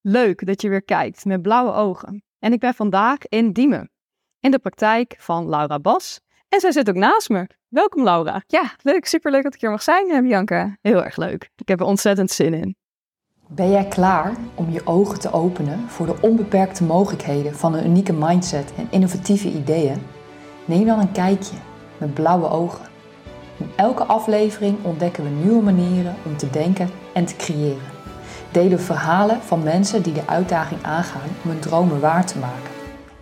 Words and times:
Leuk 0.00 0.46
dat 0.46 0.62
je 0.62 0.68
weer 0.68 0.84
kijkt 0.84 1.24
met 1.24 1.42
blauwe 1.42 1.72
ogen. 1.72 2.22
En 2.38 2.52
ik 2.52 2.60
ben 2.60 2.74
vandaag 2.74 3.18
in 3.28 3.52
Diemen, 3.52 3.90
in 4.40 4.50
de 4.50 4.58
praktijk 4.58 5.16
van 5.18 5.48
Laura 5.48 5.78
Bas. 5.78 6.20
En 6.48 6.60
zij 6.60 6.72
zit 6.72 6.88
ook 6.88 6.94
naast 6.94 7.28
me. 7.28 7.46
Welkom 7.68 8.04
Laura. 8.04 8.42
Ja, 8.46 8.72
leuk. 8.82 9.06
Superleuk 9.06 9.42
dat 9.42 9.54
ik 9.54 9.60
hier 9.60 9.70
mag 9.70 9.82
zijn, 9.82 10.10
eh, 10.10 10.20
Bianca. 10.20 10.76
Heel 10.80 11.04
erg 11.04 11.16
leuk. 11.16 11.50
Ik 11.56 11.68
heb 11.68 11.80
er 11.80 11.86
ontzettend 11.86 12.30
zin 12.30 12.54
in. 12.54 12.76
Ben 13.46 13.70
jij 13.70 13.88
klaar 13.88 14.36
om 14.54 14.70
je 14.70 14.86
ogen 14.86 15.20
te 15.20 15.32
openen 15.32 15.88
voor 15.88 16.06
de 16.06 16.16
onbeperkte 16.20 16.84
mogelijkheden 16.84 17.54
van 17.54 17.74
een 17.74 17.86
unieke 17.86 18.12
mindset 18.12 18.74
en 18.76 18.88
innovatieve 18.90 19.48
ideeën? 19.48 20.02
Neem 20.64 20.86
dan 20.86 20.98
een 20.98 21.12
kijkje 21.12 21.56
met 21.98 22.14
blauwe 22.14 22.48
ogen. 22.48 22.86
In 23.58 23.70
elke 23.76 24.04
aflevering 24.04 24.84
ontdekken 24.84 25.24
we 25.24 25.30
nieuwe 25.30 25.62
manieren 25.62 26.14
om 26.24 26.36
te 26.36 26.50
denken 26.50 26.88
en 27.14 27.24
te 27.24 27.36
creëren. 27.36 27.97
Delen 28.52 28.80
verhalen 28.80 29.42
van 29.42 29.62
mensen 29.62 30.02
die 30.02 30.12
de 30.12 30.26
uitdaging 30.26 30.82
aangaan 30.82 31.28
om 31.44 31.50
hun 31.50 31.60
dromen 31.60 32.00
waar 32.00 32.26
te 32.26 32.38
maken. 32.38 32.70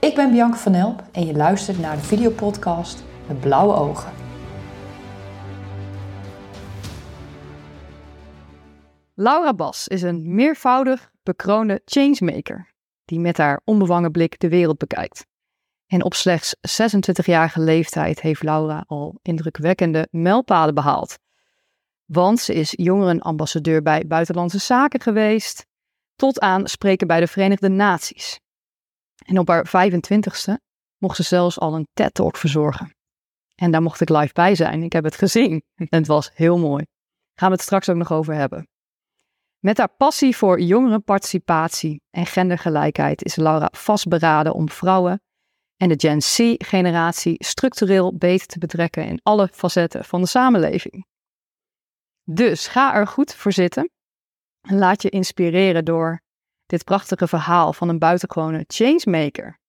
Ik 0.01 0.15
ben 0.15 0.30
Bianca 0.30 0.57
van 0.57 0.75
Elp 0.75 1.03
en 1.12 1.27
je 1.27 1.34
luistert 1.34 1.79
naar 1.79 1.97
de 1.97 2.03
videopodcast 2.03 3.05
met 3.27 3.41
blauwe 3.41 3.75
ogen. 3.75 4.12
Laura 9.15 9.55
Bas 9.55 9.89
is 9.89 10.03
een 10.03 10.34
meervoudig 10.34 11.11
bekroonde 11.23 11.81
changemaker 11.84 12.75
die 13.05 13.20
met 13.20 13.37
haar 13.37 13.61
onbevangen 13.65 14.11
blik 14.11 14.39
de 14.39 14.48
wereld 14.48 14.79
bekijkt. 14.79 15.27
En 15.87 16.05
op 16.05 16.15
slechts 16.15 16.55
26-jarige 16.56 17.61
leeftijd 17.61 18.20
heeft 18.20 18.43
Laura 18.43 18.84
al 18.87 19.19
indrukwekkende 19.23 20.09
mijlpalen 20.11 20.75
behaald. 20.75 21.19
Want 22.06 22.41
ze 22.41 22.55
is 22.55 22.73
jongerenambassadeur 22.77 23.83
bij 23.83 24.06
Buitenlandse 24.06 24.59
Zaken 24.59 25.01
geweest, 25.01 25.66
tot 26.14 26.41
aan 26.41 26.66
spreken 26.66 27.06
bij 27.06 27.20
de 27.20 27.27
Verenigde 27.27 27.69
Naties. 27.69 28.41
En 29.24 29.38
op 29.38 29.48
haar 29.48 29.66
25ste 29.66 30.53
mocht 30.98 31.16
ze 31.16 31.22
zelfs 31.22 31.58
al 31.58 31.75
een 31.75 31.89
TED-talk 31.92 32.36
verzorgen. 32.36 32.94
En 33.55 33.70
daar 33.70 33.83
mocht 33.83 34.00
ik 34.00 34.08
live 34.08 34.33
bij 34.33 34.55
zijn. 34.55 34.83
Ik 34.83 34.92
heb 34.92 35.05
het 35.05 35.16
gezien. 35.16 35.62
En 35.75 35.86
het 35.98 36.06
was 36.06 36.31
heel 36.34 36.58
mooi. 36.58 36.84
Gaan 37.34 37.48
we 37.48 37.55
het 37.55 37.64
straks 37.64 37.89
ook 37.89 37.97
nog 37.97 38.12
over 38.12 38.34
hebben. 38.34 38.69
Met 39.59 39.78
haar 39.78 39.94
passie 39.97 40.36
voor 40.36 40.61
jongerenparticipatie 40.61 42.00
en 42.11 42.27
gendergelijkheid 42.27 43.25
is 43.25 43.36
Laura 43.36 43.69
vastberaden 43.72 44.55
om 44.55 44.70
vrouwen 44.70 45.20
en 45.77 45.88
de 45.88 45.94
Gen 45.98 46.22
Z-generatie 46.22 47.44
structureel 47.44 48.16
beter 48.16 48.47
te 48.47 48.59
betrekken 48.59 49.06
in 49.06 49.20
alle 49.22 49.48
facetten 49.53 50.05
van 50.05 50.20
de 50.20 50.27
samenleving. 50.27 51.06
Dus 52.28 52.66
ga 52.66 52.94
er 52.94 53.06
goed 53.06 53.34
voor 53.34 53.52
zitten 53.52 53.91
en 54.60 54.78
laat 54.78 55.02
je 55.02 55.08
inspireren 55.08 55.84
door 55.84 56.20
dit 56.66 56.84
prachtige 56.84 57.28
verhaal 57.28 57.72
van 57.72 57.88
een 57.88 57.98
buitengewone 57.98 58.64
changemaker. 58.66 59.60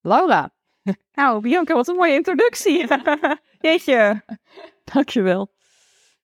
Laura. 0.00 0.50
Nou, 1.12 1.40
Bianca, 1.40 1.74
wat 1.74 1.88
een 1.88 1.96
mooie 1.96 2.14
introductie. 2.14 2.86
Jeetje. 3.60 4.22
Dankjewel. 4.84 5.52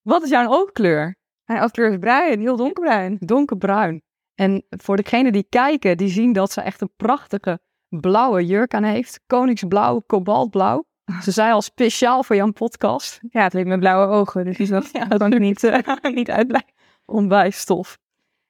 Wat 0.02 0.22
is 0.22 0.28
jouw 0.28 0.48
oogkleur? 0.48 1.16
Mijn 1.44 1.62
oogkleur 1.62 1.90
is 1.90 1.98
bruin, 1.98 2.40
heel 2.40 2.56
donkerbruin. 2.56 3.16
Donkerbruin. 3.20 4.02
En 4.34 4.66
voor 4.68 4.96
degenen 4.96 5.32
die 5.32 5.46
kijken, 5.48 5.96
die 5.96 6.08
zien 6.08 6.32
dat 6.32 6.52
ze 6.52 6.60
echt 6.60 6.80
een 6.80 6.92
prachtige 6.96 7.60
blauwe 7.88 8.46
jurk 8.46 8.74
aan 8.74 8.84
heeft. 8.84 9.20
Koningsblauw, 9.26 10.00
kobaltblauw. 10.00 10.84
Ze 11.22 11.30
zei 11.30 11.52
al 11.52 11.62
speciaal 11.62 12.22
voor 12.22 12.36
jouw 12.36 12.52
podcast. 12.52 13.20
Ja, 13.30 13.42
het 13.42 13.52
heeft 13.52 13.66
met 13.66 13.80
blauwe 13.80 14.14
ogen, 14.14 14.52
dus 14.52 14.68
dat, 14.68 14.88
ja, 14.92 15.04
dat 15.04 15.18
kan 15.18 15.32
ik 15.32 15.38
niet, 15.38 15.62
uh, 15.62 15.78
niet 16.14 16.30
uitblijven. 16.30 16.72
Onwijs 17.04 17.58
stof. 17.58 17.98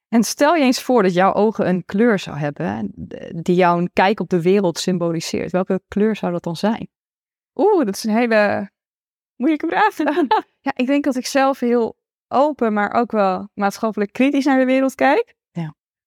En 0.09 0.23
stel 0.23 0.55
je 0.55 0.65
eens 0.65 0.83
voor 0.83 1.03
dat 1.03 1.15
jouw 1.15 1.33
ogen 1.33 1.69
een 1.69 1.84
kleur 1.84 2.19
zou 2.19 2.37
hebben 2.37 2.93
die 3.45 3.55
jouw 3.55 3.87
kijk 3.93 4.21
op 4.21 4.29
de 4.29 4.43
wereld 4.43 4.79
symboliseert. 4.79 5.53
Welke 5.53 5.83
kleur 5.89 6.17
zou 6.17 6.33
dat 6.33 6.43
dan 6.43 6.57
zijn? 6.57 6.89
Oeh, 7.55 7.84
dat 7.84 7.97
is 7.97 8.05
een 8.05 8.17
hele 8.17 8.71
moeilijke 9.37 9.66
vraag. 9.66 9.97
ja, 10.66 10.72
ik 10.75 10.87
denk 10.87 11.05
dat 11.05 11.16
ik 11.16 11.27
zelf 11.27 11.61
heel 11.61 11.97
open, 12.28 12.72
maar 12.72 12.93
ook 12.93 13.12
wel 13.12 13.49
maatschappelijk 13.55 14.12
kritisch 14.12 14.45
naar 14.45 14.59
de 14.59 14.65
wereld 14.65 14.95
kijk. 14.95 15.35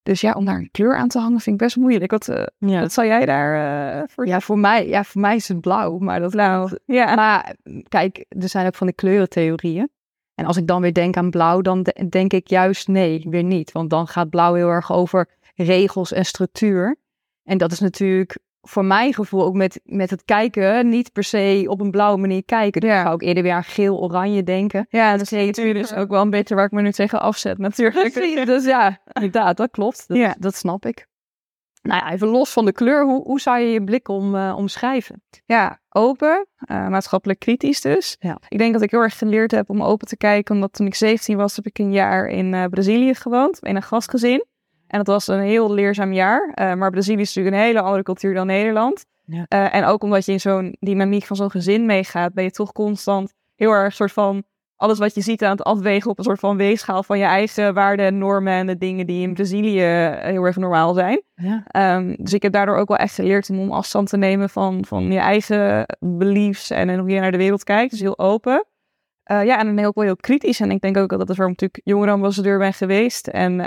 Dus 0.04 0.22
ja, 0.22 0.34
om 0.34 0.46
daar 0.46 0.58
een 0.58 0.72
kleur 0.72 0.96
aan 0.96 1.08
te 1.08 1.20
hangen 1.20 1.40
vind 1.40 1.56
ik 1.56 1.62
best 1.62 1.76
moeilijk. 1.76 2.12
Wat, 2.12 2.28
uh, 2.28 2.44
ja. 2.58 2.80
wat 2.80 2.92
zal 2.92 3.06
jij 3.06 3.26
daar 3.26 3.98
uh, 3.98 4.04
voor? 4.08 4.28
Ja, 4.28 4.40
voor 4.40 4.60
mij, 4.60 4.88
ja, 4.88 5.04
voor 5.04 5.22
mij 5.22 5.36
is 5.36 5.48
het 5.48 5.62
blauw, 5.62 5.98
maar 5.98 6.20
dat 6.20 6.32
blauw. 6.32 6.70
Ja. 6.86 7.16
Maar 7.16 7.56
kijk, 7.88 8.26
er 8.30 8.50
zijn 8.50 8.68
ook 8.68 8.76
van 8.76 8.88
de 8.88 8.94
kleurentheorieën. 8.94 9.90
En 10.36 10.46
als 10.46 10.58
ik 10.58 10.68
dan 10.68 10.82
weer 10.82 10.94
denk 10.94 11.18
aan 11.18 11.30
blauw, 11.30 11.62
dan 11.62 11.86
denk 12.10 12.34
ik 12.34 12.48
juist 12.48 12.88
nee, 12.88 13.26
weer 13.30 13.44
niet. 13.44 13.72
Want 13.72 13.90
dan 13.90 14.08
gaat 14.08 14.30
blauw 14.30 14.54
heel 14.54 14.70
erg 14.70 14.92
over 14.92 15.30
regels 15.56 16.12
en 16.12 16.26
structuur. 16.26 16.98
En 17.44 17.58
dat 17.58 17.72
is 17.72 17.80
natuurlijk 17.80 18.38
voor 18.62 18.86
mijn 18.86 19.14
gevoel 19.14 19.44
ook 19.44 19.54
met, 19.54 19.80
met 19.84 20.10
het 20.10 20.26
kijken 20.26 20.90
niet 20.90 21.12
per 21.12 21.24
se 21.24 21.66
op 21.68 21.82
een 21.82 21.92
blauwe 21.92 22.20
manier 22.20 22.46
kijken. 22.46 22.82
Dus 22.82 22.90
ja. 22.90 23.04
ga 23.04 23.12
ik 23.12 23.22
eerder 23.22 23.44
weer 23.44 23.54
aan 23.54 23.64
geel-oranje 23.64 24.44
denken. 24.44 24.86
Ja, 24.90 25.12
dat 25.12 25.22
is 25.22 25.30
natuurlijk 25.32 25.78
dus 25.78 25.94
ook 25.94 26.10
wel 26.10 26.22
een 26.22 26.30
beetje 26.30 26.56
waar 26.56 26.66
ik 26.66 26.72
me 26.72 26.82
nu 26.82 26.92
tegen 26.92 27.22
afzet 27.22 27.58
natuurlijk. 27.58 28.14
dus 28.46 28.66
ja, 28.66 29.00
inderdaad, 29.14 29.58
dat 29.58 29.72
klopt. 29.72 30.08
Dat, 30.08 30.18
ja. 30.18 30.36
dat 30.40 30.56
snap 30.56 30.86
ik. 30.86 31.08
Nou 31.82 32.06
ja, 32.06 32.12
even 32.12 32.28
los 32.28 32.52
van 32.52 32.66
de 32.66 32.72
kleur, 32.72 33.04
hoe, 33.04 33.24
hoe 33.24 33.40
zou 33.40 33.60
je 33.60 33.72
je 33.72 33.84
blik 33.84 34.08
om, 34.08 34.36
uh, 34.36 34.54
omschrijven? 34.58 35.24
Ja, 35.46 35.80
open, 35.90 36.48
uh, 36.72 36.88
maatschappelijk 36.88 37.40
kritisch 37.40 37.82
dus. 37.82 38.16
Ja. 38.20 38.38
Ik 38.48 38.58
denk 38.58 38.74
dat 38.74 38.82
ik 38.82 38.92
heel 38.92 39.02
erg 39.02 39.18
geleerd 39.18 39.52
heb 39.52 39.70
om 39.70 39.84
open 39.84 40.08
te 40.08 40.18
kijken, 40.18 40.56
omdat 40.56 40.74
toen 40.74 40.88
ik 40.88 40.96
17 40.96 41.38
was, 41.38 41.56
heb 41.56 41.66
ik 41.66 41.80
een 41.80 41.92
jaar 41.92 42.28
in 42.28 42.54
uh, 42.54 42.66
Brazilië 42.66 43.14
gewoond, 43.14 43.60
in 43.60 43.76
een 43.76 43.82
gastgezin. 43.82 44.46
En 44.90 44.98
dat 44.98 45.08
was 45.08 45.28
een 45.28 45.40
heel 45.40 45.74
leerzaam 45.74 46.14
jaar. 46.14 46.52
Uh, 46.56 46.74
maar 46.74 46.92
Brazilië 46.92 47.22
is 47.22 47.36
natuurlijk 47.36 47.56
een 47.56 47.68
hele 47.68 47.82
andere 47.82 48.04
cultuur 48.04 48.34
dan 48.34 48.48
Nederland. 48.48 49.06
Ja. 49.26 49.46
Uh, 49.50 49.76
en 49.76 49.86
ook 49.86 50.04
omdat 50.04 50.26
je 50.26 50.32
in 50.32 50.40
zo'n 50.40 50.76
dynamiek 50.80 51.24
van 51.24 51.36
zo'n 51.36 51.52
gezin 51.52 51.86
meegaat, 51.86 52.34
ben 52.34 52.44
je 52.44 52.52
toch 52.52 52.72
constant 52.72 53.34
heel 53.56 53.72
erg 53.72 53.94
soort 53.94 54.12
van 54.12 54.44
alles 54.76 55.00
wat 55.00 55.16
je 55.16 55.22
ziet 55.22 55.44
aan 55.44 55.52
het 55.52 55.64
afwegen 55.64 56.12
op 56.12 56.18
een 56.18 56.24
soort 56.24 56.40
van 56.40 56.58
weegschaal 56.58 57.04
van 57.04 57.18
je 57.18 57.26
eigen 57.26 57.74
waarden 57.74 58.06
en 58.06 58.18
normen 58.18 58.54
en 58.54 58.68
de 58.68 58.78
dingen 58.78 59.06
die 59.08 59.22
in 59.22 59.34
Brazilië 59.34 59.82
heel 59.82 60.44
erg 60.44 60.56
normaal 60.56 60.94
zijn. 60.94 61.22
Ja. 61.36 61.96
Um, 61.96 62.16
dus 62.20 62.34
ik 62.34 62.42
heb 62.42 62.52
daardoor 62.52 62.76
ook 62.76 62.88
wel 62.88 62.98
echt 62.98 63.16
geleerd 63.16 63.50
om 63.50 63.72
afstand 63.72 64.10
te 64.10 64.18
nemen 64.18 64.50
van, 64.50 64.86
van 64.86 65.12
je 65.12 65.20
eigen 65.20 65.86
beliefs 66.00 66.70
en, 66.70 67.00
hoe 67.00 67.10
je 67.10 67.20
naar 67.20 67.32
de 67.32 67.38
wereld 67.38 67.64
kijkt. 67.64 67.92
Dus 67.92 68.00
heel 68.00 68.20
open. 68.20 68.66
Uh, 69.32 69.46
ja, 69.46 69.60
en 69.60 69.76
dan 69.76 69.86
ook 69.86 69.96
wel 69.96 70.04
heel 70.04 70.16
kritisch. 70.16 70.60
En 70.60 70.72
ik 70.72 70.82
denk 70.82 70.98
ook 70.98 71.10
dat 71.10 71.20
dat 71.20 71.30
is 71.30 71.38
waarom 71.38 71.54
ik 71.54 71.62
natuurlijk 71.62 71.88
jongerenambassadeur 71.88 72.58
ben 72.58 72.74
geweest. 72.74 73.28
En 73.28 73.60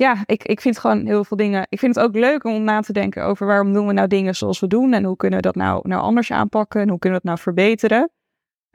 ja, 0.00 0.22
ik, 0.26 0.44
ik 0.44 0.60
vind 0.60 0.78
gewoon 0.78 1.06
heel 1.06 1.24
veel 1.24 1.36
dingen. 1.36 1.66
Ik 1.68 1.78
vind 1.78 1.94
het 1.94 2.04
ook 2.04 2.14
leuk 2.14 2.44
om 2.44 2.62
na 2.62 2.80
te 2.80 2.92
denken 2.92 3.24
over 3.24 3.46
waarom 3.46 3.72
doen 3.72 3.86
we 3.86 3.92
nou 3.92 4.08
dingen 4.08 4.34
zoals 4.34 4.60
we 4.60 4.66
doen 4.66 4.92
en 4.92 5.04
hoe 5.04 5.16
kunnen 5.16 5.38
we 5.38 5.44
dat 5.44 5.54
nou, 5.54 5.88
nou 5.88 6.02
anders 6.02 6.32
aanpakken 6.32 6.80
en 6.80 6.88
hoe 6.88 6.98
kunnen 6.98 7.18
we 7.18 7.24
dat 7.24 7.34
nou 7.34 7.44
verbeteren. 7.44 8.10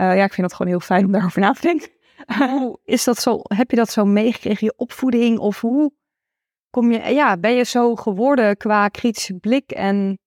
Uh, 0.01 0.15
ja, 0.15 0.23
ik 0.23 0.33
vind 0.33 0.47
het 0.47 0.55
gewoon 0.55 0.71
heel 0.71 0.81
fijn 0.81 1.05
om 1.05 1.11
daarover 1.11 1.41
na 1.41 1.51
te 1.51 1.61
denken. 1.61 1.89
hoe 2.59 2.79
is 2.83 3.03
dat 3.03 3.17
zo? 3.17 3.39
Heb 3.41 3.69
je 3.69 3.75
dat 3.75 3.89
zo 3.89 4.05
meegekregen, 4.05 4.65
je 4.65 4.73
opvoeding 4.77 5.37
of 5.39 5.61
hoe 5.61 5.91
kom 6.69 6.91
je? 6.91 7.13
Ja, 7.13 7.37
ben 7.37 7.53
je 7.53 7.63
zo 7.63 7.95
geworden 7.95 8.57
qua 8.57 8.87
kritische 8.87 9.33
blik 9.33 9.71
en 9.71 10.19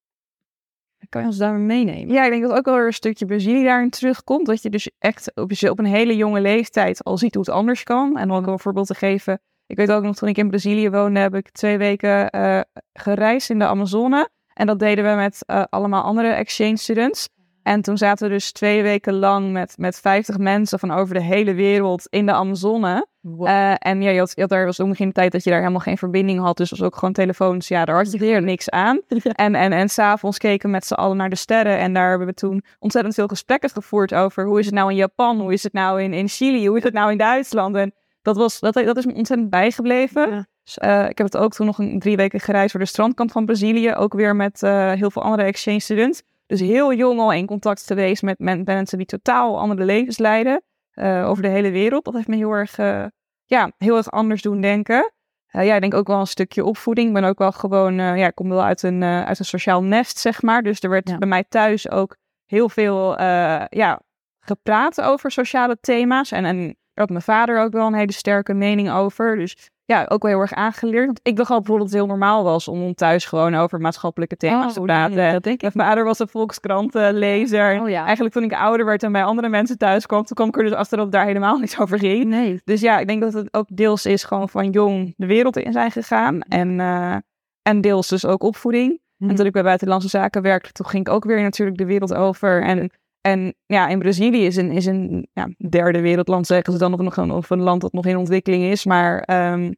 kan 1.09 1.21
je 1.21 1.27
ons 1.27 1.37
daar 1.37 1.55
meenemen? 1.55 2.15
Ja, 2.15 2.25
ik 2.25 2.31
denk 2.31 2.43
dat 2.43 2.59
ook 2.59 2.65
wel 2.65 2.79
een 2.79 2.93
stukje 2.93 3.27
Brazilië 3.27 3.65
daarin 3.65 3.91
terugkomt. 3.91 4.47
Dat 4.47 4.63
je 4.63 4.71
dus 4.71 4.91
echt 4.99 5.35
op, 5.35 5.53
op 5.71 5.79
een 5.79 5.85
hele 5.85 6.17
jonge 6.17 6.41
leeftijd 6.41 7.05
al 7.05 7.19
ziet 7.19 7.35
hoe 7.35 7.45
het 7.45 7.55
anders 7.55 7.83
kan. 7.83 8.17
En 8.17 8.31
om 8.31 8.37
ook 8.37 8.47
een 8.47 8.59
voorbeeld 8.59 8.87
te 8.87 8.95
geven. 8.95 9.41
Ik 9.69 9.77
weet 9.77 9.93
ook 9.93 10.03
nog, 10.03 10.17
toen 10.17 10.29
ik 10.29 10.39
in 10.39 10.49
Brazilië 10.49 10.91
woonde, 10.91 11.21
heb 11.21 11.35
ik 11.35 11.51
twee 11.51 11.79
weken 11.79 12.37
uh, 12.37 12.61
gereisd 12.93 13.51
in 13.51 13.59
de 13.59 13.67
Amazone. 13.67 14.29
En 14.55 14.67
dat 14.67 14.79
deden 14.79 15.11
we 15.11 15.17
met 15.17 15.43
uh, 15.47 15.65
allemaal 15.71 16.03
andere 16.03 16.29
exchange 16.29 16.77
students. 16.77 17.29
En 17.63 17.83
toen 17.83 17.99
zaten 17.99 18.29
we 18.29 18.35
dus 18.35 18.53
twee 18.53 18.83
weken 18.83 19.15
lang 19.15 19.53
met, 19.53 19.75
met 19.79 20.01
50 20.01 20.39
mensen 20.39 20.79
van 20.79 20.91
over 20.91 21.15
de 21.15 21.23
hele 21.23 21.55
wereld 21.55 22.07
in 22.11 22.27
de 22.27 22.33
Amazone. 22.33 23.07
Wow. 23.21 23.49
Uh, 23.49 23.75
en 23.79 24.03
ja, 24.03 24.11
je 24.11 24.19
had, 24.19 24.33
je 24.35 24.41
had 24.41 24.51
daar 24.51 24.65
was 24.65 24.81
ook 24.81 24.87
nog 24.87 24.97
de 24.97 25.13
tijd 25.13 25.33
dat 25.33 25.45
je 25.45 25.51
daar 25.51 25.59
helemaal 25.59 25.81
geen 25.81 25.99
verbinding 25.99 26.41
had. 26.41 26.57
Dus 26.57 26.71
was 26.71 26.83
ook 26.83 26.97
gewoon 26.97 27.15
telefoons. 27.15 27.69
Ja, 27.69 27.85
daar 27.85 27.97
had 27.97 28.13
je 28.13 28.19
weer 28.19 28.43
niks 28.43 28.71
aan. 28.71 29.01
Ja. 29.23 29.33
En, 29.33 29.55
en, 29.55 29.73
en 29.73 29.89
s'avonds 29.89 30.39
keken 30.39 30.67
we 30.67 30.73
met 30.73 30.87
z'n 30.87 30.95
allen 30.95 31.17
naar 31.17 31.31
de 31.31 31.37
sterren. 31.37 31.79
En 31.79 31.93
daar 31.93 32.09
hebben 32.09 32.27
we 32.27 32.35
toen 32.35 32.63
ontzettend 32.79 33.15
veel 33.15 33.27
gesprekken 33.27 33.71
gevoerd 33.71 34.15
over 34.15 34.45
hoe 34.45 34.59
is 34.59 34.67
het 34.67 34.75
nou 34.75 34.91
in 34.91 34.97
Japan? 34.97 35.41
Hoe 35.41 35.53
is 35.53 35.63
het 35.63 35.73
nou 35.73 36.03
in, 36.03 36.13
in 36.13 36.29
Chili? 36.29 36.67
Hoe 36.67 36.77
is 36.77 36.83
het 36.83 36.93
nou 36.93 37.11
in 37.11 37.19
Duitsland? 37.19 37.77
En 37.77 37.93
dat, 38.29 38.37
was, 38.37 38.61
dat, 38.61 38.75
dat 38.75 38.97
is 38.97 39.07
me 39.07 39.15
ontzettend 39.15 39.51
bijgebleven. 39.51 40.31
Ja. 40.31 40.47
Dus, 40.65 40.79
uh, 40.79 41.09
ik 41.09 41.19
heb 41.19 41.27
het 41.27 41.37
ook 41.37 41.53
toen 41.53 41.67
nog 41.67 41.79
een 41.79 41.99
drie 41.99 42.17
weken 42.17 42.41
gereisd 42.41 42.73
door 42.73 42.81
de 42.83 42.89
strandkant 42.89 43.33
van 43.33 43.45
Brazilië. 43.47 43.95
Ook 43.95 44.13
weer 44.13 44.37
met 44.37 44.63
uh, 44.63 44.93
heel 44.93 45.11
veel 45.11 45.23
andere 45.23 45.43
exchange 45.43 45.81
students. 45.81 46.23
Dus 46.47 46.61
heel 46.61 46.95
jong 46.95 47.21
al 47.21 47.33
in 47.33 47.47
contact 47.47 47.87
geweest 47.87 48.23
met, 48.23 48.39
met 48.39 48.65
mensen 48.65 48.99
die 48.99 49.07
totaal 49.07 49.59
andere 49.59 49.85
levens 49.85 50.19
leiden. 50.19 50.63
Uh, 50.95 51.29
over 51.29 51.43
de 51.43 51.49
hele 51.49 51.71
wereld. 51.71 52.05
Dat 52.05 52.15
heeft 52.15 52.29
me 52.29 52.37
heel 52.37 52.53
erg, 52.53 52.77
ja, 53.45 53.73
heel 53.79 53.97
erg 53.97 54.11
anders 54.11 54.43
doen 54.43 54.61
denken. 54.61 55.13
ja, 55.47 55.75
ik 55.75 55.81
denk 55.81 55.95
ook 55.95 56.07
wel 56.07 56.21
een 56.21 56.27
stukje 56.27 56.65
opvoeding. 56.65 57.09
Ik 57.09 57.15
ben 57.15 57.25
ook 57.25 57.39
wel 57.39 57.53
gewoon, 57.53 57.95
ja, 57.95 58.27
ik 58.27 58.35
kom 58.35 58.49
wel 58.49 58.63
uit 58.63 58.83
een, 58.83 59.03
uit 59.03 59.39
een 59.39 59.45
sociaal 59.45 59.83
nest, 59.83 60.19
zeg 60.19 60.43
maar. 60.43 60.63
Dus 60.63 60.81
er 60.81 60.91
werd 60.91 61.09
Ja. 61.09 61.19
bij 61.19 61.29
mij 61.29 61.45
thuis 61.49 61.91
ook 61.91 62.17
heel 62.47 62.69
veel, 62.69 63.21
ja, 63.69 64.01
gepraat 64.41 65.01
over 65.01 65.31
sociale 65.31 65.79
thema's. 65.81 66.33
En, 66.33 66.45
en 66.45 66.77
daar 66.99 67.07
had 67.07 67.25
mijn 67.25 67.39
vader 67.39 67.61
ook 67.61 67.73
wel 67.73 67.87
een 67.87 67.95
hele 67.95 68.13
sterke 68.13 68.55
mening 68.55 68.91
over. 68.91 69.37
Dus 69.37 69.71
ja, 69.85 70.07
ook 70.09 70.23
wel 70.23 70.31
heel 70.31 70.41
erg 70.41 70.53
aangeleerd. 70.53 71.07
Want 71.07 71.21
ik 71.23 71.37
dacht 71.37 71.51
al 71.51 71.57
bijvoorbeeld 71.57 71.91
dat 71.91 71.99
het 71.99 72.09
heel 72.09 72.17
normaal 72.17 72.45
was 72.45 72.69
om 72.69 72.95
thuis 72.95 73.25
gewoon 73.25 73.55
over 73.55 73.81
maatschappelijke 73.81 74.37
thema's 74.37 74.73
te 74.73 74.81
Oh, 74.81 74.87
praten. 74.87 75.17
nee, 75.17 75.33
dat 75.33 75.43
denk 75.43 75.63
ik. 75.63 75.75
Mijn 75.75 75.89
vader 75.89 76.05
was 76.05 76.19
een 76.19 76.29
volkskrantenlezer. 76.29 77.81
Oh 77.81 77.89
ja. 77.89 78.05
Eigenlijk 78.05 78.35
toen 78.35 78.45
ik 78.45 78.53
ouder 78.53 78.87
werd 78.87 79.03
en 79.03 79.13
bij 79.13 79.25
andere 79.25 79.49
mensen 79.49 79.79
thuis 79.79 80.07
kwam, 80.07 80.25
toen 80.25 80.37
kwam 80.37 80.49
ik 80.49 80.57
er 80.57 80.63
dus 80.63 80.73
achter 80.73 80.97
dat 80.97 81.07
het 81.07 81.15
daar 81.15 81.27
helemaal 81.27 81.59
niet 81.59 81.77
over 81.81 81.99
ging. 81.99 82.25
Nee. 82.25 82.61
Dus 82.65 82.81
ja, 82.81 82.99
ik 82.99 83.07
denk 83.07 83.21
dat 83.21 83.33
het 83.33 83.55
ook 83.55 83.67
deels 83.71 84.07
is 84.07 84.25
gewoon 84.25 84.49
van 84.49 84.71
jong 84.71 85.15
de 85.17 85.27
wereld 85.27 85.57
in 85.57 85.73
zijn 85.73 85.91
gegaan. 85.91 86.41
En, 86.41 86.81
eh, 86.81 87.17
en 87.63 87.81
deels 87.81 88.09
dus 88.09 88.27
ook 88.27 88.43
opvoeding. 88.43 89.01
Mhm. 89.17 89.31
En 89.31 89.37
toen 89.37 89.47
ik 89.47 89.53
bij 89.53 89.63
Buitenlandse 89.63 90.09
Zaken 90.09 90.43
werkte, 90.43 90.73
toen 90.73 90.87
ging 90.87 91.07
ik 91.07 91.13
ook 91.13 91.25
weer 91.25 91.43
natuurlijk 91.43 91.79
de 91.79 91.85
wereld 91.87 92.15
over. 92.15 92.63
En, 92.63 92.91
en 93.31 93.55
ja, 93.67 93.89
in 93.89 93.99
Brazilië 93.99 94.45
is 94.47 94.57
een, 94.57 94.71
is 94.71 94.87
een 94.87 95.29
ja, 95.33 95.49
derde 95.69 96.01
wereldland, 96.01 96.47
zeggen 96.47 96.73
ze 96.73 96.79
dan, 96.79 96.93
of, 96.95 97.01
nog 97.01 97.17
een, 97.17 97.31
of 97.31 97.51
een 97.51 97.63
land 97.63 97.81
dat 97.81 97.93
nog 97.93 98.07
in 98.07 98.17
ontwikkeling 98.17 98.63
is. 98.65 98.85
Maar 98.85 99.19
ehm, 99.21 99.73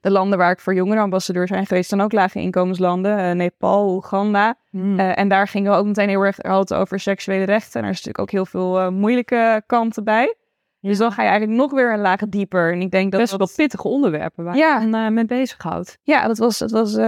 de 0.00 0.10
landen 0.10 0.38
waar 0.38 0.50
ik 0.50 0.60
voor 0.60 0.74
jongerenambassadeur 0.74 1.46
zijn 1.48 1.66
geweest, 1.66 1.88
zijn 1.88 2.00
ook 2.00 2.12
lage 2.12 2.40
inkomenslanden. 2.40 3.18
eh, 3.18 3.30
Nepal, 3.32 3.94
Oeganda. 3.94 4.54
Mhm. 4.70 4.98
Eh, 4.98 5.18
en 5.18 5.28
daar 5.28 5.48
gingen 5.48 5.72
we 5.72 5.78
ook 5.78 5.86
meteen 5.86 6.08
heel 6.08 6.22
erg 6.22 6.36
hadden 6.40 6.78
over 6.78 7.00
seksuele 7.00 7.44
rechten. 7.44 7.80
En 7.80 7.86
er 7.86 7.92
is 7.92 7.96
natuurlijk 8.04 8.18
ook 8.18 8.30
heel 8.30 8.46
veel 8.46 8.80
eh, 8.80 8.88
moeilijke 8.88 9.62
kanten 9.66 10.04
bij. 10.04 10.36
Dus 10.80 10.98
dan 10.98 11.12
ga 11.12 11.22
je 11.22 11.28
eigenlijk 11.28 11.58
nog 11.60 11.70
weer 11.72 11.92
een 11.92 12.00
laag 12.00 12.20
dieper. 12.28 12.72
En 12.72 12.80
ik 12.80 12.90
denk 12.90 13.10
dat 13.10 13.20
Best 13.20 13.38
dat, 13.38 13.38
wel 13.56 13.66
pittige 13.66 13.88
onderwerpen 13.88 14.44
waar 14.44 14.56
Ja. 14.56 14.80
je 14.80 15.10
mee 15.10 15.24
bezighoudt. 15.24 15.98
ja, 16.02 16.26
dat 16.26 16.38
was, 16.38 16.58
dat 16.58 16.70
was 16.70 16.98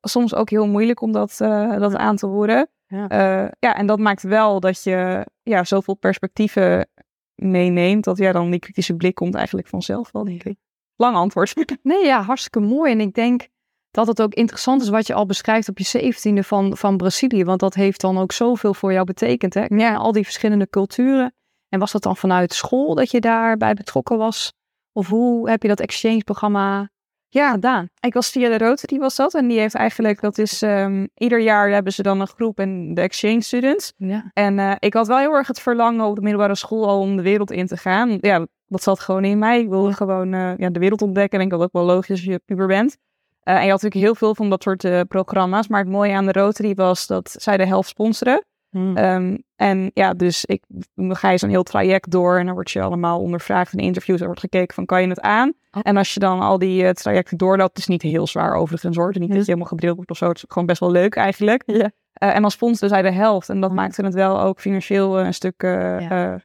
soms 0.00 0.34
ook 0.34 0.50
heel 0.50 0.66
moeilijk 0.66 1.00
om 1.00 1.12
dat, 1.12 1.34
dat 1.78 1.96
aan 1.96 2.16
te 2.16 2.26
horen. 2.26 2.68
Ja. 2.92 3.08
Eh, 3.08 3.48
ja, 3.58 3.74
en 3.74 3.86
dat 3.86 3.98
maakt 3.98 4.22
wel 4.22 4.60
dat 4.60 4.82
je 4.82 5.26
ja, 5.42 5.64
zoveel 5.64 5.94
perspectieven 5.94 6.88
meeneemt. 7.34 8.04
Dat 8.04 8.18
ja, 8.18 8.32
dan 8.32 8.50
die 8.50 8.60
kritische 8.60 8.96
blik 8.96 9.14
komt 9.14 9.34
eigenlijk 9.34 9.68
vanzelf 9.68 10.12
wel, 10.12 10.24
denk 10.24 10.44
ik. 10.44 10.56
Lang 10.96 11.16
antwoord. 11.16 11.54
Nee, 11.82 12.04
ja, 12.04 12.22
hartstikke 12.22 12.60
mooi. 12.60 12.92
En 12.92 13.00
ik 13.00 13.14
denk 13.14 13.48
dat 13.90 14.06
het 14.06 14.22
ook 14.22 14.34
interessant 14.34 14.82
is 14.82 14.88
wat 14.88 15.06
je 15.06 15.14
al 15.14 15.26
beschrijft 15.26 15.68
op 15.68 15.78
je 15.78 15.84
zeventiende 15.84 16.42
van, 16.42 16.76
van 16.76 16.96
Brazilië. 16.96 17.44
Want 17.44 17.60
dat 17.60 17.74
heeft 17.74 18.00
dan 18.00 18.18
ook 18.18 18.32
zoveel 18.32 18.74
voor 18.74 18.92
jou 18.92 19.04
betekend. 19.04 19.54
Hè? 19.54 19.64
Ja, 19.68 19.94
al 19.94 20.12
die 20.12 20.24
verschillende 20.24 20.68
culturen. 20.68 21.34
En 21.68 21.78
was 21.78 21.92
dat 21.92 22.02
dan 22.02 22.16
vanuit 22.16 22.52
school 22.52 22.94
dat 22.94 23.10
je 23.10 23.20
daarbij 23.20 23.74
betrokken 23.74 24.18
was? 24.18 24.52
Of 24.92 25.08
hoe 25.08 25.50
heb 25.50 25.62
je 25.62 25.68
dat 25.68 25.80
exchange-programma 25.80 26.90
Ja, 27.34 27.50
gedaan? 27.50 27.88
ik 28.00 28.14
was 28.14 28.30
via 28.30 28.48
de 28.48 28.64
Rotary 28.64 28.98
was 28.98 29.16
dat. 29.16 29.34
En 29.34 29.48
die 29.48 29.58
heeft 29.58 29.74
eigenlijk, 29.74 30.20
dat 30.20 30.38
is 30.38 30.62
ehm, 30.62 31.06
ieder 31.14 31.40
jaar 31.40 31.70
hebben 31.70 31.92
ze 31.92 32.02
dan 32.02 32.20
een 32.20 32.26
groep 32.26 32.58
en 32.58 32.94
de 32.94 33.00
exchange 33.00 33.40
students. 33.40 33.92
Ja. 33.96 34.30
En 34.32 34.58
eh, 34.58 34.72
ik 34.78 34.94
had 34.94 35.06
wel 35.06 35.18
heel 35.18 35.32
erg 35.32 35.46
het 35.46 35.60
verlangen 35.60 36.04
op 36.04 36.14
de 36.14 36.22
middelbare 36.22 36.54
school 36.54 36.88
al 36.88 37.00
om 37.00 37.16
de 37.16 37.22
wereld 37.22 37.50
in 37.50 37.66
te 37.66 37.76
gaan. 37.76 38.18
Ja, 38.20 38.46
dat 38.66 38.82
zat 38.82 39.00
gewoon 39.00 39.24
in 39.24 39.38
mij. 39.38 39.60
Ik 39.60 39.68
wilde 39.68 39.92
gewoon 39.92 40.32
eh, 40.32 40.56
ja, 40.56 40.70
de 40.70 40.78
wereld 40.78 41.02
ontdekken. 41.02 41.38
En 41.38 41.44
ik 41.46 41.52
had 41.52 41.60
ook 41.60 41.72
wel 41.72 41.84
logisch 41.84 42.10
als 42.10 42.24
je 42.24 42.40
puber 42.44 42.66
bent. 42.66 42.96
Eh, 43.40 43.54
en 43.54 43.64
je 43.64 43.70
had 43.70 43.82
natuurlijk 43.82 44.04
heel 44.04 44.14
veel 44.14 44.34
van 44.34 44.50
dat 44.50 44.62
soort 44.62 45.08
programma's. 45.08 45.68
Maar 45.68 45.80
het 45.80 45.90
mooie 45.92 46.14
aan 46.14 46.26
de 46.26 46.32
Rotary 46.32 46.74
was 46.74 47.06
dat 47.06 47.34
zij 47.38 47.56
de 47.56 47.66
helft 47.66 47.88
sponsoren. 47.88 48.44
Hm. 48.72 48.96
Ehm, 48.96 49.36
en 49.56 49.90
ja, 49.94 50.12
dus 50.14 50.44
ik, 50.44 50.62
dan 50.94 51.16
ga 51.16 51.30
je 51.30 51.38
zo'n 51.38 51.50
heel 51.50 51.62
traject 51.62 52.10
door 52.10 52.38
en 52.38 52.44
dan 52.46 52.54
word 52.54 52.70
je 52.70 52.82
allemaal 52.82 53.20
ondervraagd 53.20 53.72
in 53.72 53.78
interviews. 53.78 54.20
Er 54.20 54.26
wordt 54.26 54.40
gekeken 54.40 54.74
van, 54.74 54.86
kan 54.86 55.02
je 55.02 55.08
het 55.08 55.20
aan? 55.20 55.52
Oh. 55.70 55.80
En 55.84 55.96
als 55.96 56.14
je 56.14 56.20
dan 56.20 56.40
al 56.40 56.58
die 56.58 56.84
eh, 56.86 56.90
trajecten 56.90 57.36
doorloopt, 57.38 57.68
het 57.70 57.78
is 57.78 57.86
niet 57.86 58.02
heel 58.02 58.26
zwaar 58.26 58.54
overigens 58.54 58.96
hoor. 58.96 59.06
Het 59.06 59.14
is 59.14 59.20
niet 59.20 59.30
dat 59.30 59.38
je 59.38 59.44
helemaal 59.44 59.68
gedrild 59.68 59.96
wordt 59.96 60.10
of 60.10 60.16
zo. 60.16 60.28
Het 60.28 60.36
is 60.36 60.44
gewoon 60.48 60.66
best 60.66 60.80
wel 60.80 60.90
leuk 60.90 61.14
eigenlijk. 61.16 61.62
Eh, 61.66 62.34
en 62.34 62.40
dan 62.42 62.50
sponsoren 62.50 62.88
zij 62.88 63.02
de 63.02 63.12
helft. 63.12 63.48
En 63.48 63.60
dat 63.60 63.70
Oh. 63.70 63.76
maakte 63.76 64.04
het 64.04 64.14
wel 64.14 64.40
ook 64.40 64.60
financieel 64.60 65.18
eh, 65.18 65.26
een 65.26 65.34
stuk 65.34 65.62
Ja. 65.62 66.40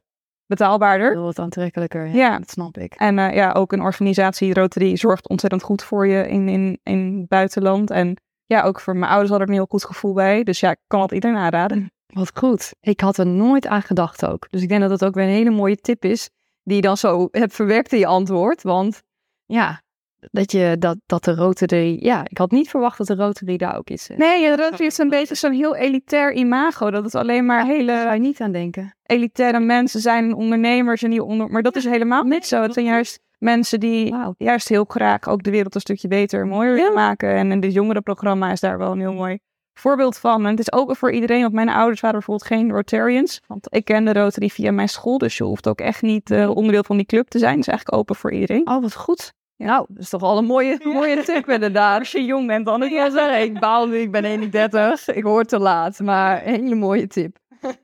betaalbaarder. 0.46 1.10
Heel 1.10 1.22
wat 1.22 1.38
aantrekkelijker. 1.38 2.06
Ja, 2.06 2.12
Ja. 2.14 2.38
dat 2.38 2.50
snap 2.50 2.76
ik. 2.78 2.94
En 2.94 3.14
ja, 3.16 3.52
ook 3.52 3.72
een 3.72 3.82
organisatie, 3.82 4.54
Rotary, 4.54 4.96
zorgt 4.96 5.28
ontzettend 5.28 5.62
goed 5.62 5.82
voor 5.82 6.06
je 6.06 6.28
in, 6.28 6.48
in, 6.48 6.78
in 6.82 7.16
het 7.18 7.28
buitenland. 7.28 7.90
En 7.90 8.16
ja, 8.46 8.62
ook 8.62 8.80
voor 8.80 8.96
mijn 8.96 9.10
ouders 9.10 9.30
hadden 9.30 9.46
er 9.48 9.52
een 9.54 9.58
heel 9.60 9.70
goed 9.70 9.84
gevoel 9.84 10.12
bij. 10.12 10.42
Dus 10.42 10.60
ja, 10.60 10.70
ik 10.70 10.78
kan 10.86 11.00
het 11.00 11.12
iedereen 11.12 11.36
aanraden. 11.36 11.92
Wat 12.14 12.30
goed. 12.34 12.74
Ik 12.80 13.00
had 13.00 13.18
er 13.18 13.26
nooit 13.26 13.66
aan 13.66 13.82
gedacht 13.82 14.26
ook. 14.26 14.46
Dus 14.50 14.62
ik 14.62 14.68
denk 14.68 14.80
dat 14.80 14.90
dat 14.90 15.04
ook 15.04 15.14
weer 15.14 15.24
een 15.24 15.30
hele 15.30 15.50
mooie 15.50 15.76
tip 15.76 16.04
is. 16.04 16.30
Die 16.62 16.76
je 16.76 16.82
dan 16.82 16.96
zo 16.96 17.28
hebt 17.30 17.54
verwerkt 17.54 17.92
in 17.92 17.98
je 17.98 18.06
antwoord. 18.06 18.62
Want 18.62 19.02
ja, 19.46 19.82
dat, 20.30 20.52
je, 20.52 20.76
dat, 20.78 20.96
dat 21.06 21.24
de 21.24 21.34
Rotary... 21.34 21.98
Ja, 22.00 22.24
ik 22.28 22.38
had 22.38 22.50
niet 22.50 22.68
verwacht 22.70 22.98
dat 22.98 23.06
de 23.06 23.14
Rotary 23.14 23.56
daar 23.56 23.76
ook 23.76 23.90
is. 23.90 24.08
Nee, 24.08 24.18
Nee, 24.18 24.40
ja, 24.42 24.56
Rotary 24.56 24.84
is 24.86 24.98
een 24.98 25.08
beetje 25.08 25.34
zo'n 25.34 25.52
heel 25.52 25.76
elitair 25.76 26.32
imago. 26.32 26.90
Dat 26.90 27.04
het 27.04 27.14
alleen 27.14 27.46
maar 27.46 27.64
daar 27.64 27.74
hele 27.74 27.92
zou 28.00 28.14
je 28.14 28.20
niet 28.20 28.40
aan 28.40 28.52
denken. 28.52 28.96
elitaire 29.02 29.60
mensen 29.60 30.00
zijn, 30.00 30.34
ondernemers 30.34 31.02
en 31.02 31.10
die 31.10 31.24
onder... 31.24 31.48
Maar 31.50 31.62
dat 31.62 31.76
is 31.76 31.84
helemaal 31.84 32.22
niet 32.24 32.46
zo. 32.46 32.62
Het 32.62 32.72
zijn 32.72 32.86
juist 32.86 33.20
mensen 33.38 33.80
die 33.80 34.10
Wauw. 34.10 34.34
juist 34.38 34.68
heel 34.68 34.84
graag 34.84 35.28
ook 35.28 35.42
de 35.42 35.50
wereld 35.50 35.74
een 35.74 35.80
stukje 35.80 36.08
beter 36.08 36.40
en 36.40 36.48
mooier 36.48 36.74
willen 36.74 36.88
Ja. 36.88 36.94
maken. 36.94 37.34
En, 37.34 37.50
en 37.50 37.60
dit 37.60 37.72
jongerenprogramma 37.72 38.50
is 38.52 38.60
daar 38.60 38.78
wel 38.78 38.92
een 38.92 39.00
heel 39.00 39.12
mooi 39.12 39.38
voorbeeld 39.78 40.18
van. 40.18 40.44
En 40.44 40.50
het 40.50 40.60
is 40.60 40.72
open 40.72 40.96
voor 40.96 41.12
iedereen, 41.12 41.40
want 41.40 41.52
mijn 41.52 41.68
ouders 41.68 42.00
waren 42.00 42.16
bijvoorbeeld 42.18 42.48
geen 42.48 42.70
Rotarians. 42.70 43.40
Want 43.46 43.74
ik 43.74 43.84
kende 43.84 44.12
Rotary 44.12 44.48
via 44.48 44.72
mijn 44.72 44.88
school, 44.88 45.18
dus 45.18 45.36
je 45.36 45.44
hoeft 45.44 45.68
ook 45.68 45.80
echt 45.80 46.02
niet 46.02 46.30
eh, 46.30 46.50
onderdeel 46.50 46.84
van 46.84 46.96
die 46.96 47.06
club 47.06 47.28
te 47.28 47.38
zijn. 47.38 47.50
Het 47.50 47.60
is 47.60 47.68
eigenlijk 47.68 47.98
open 47.98 48.16
voor 48.16 48.32
iedereen. 48.32 48.68
Oh, 48.68 48.82
wat 48.82 48.94
goed. 48.94 49.32
Nou, 49.56 49.86
dat 49.88 50.02
is 50.02 50.08
toch 50.08 50.22
al 50.22 50.38
een 50.38 50.44
mooie, 50.44 50.80
mooie 50.92 51.22
tip 51.24 51.48
inderdaad. 51.48 51.98
Als 51.98 52.12
je 52.12 52.24
jong 52.24 52.46
bent 52.46 52.66
dan. 52.66 52.82
Ik 52.82 52.90
wil 52.90 53.10
zeggen, 53.10 53.42
ik 53.42 53.60
baal 53.60 53.86
nu, 53.86 53.96
ik 53.96 54.10
ben 54.10 54.24
31, 54.34 55.08
ik 55.08 55.22
hoor 55.22 55.44
te 55.44 55.58
laat, 55.58 55.98
maar 55.98 56.46
een 56.46 56.54
hele 56.54 56.74
mooie 56.74 57.06
tip. 57.06 57.36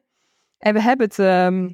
En 0.59 0.75
we 0.75 0.83
hebben 0.83 1.07
het, 1.07 1.19
ehm, 1.19 1.71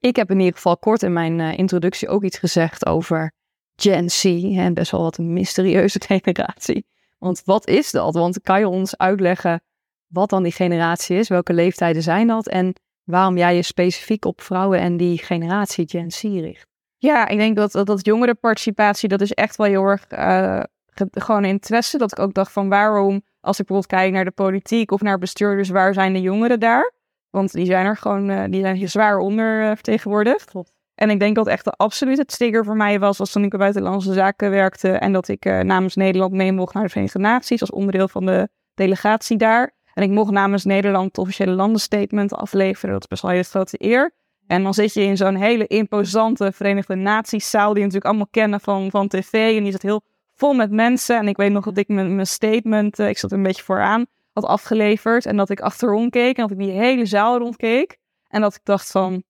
ik 0.00 0.16
heb 0.16 0.30
in 0.30 0.38
ieder 0.38 0.54
geval 0.54 0.76
kort 0.76 1.02
in 1.02 1.12
mijn 1.12 1.40
eh, 1.40 1.58
introductie 1.58 2.08
ook 2.08 2.24
iets 2.24 2.38
gezegd 2.38 2.86
over 2.86 3.32
Gen 3.76 4.10
Z, 4.10 4.22
hè, 4.42 4.72
best 4.72 4.90
wel 4.90 5.02
wat 5.02 5.18
een 5.18 5.32
mysterieuze 5.32 6.00
generatie. 6.06 6.86
Want 7.24 7.42
wat 7.44 7.66
is 7.66 7.90
dat? 7.90 8.14
Want 8.14 8.40
kan 8.40 8.58
je 8.58 8.68
ons 8.68 8.96
uitleggen 8.98 9.62
wat 10.06 10.30
dan 10.30 10.42
die 10.42 10.52
generatie 10.52 11.16
is? 11.18 11.28
Welke 11.28 11.52
leeftijden 11.52 12.02
zijn 12.02 12.26
dat? 12.26 12.48
En 12.48 12.72
waarom 13.04 13.36
jij 13.36 13.54
je 13.56 13.62
specifiek 13.62 14.24
op 14.24 14.40
vrouwen 14.40 14.78
en 14.78 14.96
die 14.96 15.18
generatie 15.18 15.88
Gen 15.88 16.10
Z 16.10 16.22
richt? 16.22 16.66
Ja, 16.98 17.28
ik 17.28 17.38
denk 17.38 17.56
dat, 17.56 17.72
dat, 17.72 17.86
dat 17.86 18.04
jongerenparticipatie, 18.04 19.08
dat 19.08 19.20
is 19.20 19.32
echt 19.32 19.56
wel 19.56 19.66
heel 19.66 19.84
erg 19.84 20.06
eh, 20.06 20.62
ge- 20.86 21.08
gewoon 21.10 21.44
interesse. 21.44 21.98
Dat 21.98 22.12
ik 22.12 22.18
ook 22.18 22.34
dacht 22.34 22.52
van 22.52 22.68
waarom, 22.68 23.22
als 23.40 23.58
ik 23.60 23.66
bijvoorbeeld 23.66 24.00
kijk 24.00 24.12
naar 24.12 24.24
de 24.24 24.30
politiek 24.30 24.90
of 24.90 25.00
naar 25.00 25.18
bestuurders, 25.18 25.68
waar 25.68 25.94
zijn 25.94 26.12
de 26.12 26.20
jongeren 26.20 26.60
daar? 26.60 26.92
Want 27.30 27.52
die 27.52 27.66
zijn 27.66 27.86
er 27.86 27.96
gewoon, 27.96 28.30
eh, 28.30 28.44
die 28.50 28.60
zijn 28.60 28.76
hier 28.76 28.88
zwaar 28.88 29.18
onder 29.18 29.60
eh, 29.62 29.66
vertegenwoordigd. 29.68 30.44
Klopt. 30.44 30.72
En 30.94 31.10
ik 31.10 31.18
denk 31.18 31.34
dat 31.34 31.46
echt 31.46 31.64
de 31.64 31.70
absolute 31.70 32.24
trigger 32.24 32.64
voor 32.64 32.76
mij 32.76 32.98
was, 32.98 33.18
was 33.18 33.32
toen 33.32 33.44
ik 33.44 33.50
bij 33.50 33.58
Buitenlandse 33.58 34.12
Zaken 34.12 34.50
werkte 34.50 34.90
en 34.90 35.12
dat 35.12 35.28
ik 35.28 35.44
eh, 35.44 35.60
namens 35.60 35.94
Nederland 35.94 36.32
mee 36.32 36.52
mocht 36.52 36.74
naar 36.74 36.82
de 36.82 36.88
Verenigde 36.88 37.18
Naties 37.18 37.60
als 37.60 37.70
onderdeel 37.70 38.08
van 38.08 38.26
de 38.26 38.48
delegatie 38.74 39.36
daar. 39.36 39.74
En 39.94 40.02
ik 40.02 40.10
mocht 40.10 40.30
namens 40.30 40.64
Nederland 40.64 41.06
het 41.06 41.18
officiële 41.18 41.52
landenstatement 41.52 42.34
afleveren. 42.34 42.92
Dat 42.92 43.02
is 43.02 43.08
best 43.08 43.22
wel 43.22 43.32
een 43.32 43.44
grote 43.44 43.84
eer. 43.84 44.14
En 44.46 44.62
dan 44.62 44.74
zit 44.74 44.94
je 44.94 45.02
in 45.02 45.16
zo'n 45.16 45.34
hele 45.34 45.66
imposante 45.66 46.52
Verenigde 46.52 46.94
Naties 46.94 47.50
zaal, 47.50 47.68
die 47.68 47.78
je 47.78 47.80
natuurlijk 47.80 48.06
allemaal 48.06 48.28
kennen 48.30 48.60
van, 48.60 48.90
van 48.90 49.08
tv. 49.08 49.56
En 49.56 49.62
die 49.62 49.72
zit 49.72 49.82
heel 49.82 50.02
vol 50.34 50.52
met 50.52 50.70
mensen. 50.70 51.18
En 51.18 51.28
ik 51.28 51.36
weet 51.36 51.52
nog 51.52 51.64
dat 51.64 51.76
ik 51.76 51.88
mijn, 51.88 52.14
mijn 52.14 52.26
statement, 52.26 52.98
eh, 52.98 53.08
ik 53.08 53.18
zat 53.18 53.32
een 53.32 53.42
beetje 53.42 53.62
vooraan, 53.62 54.06
had 54.32 54.44
afgeleverd. 54.44 55.26
En 55.26 55.36
dat 55.36 55.50
ik 55.50 55.60
achterom 55.60 56.10
keek 56.10 56.36
en 56.36 56.42
dat 56.42 56.50
ik 56.50 56.58
die 56.58 56.70
hele 56.70 57.06
zaal 57.06 57.38
rondkeek. 57.38 57.98
En 58.28 58.40
dat 58.40 58.54
ik 58.54 58.64
dacht 58.64 58.90
van, 58.90 59.22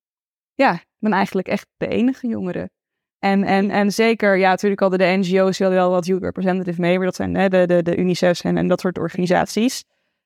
ja, 0.54 0.80
ben 1.04 1.12
eigenlijk 1.12 1.48
echt 1.48 1.66
de 1.76 1.86
enige 1.86 2.26
jongere. 2.26 2.70
En, 3.18 3.44
en, 3.44 3.70
en 3.70 3.92
zeker, 3.92 4.36
ja, 4.36 4.50
natuurlijk 4.50 4.80
hadden 4.80 4.98
de 4.98 5.16
NGO's 5.16 5.58
wel 5.58 5.90
wat 5.90 6.06
youth 6.06 6.22
representative 6.22 6.80
mee, 6.80 6.96
maar 6.96 7.06
dat 7.06 7.14
zijn 7.14 7.34
hè, 7.34 7.48
de, 7.48 7.66
de, 7.66 7.82
de 7.82 7.96
UNICEF 7.96 8.44
en, 8.44 8.56
en 8.56 8.68
dat 8.68 8.80
soort 8.80 8.98
organisaties. 8.98 9.84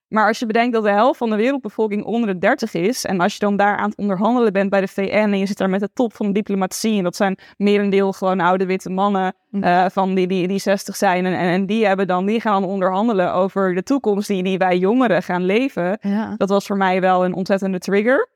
Maar 0.08 0.26
als 0.26 0.38
je 0.38 0.46
bedenkt 0.46 0.72
dat 0.74 0.82
de 0.82 0.90
helft 0.90 1.18
van 1.18 1.30
de 1.30 1.36
wereldbevolking 1.36 2.04
onder 2.04 2.32
de 2.32 2.38
30 2.38 2.74
is, 2.74 3.04
en 3.04 3.20
als 3.20 3.32
je 3.32 3.38
dan 3.38 3.56
daar 3.56 3.76
aan 3.76 3.88
het 3.88 3.98
onderhandelen 3.98 4.52
bent 4.52 4.70
bij 4.70 4.80
de 4.80 4.88
VN 4.88 5.02
en 5.10 5.38
je 5.38 5.46
zit 5.46 5.56
daar 5.58 5.70
met 5.70 5.80
de 5.80 5.90
top 5.94 6.14
van 6.14 6.26
de 6.26 6.32
diplomatie, 6.32 6.96
en 6.98 7.02
dat 7.02 7.16
zijn 7.16 7.38
merendeel 7.56 8.12
gewoon 8.12 8.40
oude 8.40 8.66
witte 8.66 8.90
mannen 8.90 9.34
Mhm. 9.50 9.62
eh, 9.64 9.86
van 9.90 10.14
die, 10.14 10.26
die, 10.26 10.48
die 10.48 10.58
60 10.58 10.96
zijn, 10.96 11.26
en, 11.26 11.34
en, 11.34 11.66
die, 11.66 11.86
hebben 11.86 12.06
dan, 12.06 12.26
die 12.26 12.40
gaan 12.40 12.64
onderhandelen 12.64 13.32
over 13.32 13.74
de 13.74 13.82
toekomst 13.82 14.28
die, 14.28 14.42
die 14.42 14.58
wij 14.58 14.78
jongeren 14.78 15.22
gaan 15.22 15.44
leven. 15.44 15.98
Ja. 16.00 16.34
Dat 16.36 16.48
was 16.48 16.66
voor 16.66 16.76
mij 16.76 17.00
wel 17.00 17.24
een 17.24 17.34
ontzettende 17.34 17.78
trigger. 17.78 18.28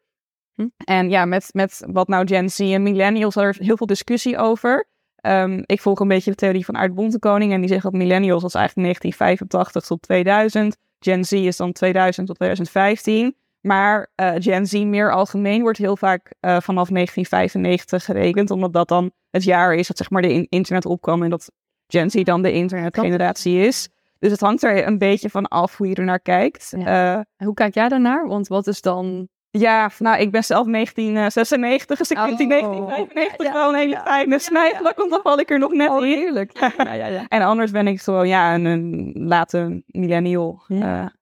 Hm. 0.63 0.85
En 0.85 1.11
ja, 1.11 1.25
met, 1.25 1.49
met 1.53 1.85
wat 1.87 2.09
nou 2.09 2.27
Gen 2.27 2.51
Z 2.51 2.61
en 2.61 2.83
millennials, 2.83 3.37
er 3.37 3.49
is 3.49 3.59
heel 3.59 3.77
veel 3.77 3.87
discussie 3.87 4.39
over. 4.39 4.89
Ehm, 5.17 5.63
ik 5.67 5.81
volg 5.81 6.01
een 6.01 6.09
beetje 6.09 6.31
de 6.31 6.37
theorie 6.37 6.65
van 6.65 6.77
Aart 6.77 6.95
Bontekoning 6.95 7.53
en 7.53 7.61
die 7.61 7.69
zegt 7.69 7.83
dat 7.83 7.93
millennials, 7.93 8.45
is 8.45 8.55
eigenlijk 8.55 8.87
1985 8.87 9.85
tot 9.85 10.03
2000. 10.03 10.77
Gen 10.99 11.25
Z 11.25 11.33
is 11.33 11.57
dan 11.57 11.73
2000 11.73 12.27
tot 12.27 12.37
2015. 12.37 13.37
Maar 13.61 14.11
eh, 14.15 14.33
Gen 14.39 14.67
Z 14.67 14.73
meer 14.73 15.13
algemeen 15.13 15.63
wordt 15.63 15.79
heel 15.79 15.97
vaak 15.97 16.35
eh, 16.41 16.61
vanaf 16.61 16.89
1995 16.89 18.05
gerekend, 18.05 18.51
omdat 18.51 18.73
dat 18.73 18.89
dan 18.89 19.11
het 19.31 19.45
jaar 19.45 19.75
is 19.75 19.87
dat 19.87 19.97
zeg 19.97 20.11
maar 20.11 20.23
de 20.23 20.33
in- 20.33 20.47
internet 20.49 20.87
opkwam 20.87 21.23
en 21.23 21.31
dat 21.31 21.51
Gen 21.87 22.11
Z 22.11 22.23
dan 22.23 22.43
de 22.43 22.53
internetgeneratie 22.53 23.67
is. 23.67 23.89
Dus 24.19 24.31
het 24.31 24.41
hangt 24.41 24.63
er 24.63 24.87
een 24.87 24.99
beetje 24.99 25.31
van 25.31 25.49
af 25.49 25.77
hoe 25.77 25.89
je 25.89 25.95
er 25.95 26.05
naar 26.05 26.21
kijkt. 26.21 26.75
Ja. 26.77 27.17
Eh, 27.17 27.47
hoe 27.47 27.55
kijk 27.55 27.75
jij 27.75 27.89
daarnaar? 27.89 28.27
Want 28.27 28.49
wat 28.49 28.67
is 28.67 28.81
dan 28.81 29.29
Ja, 29.59 29.91
nou, 29.99 30.21
ik 30.21 30.31
ben 30.31 30.45
zelf 30.45 30.67
1996, 30.67 31.99
dus 31.99 32.11
ik 32.11 32.19
vind 32.19 32.39
die 32.39 32.49
1995 32.49 33.47
ja, 33.47 33.53
wel 33.53 33.69
een 33.69 33.75
hele 33.75 33.91
ja, 33.91 34.03
fijne 34.05 34.39
snijvlak, 34.39 34.97
want 34.97 35.11
dan 35.11 35.21
val 35.23 35.39
ik 35.39 35.51
er 35.51 35.59
nog 35.59 35.73
net 35.73 35.91
in. 35.91 36.03
heerlijk. 36.03 36.51
Ja, 36.77 36.93
ja, 36.93 37.07
ja. 37.07 37.25
En 37.37 37.43
anders 37.43 37.71
ben 37.71 37.87
ik 37.87 38.01
gewoon, 38.01 38.29
ja, 38.29 38.55
een, 38.55 38.65
een 38.65 39.13
late 39.15 39.83
millennial. 39.87 40.63
Ja. 40.67 40.79
Ja, 40.79 41.13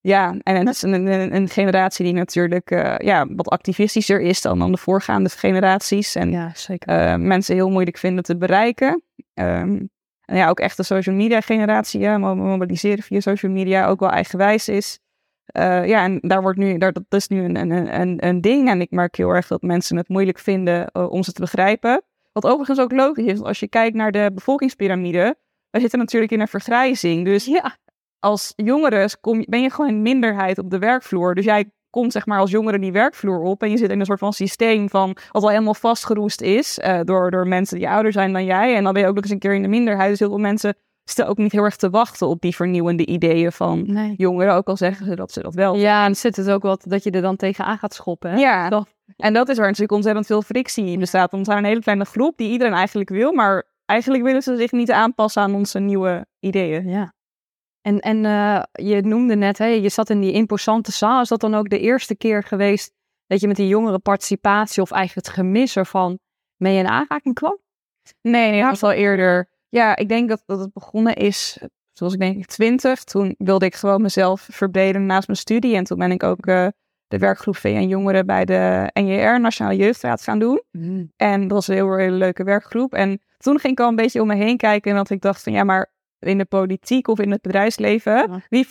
ja 0.00 0.34
en 0.42 0.56
het 0.56 0.68
is 0.68 0.82
een, 0.82 0.92
een, 1.06 1.34
een 1.34 1.48
generatie 1.48 2.04
die 2.04 2.14
natuurlijk 2.14 2.70
eh, 2.70 2.94
ja, 2.98 3.26
wat 3.28 3.48
activistischer 3.48 4.20
is 4.20 4.42
dan, 4.42 4.58
dan 4.58 4.72
de 4.72 4.78
voorgaande 4.78 5.28
generaties. 5.28 6.14
En 6.14 6.30
Ja, 6.30 6.50
zeker. 6.54 6.88
eh, 6.88 7.14
mensen 7.16 7.54
heel 7.54 7.70
moeilijk 7.70 7.98
vinden 7.98 8.24
te 8.24 8.36
bereiken. 8.36 9.02
Ehm, 9.34 9.80
en 10.24 10.36
ja, 10.36 10.48
ook 10.48 10.60
echt 10.60 10.76
de 10.76 10.82
social 10.82 11.14
media 11.16 11.40
generatie, 11.40 12.00
ja, 12.00 12.18
mo- 12.18 12.34
mobiliseren 12.34 13.02
via 13.04 13.20
social 13.20 13.52
media, 13.52 13.86
ook 13.86 14.00
wel 14.00 14.10
eigenwijs 14.10 14.68
is. 14.68 14.98
Eh, 15.46 15.86
ja, 15.86 16.02
en 16.02 16.18
daar 16.20 16.42
wordt 16.42 16.58
nu, 16.58 16.78
daar, 16.78 16.92
dat 16.92 17.04
is 17.08 17.28
nu 17.28 17.44
een, 17.44 17.56
een, 17.56 18.00
een, 18.00 18.26
een 18.26 18.40
ding. 18.40 18.68
En 18.68 18.80
ik 18.80 18.90
merk 18.90 19.16
heel 19.16 19.30
erg 19.30 19.46
dat 19.46 19.62
mensen 19.62 19.96
het 19.96 20.08
moeilijk 20.08 20.38
vinden 20.38 20.86
eh, 20.86 21.10
om 21.10 21.22
ze 21.22 21.32
te 21.32 21.40
begrijpen. 21.40 22.02
Wat 22.32 22.44
overigens 22.44 22.80
ook 22.80 22.92
logisch 22.92 23.24
is, 23.24 23.42
als 23.42 23.60
je 23.60 23.68
kijkt 23.68 23.96
naar 23.96 24.12
de 24.12 24.30
bevolkingspyramide, 24.34 25.36
wij 25.70 25.80
zitten 25.80 25.98
natuurlijk 25.98 26.32
in 26.32 26.40
een 26.40 26.48
vergrijzing. 26.48 27.24
Dus 27.24 27.44
ja. 27.44 27.76
als 28.18 28.52
jongere 28.56 29.08
kom, 29.20 29.44
ben 29.48 29.62
je 29.62 29.70
gewoon 29.70 29.90
een 29.90 30.02
minderheid 30.02 30.58
op 30.58 30.70
de 30.70 30.78
werkvloer. 30.78 31.34
Dus 31.34 31.44
jij 31.44 31.70
komt 31.90 32.12
zeg 32.12 32.26
maar 32.26 32.38
als 32.38 32.50
jongere 32.50 32.78
die 32.78 32.92
werkvloer 32.92 33.40
op 33.40 33.62
en 33.62 33.70
je 33.70 33.76
zit 33.76 33.90
in 33.90 34.00
een 34.00 34.06
soort 34.06 34.18
van 34.18 34.32
systeem 34.32 34.88
van 34.88 35.16
wat 35.30 35.42
al 35.42 35.48
helemaal 35.48 35.74
vastgeroest 35.74 36.40
is 36.40 36.78
eh, 36.78 37.00
door, 37.04 37.30
door 37.30 37.48
mensen 37.48 37.78
die 37.78 37.88
ouder 37.88 38.12
zijn 38.12 38.32
dan 38.32 38.44
jij. 38.44 38.76
En 38.76 38.84
dan 38.84 38.92
ben 38.92 39.02
je 39.02 39.08
ook 39.08 39.14
nog 39.14 39.24
eens 39.24 39.32
een 39.32 39.38
keer 39.38 39.54
in 39.54 39.62
de 39.62 39.68
minderheid. 39.68 40.10
Dus 40.10 40.18
heel 40.18 40.28
veel 40.28 40.38
mensen 40.38 40.76
zitten 41.04 41.26
ook 41.28 41.36
niet 41.36 41.52
heel 41.52 41.62
erg 41.62 41.76
te 41.76 41.90
wachten 41.90 42.26
op 42.28 42.40
die 42.40 42.54
vernieuwende 42.54 43.06
ideeën 43.06 43.52
van 43.52 43.84
Nee. 43.92 44.14
jongeren. 44.16 44.54
Ook 44.54 44.68
al 44.68 44.76
zeggen 44.76 45.06
ze 45.06 45.14
dat 45.16 45.32
ze 45.32 45.42
dat 45.42 45.54
wel. 45.54 45.76
Ja, 45.76 46.04
en 46.04 46.14
zit 46.16 46.36
het 46.36 46.50
ook 46.50 46.62
wat 46.62 46.84
dat 46.88 47.02
je 47.02 47.10
er 47.10 47.22
dan 47.22 47.36
tegenaan 47.36 47.78
gaat 47.78 47.94
schoppen. 47.94 48.30
Hè? 48.30 48.36
Ja, 48.38 48.68
Dat- 48.68 48.88
en 49.16 49.32
dat 49.32 49.48
is 49.48 49.56
waar 49.56 49.66
natuurlijk 49.66 49.92
ontzettend 49.92 50.26
veel 50.26 50.42
frictie 50.42 50.86
in 50.86 50.98
bestaat. 50.98 51.30
Want 51.30 51.46
we 51.46 51.52
zijn 51.52 51.64
een 51.64 51.70
hele 51.70 51.82
kleine 51.82 52.04
groep 52.04 52.36
die 52.36 52.50
iedereen 52.50 52.72
eigenlijk 52.74 53.08
wil, 53.10 53.32
maar 53.32 53.64
eigenlijk 53.84 54.22
willen 54.24 54.42
ze 54.42 54.56
zich 54.56 54.72
niet 54.72 54.90
aanpassen 54.90 55.42
aan 55.42 55.54
onze 55.54 55.78
nieuwe 55.78 56.26
ideeën. 56.40 56.88
Ja. 56.88 57.12
En, 57.80 58.00
en 58.00 58.24
eh, 58.24 58.62
je 58.72 59.00
noemde 59.02 59.34
net, 59.36 59.58
hè, 59.58 59.66
je 59.66 59.88
zat 59.88 60.10
in 60.10 60.20
die 60.20 60.32
imposante 60.32 60.92
zaal. 60.92 61.20
Is 61.20 61.28
dat 61.28 61.40
dan 61.40 61.54
ook 61.54 61.68
de 61.68 61.78
eerste 61.80 62.16
keer 62.16 62.42
geweest 62.42 62.92
dat 63.26 63.40
je 63.40 63.46
met 63.46 63.56
die 63.56 63.68
jongere 63.68 63.98
participatie 63.98 64.82
of 64.82 64.90
eigenlijk 64.90 65.26
het 65.26 65.36
gemis 65.36 65.76
ervan 65.76 66.18
mee 66.56 66.78
in 66.78 66.86
aanraking 66.88 67.34
kwam? 67.34 67.58
Nee, 68.20 68.50
nee, 68.50 68.60
dat 68.60 68.70
was 68.70 68.82
al 68.82 68.92
eerder. 68.92 69.48
Ja, 69.74 69.96
ik 69.96 70.08
denk 70.08 70.28
dat, 70.28 70.42
dat 70.46 70.58
het 70.58 70.72
begonnen 70.72 71.14
is, 71.14 71.58
zoals 71.92 72.12
ik 72.12 72.18
denk 72.20 72.36
ik 72.36 72.46
twintig. 72.46 73.04
Toen 73.04 73.34
wilde 73.38 73.64
ik 73.66 73.74
gewoon 73.74 74.02
mezelf 74.02 74.48
verbreden 74.50 75.06
naast 75.06 75.26
mijn 75.26 75.38
studie. 75.38 75.76
En 75.76 75.84
toen 75.84 75.98
ben 75.98 76.10
ik 76.10 76.22
ook 76.22 76.46
eh, 76.46 76.66
de 77.06 77.18
werkgroep 77.18 77.56
VN 77.56 77.86
Jongeren 77.88 78.26
bij 78.26 78.44
de 78.44 78.90
NJR, 78.92 79.40
Nationale 79.40 79.76
Jeugdraad, 79.76 80.22
gaan 80.22 80.38
doen. 80.38 80.62
En 81.16 81.40
dat 81.40 81.50
was 81.50 81.68
een 81.68 81.74
heel, 81.74 81.96
hele 81.96 82.16
leuke 82.16 82.44
werkgroep. 82.44 82.92
En 82.94 83.20
toen 83.36 83.58
ging 83.58 83.72
ik 83.72 83.80
al 83.80 83.88
een 83.88 83.96
beetje 83.96 84.20
om 84.20 84.26
me 84.26 84.34
heen 84.34 84.56
kijken. 84.56 84.90
En 84.90 84.96
dat 84.96 85.10
ik 85.10 85.20
dacht 85.20 85.42
van 85.42 85.52
ja, 85.52 85.64
maar 85.64 85.92
in 86.18 86.38
de 86.38 86.44
politiek 86.44 87.08
of 87.08 87.18
in 87.18 87.30
het 87.30 87.42
bedrijfsleven, 87.42 88.12
Ja. 88.12 88.40
wie, 88.48 88.66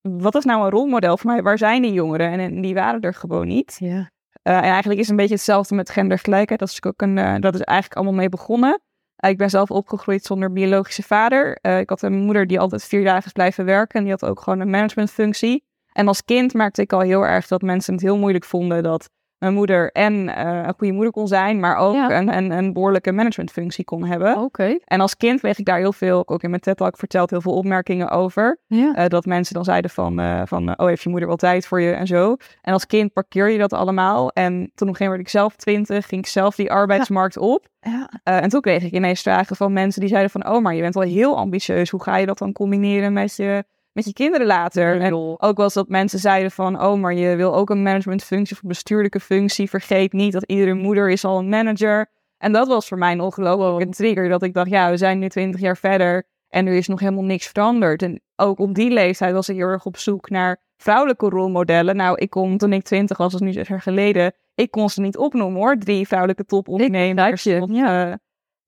wat 0.00 0.34
is 0.34 0.44
nou 0.44 0.64
een 0.64 0.70
rolmodel 0.70 1.16
voor 1.16 1.30
mij? 1.30 1.42
Waar 1.42 1.58
zijn 1.58 1.82
die 1.82 1.92
jongeren? 1.92 2.30
En, 2.30 2.40
en 2.40 2.60
die 2.60 2.74
waren 2.74 3.00
er 3.00 3.14
gewoon 3.14 3.46
niet. 3.46 3.76
Ja. 3.78 4.10
Eh, 4.42 4.56
en 4.56 4.62
eigenlijk 4.62 5.00
is 5.00 5.06
het 5.06 5.10
een 5.10 5.16
beetje 5.22 5.34
hetzelfde 5.34 5.74
met 5.74 5.90
gendergelijkheid. 5.90 6.60
Dat 6.60 6.68
is, 6.68 6.82
ook 6.82 7.02
een, 7.02 7.18
eh, 7.18 7.34
dat 7.38 7.54
is 7.54 7.60
eigenlijk 7.60 7.96
allemaal 7.96 8.18
mee 8.20 8.28
begonnen. 8.28 8.80
Eh, 9.22 9.30
ik 9.30 9.36
ben 9.36 9.50
zelf 9.50 9.70
opgegroeid 9.70 10.24
zonder 10.24 10.52
biologische 10.52 11.02
vader. 11.02 11.58
Eh, 11.60 11.78
ik 11.78 11.88
had 11.88 12.02
een 12.02 12.14
moeder 12.14 12.46
die 12.46 12.60
altijd 12.60 12.84
vier 12.84 13.04
dagen 13.04 13.26
is 13.26 13.32
blijven 13.32 13.64
werken. 13.64 13.98
En 13.98 14.02
die 14.02 14.12
had 14.12 14.24
ook 14.24 14.40
gewoon 14.40 14.60
een 14.60 14.70
managementfunctie. 14.70 15.64
En 15.92 16.08
als 16.08 16.24
kind 16.24 16.54
merkte 16.54 16.82
ik 16.82 16.92
al 16.92 17.00
heel 17.00 17.26
erg 17.26 17.46
dat 17.46 17.62
mensen 17.62 17.94
het 17.94 18.02
heel 18.02 18.18
moeilijk 18.18 18.44
vonden 18.44 18.82
dat 18.82 19.10
mijn 19.42 19.54
moeder 19.54 19.90
en 19.92 20.28
eh, 20.36 20.62
een 20.66 20.74
goede 20.78 20.92
moeder 20.92 21.12
kon 21.12 21.28
zijn, 21.28 21.60
maar 21.60 21.76
ook 21.76 21.94
Ja. 21.94 22.18
een, 22.18 22.36
een, 22.36 22.50
een 22.50 22.72
behoorlijke 22.72 23.12
managementfunctie 23.12 23.84
kon 23.84 24.04
hebben. 24.04 24.36
Oké. 24.38 24.78
En 24.84 25.00
als 25.00 25.16
kind 25.16 25.40
kreeg 25.40 25.58
ik 25.58 25.64
daar 25.64 25.78
heel 25.78 25.92
veel, 25.92 26.28
ook 26.28 26.42
in 26.42 26.50
mijn 26.50 26.62
TED-talk 26.62 26.96
verteld, 26.96 27.30
heel 27.30 27.40
veel 27.40 27.52
opmerkingen 27.54 28.10
over. 28.10 28.58
Ja. 28.66 28.94
Eh, 28.94 29.06
dat 29.06 29.24
mensen 29.24 29.54
dan 29.54 29.64
zeiden 29.64 29.90
van, 29.90 30.20
eh, 30.20 30.42
van 30.44 30.78
oh, 30.78 30.86
heeft 30.86 31.02
je 31.02 31.08
moeder 31.08 31.28
wel 31.28 31.36
tijd 31.36 31.66
voor 31.66 31.80
je 31.80 31.92
en 31.92 32.06
zo. 32.06 32.36
En 32.62 32.72
als 32.72 32.86
kind 32.86 33.12
parkeer 33.12 33.48
je 33.50 33.58
dat 33.58 33.72
allemaal. 33.72 34.30
En 34.30 34.52
toen 34.52 34.60
op 34.62 34.80
een 34.80 34.86
gegeven 34.86 35.04
moment 35.04 35.08
werd 35.08 35.20
ik 35.20 35.28
zelf 35.28 35.56
twintig, 35.56 36.06
ging 36.06 36.20
ik 36.22 36.28
zelf 36.28 36.54
die 36.54 36.70
arbeidsmarkt 36.72 37.36
op. 37.38 37.66
ja. 37.80 38.10
Eh, 38.22 38.42
en 38.42 38.48
toen 38.48 38.60
kreeg 38.60 38.82
ik 38.82 38.92
ineens 38.92 39.22
vragen 39.22 39.56
van 39.56 39.72
mensen 39.72 40.00
die 40.00 40.10
zeiden 40.10 40.30
van, 40.30 40.48
oh, 40.48 40.62
maar 40.62 40.74
je 40.74 40.80
bent 40.80 40.94
wel 40.94 41.02
heel 41.02 41.36
ambitieus. 41.36 41.90
Hoe 41.90 42.02
ga 42.02 42.16
je 42.16 42.26
dat 42.26 42.38
dan 42.38 42.52
combineren 42.52 43.12
met 43.12 43.36
je, 43.36 43.64
met 43.92 44.04
je 44.04 44.12
kinderen 44.12 44.46
later? 44.46 45.00
En 45.00 45.14
ook 45.14 45.56
wel 45.56 45.64
eens 45.64 45.74
dat 45.74 45.88
mensen 45.88 46.18
zeiden 46.18 46.50
van, 46.50 46.82
oh, 46.82 47.00
maar 47.00 47.14
je 47.14 47.36
wil 47.36 47.54
ook 47.54 47.70
een 47.70 47.82
managementfunctie 47.82 48.56
of 48.56 48.62
een 48.62 48.68
bestuurlijke 48.68 49.20
functie. 49.20 49.70
Vergeet 49.70 50.12
niet 50.12 50.32
dat 50.32 50.44
iedere 50.44 50.74
moeder 50.74 51.10
is 51.10 51.24
al 51.24 51.38
een 51.38 51.48
manager. 51.48 52.10
En 52.38 52.52
dat 52.52 52.68
was 52.68 52.88
voor 52.88 52.98
mij 52.98 53.12
een 53.12 53.20
ongelooflijke 53.20 53.94
trigger. 53.94 54.28
Dat 54.28 54.42
ik 54.42 54.54
dacht, 54.54 54.70
ja, 54.70 54.90
we 54.90 54.96
zijn 54.96 55.18
nu 55.18 55.28
twintig 55.28 55.60
jaar 55.60 55.76
verder 55.76 56.26
en 56.48 56.66
er 56.66 56.74
is 56.74 56.88
nog 56.88 57.00
helemaal 57.00 57.24
niks 57.24 57.46
veranderd. 57.46 58.02
En 58.02 58.20
ook 58.36 58.58
op 58.58 58.74
die 58.74 58.90
leeftijd 58.90 59.32
was 59.32 59.48
ik 59.48 59.56
heel 59.56 59.66
erg 59.66 59.84
op 59.84 59.96
zoek 59.96 60.30
naar 60.30 60.60
vrouwelijke 60.76 61.28
rolmodellen. 61.28 61.96
Nou, 61.96 62.16
ik 62.18 62.30
kon 62.30 62.58
toen 62.58 62.72
ik 62.72 62.82
twintig 62.82 63.16
was, 63.16 63.32
dat 63.32 63.40
is 63.40 63.46
nu 63.46 63.52
zes 63.52 63.68
jaar 63.68 63.80
geleden, 63.80 64.32
ik 64.54 64.70
kon 64.70 64.90
ze 64.90 65.00
niet 65.00 65.16
opnoemen 65.16 65.60
hoor. 65.60 65.76
Drie 65.78 66.06
vrouwelijke 66.06 66.44
topondernemers. 66.44 67.42
ja. 67.42 68.10
eh, 68.10 68.14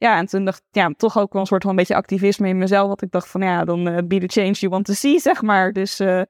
ja, 0.04 0.16
en 0.18 0.26
toen 0.26 0.44
dacht 0.44 0.58
ik, 0.58 0.64
ja, 0.70 0.90
toch 0.96 1.18
ook 1.18 1.32
wel 1.32 1.40
een 1.40 1.46
soort 1.46 1.62
van 1.62 1.70
een 1.70 1.76
beetje 1.76 1.94
activisme 1.94 2.48
in 2.48 2.58
mezelf. 2.58 2.88
Dat 2.88 3.02
ik 3.02 3.10
dacht 3.10 3.28
van, 3.28 3.42
ja, 3.42 3.64
dan 3.64 3.88
eh, 3.88 4.04
be 4.04 4.18
the 4.18 4.40
change 4.40 4.52
you 4.52 4.70
want 4.70 4.84
to 4.84 4.92
see, 4.92 5.18
zeg 5.28 5.42
maar. 5.42 5.72
Dus 5.72 6.00
eh, 6.00 6.22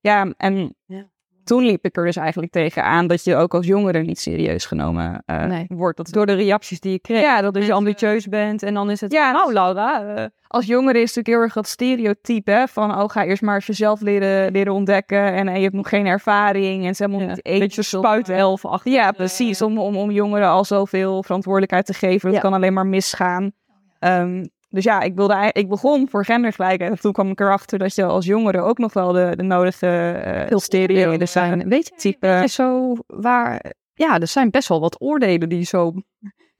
ja, 0.00 0.32
en 0.36 0.74
Ja. 0.86 1.10
Toen 1.44 1.64
liep 1.64 1.84
ik 1.84 1.96
er 1.96 2.04
dus 2.04 2.16
eigenlijk 2.16 2.52
tegen 2.52 2.84
aan 2.84 3.06
dat 3.06 3.24
je 3.24 3.36
ook 3.36 3.54
als 3.54 3.66
jongere 3.66 3.98
niet 4.02 4.18
serieus 4.20 4.66
genomen 4.66 5.22
eh, 5.26 5.44
Nee. 5.44 5.66
wordt. 5.68 5.96
Dat 5.96 6.08
Door 6.12 6.26
de 6.26 6.32
reacties 6.32 6.80
die 6.80 6.92
je 6.92 6.98
kreeg. 6.98 7.20
Ja, 7.22 7.40
dat 7.40 7.54
dat 7.54 7.66
je 7.66 7.72
ambitieus 7.72 8.28
bent 8.28 8.62
en 8.62 8.74
dan 8.74 8.90
is 8.90 9.00
het... 9.00 9.12
Ja, 9.12 9.32
nou 9.32 9.52
Laura, 9.52 10.14
eh, 10.14 10.24
als 10.46 10.66
jongere 10.66 10.98
is 11.00 11.14
natuurlijk 11.14 11.26
heel 11.26 11.40
erg 11.40 11.52
dat 11.52 11.68
stereotype 11.68 12.50
hè, 12.50 12.66
van 12.68 13.00
oh 13.00 13.08
ga 13.08 13.24
eerst 13.24 13.42
maar 13.42 13.54
eens 13.54 13.66
jezelf 13.66 14.00
leren, 14.00 14.52
leren 14.52 14.72
ontdekken 14.72 15.32
en, 15.32 15.54
je 15.54 15.62
hebt 15.62 15.74
nog 15.74 15.88
geen 15.88 16.06
ervaring 16.06 16.86
en 16.86 16.94
ze 16.94 17.02
hebben 17.02 17.20
ja, 17.20 17.36
een 17.42 17.58
beetje 17.58 17.82
spuitelf 17.82 18.64
achter. 18.64 18.92
Ja, 18.92 19.12
precies. 19.12 19.62
Om, 19.62 19.78
om, 19.78 19.96
om 19.96 20.10
jongeren 20.10 20.48
al 20.48 20.64
zoveel 20.64 21.22
verantwoordelijkheid 21.22 21.86
te 21.86 21.94
geven. 21.94 22.26
Dat 22.26 22.34
Ja. 22.34 22.40
kan 22.40 22.52
alleen 22.52 22.72
maar 22.72 22.86
misgaan. 22.86 23.52
Ehm, 23.98 24.44
dus 24.70 24.84
ja, 24.84 25.00
ik, 25.00 25.14
wilde, 25.14 25.50
ik 25.52 25.68
begon 25.68 26.08
voor 26.08 26.24
gendergelijkheid. 26.24 26.90
En 26.92 27.00
toen 27.00 27.12
kwam 27.12 27.30
ik 27.30 27.40
erachter 27.40 27.78
dat 27.78 27.94
je 27.94 28.04
als 28.04 28.26
jongere 28.26 28.60
ook 28.60 28.78
nog 28.78 28.92
wel 28.92 29.12
de, 29.12 29.32
de 29.36 29.42
nodige 29.42 29.86
eh 30.24 30.46
Veel 30.48 30.60
stereotypen 30.60 31.20
er 31.20 31.26
zijn. 31.26 31.68
Weet 31.68 31.88
je, 31.88 31.94
type. 31.96 32.44
zo 32.48 32.94
waar... 33.06 33.72
Ja, 33.94 34.20
er 34.20 34.26
zijn 34.26 34.50
best 34.50 34.68
wel 34.68 34.80
wat 34.80 35.00
oordelen 35.00 35.48
die 35.48 35.62
zo 35.64 35.92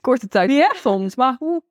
korte 0.00 0.28
tijd 0.28 0.50
Ja. 0.52 0.72
soms. 0.74 1.16
Maar 1.16 1.36
hoe 1.38 1.62